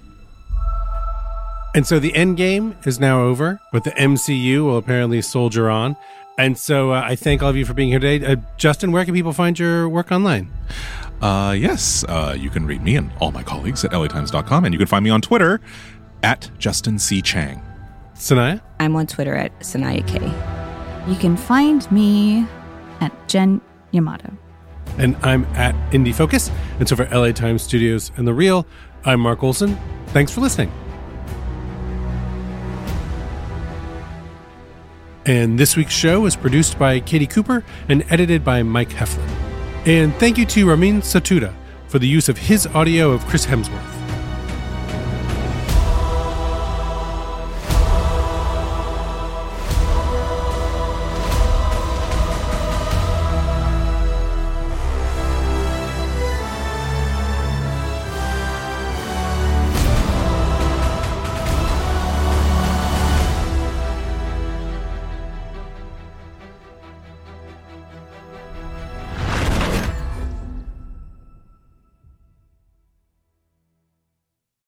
And 1.75 1.87
so 1.87 1.99
the 1.99 2.15
end 2.15 2.37
game 2.37 2.77
is 2.85 2.99
now 2.99 3.23
over, 3.23 3.61
but 3.73 3.85
the 3.85 3.91
MCU 3.91 4.65
will 4.65 4.79
apparently 4.79 5.21
soldier 5.23 5.69
on. 5.69 5.97
And 6.39 6.57
so 6.57 6.93
uh, 6.93 7.03
I 7.05 7.17
thank 7.17 7.43
all 7.43 7.51
of 7.51 7.57
you 7.57 7.65
for 7.65 7.75
being 7.75 7.89
here 7.89 7.99
today. 7.99 8.25
Uh, 8.25 8.37
Justin, 8.57 8.93
where 8.93 9.05
can 9.05 9.13
people 9.13 9.33
find 9.33 9.59
your 9.59 9.89
work 9.89 10.13
online? 10.13 10.51
Uh, 11.21 11.55
yes, 11.59 12.05
uh, 12.05 12.35
you 12.39 12.49
can 12.49 12.65
read 12.65 12.83
me 12.83 12.97
and 12.97 13.11
all 13.21 13.33
my 13.33 13.43
colleagues 13.43 13.85
at 13.85 13.91
latimes.com, 13.91 14.65
and 14.65 14.73
you 14.73 14.79
can 14.79 14.87
find 14.87 15.03
me 15.05 15.11
on 15.11 15.21
Twitter 15.21 15.61
at 16.23 16.51
Justin 16.59 16.99
C. 16.99 17.21
Chang. 17.21 17.61
Sonaiya? 18.15 18.61
I'm 18.81 18.95
on 18.97 19.07
Twitter 19.07 19.35
at 19.35 19.59
Sonaiya 19.61 20.07
K. 20.07 21.11
You 21.11 21.19
can 21.19 21.37
find 21.37 21.91
me 21.91 22.47
at 23.01 23.13
Jen 23.29 23.61
Yamato. 23.91 24.33
And 24.97 25.17
I'm 25.23 25.45
at 25.57 25.75
Indie 25.93 26.15
Focus. 26.15 26.51
And 26.79 26.89
so 26.89 26.97
for 26.97 27.07
LA 27.07 27.33
Times 27.33 27.63
Studios 27.63 28.13
and 28.17 28.27
The 28.27 28.35
Reel, 28.35 28.67
I'm 29.05 29.21
Mark 29.21 29.43
Olsen. 29.43 29.79
Thanks 30.09 30.33
for 30.33 30.41
listening. 30.41 30.73
And 35.29 35.59
this 35.59 35.77
week's 35.77 35.93
show 35.93 36.25
is 36.25 36.37
produced 36.37 36.79
by 36.79 37.01
Katie 37.01 37.27
Cooper 37.27 37.63
and 37.91 38.03
edited 38.09 38.43
by 38.43 38.63
Mike 38.63 38.89
Heflin. 38.89 39.29
And 39.87 40.15
thank 40.15 40.39
you 40.39 40.47
to 40.47 40.67
Ramin 40.67 41.03
Setoodeh 41.03 41.53
for 41.87 41.99
the 41.99 42.09
use 42.09 42.31
of 42.31 42.39
his 42.39 42.67
audio 42.69 43.11
of 43.11 43.27
Chris 43.27 43.45
Hemsworth. 43.45 43.98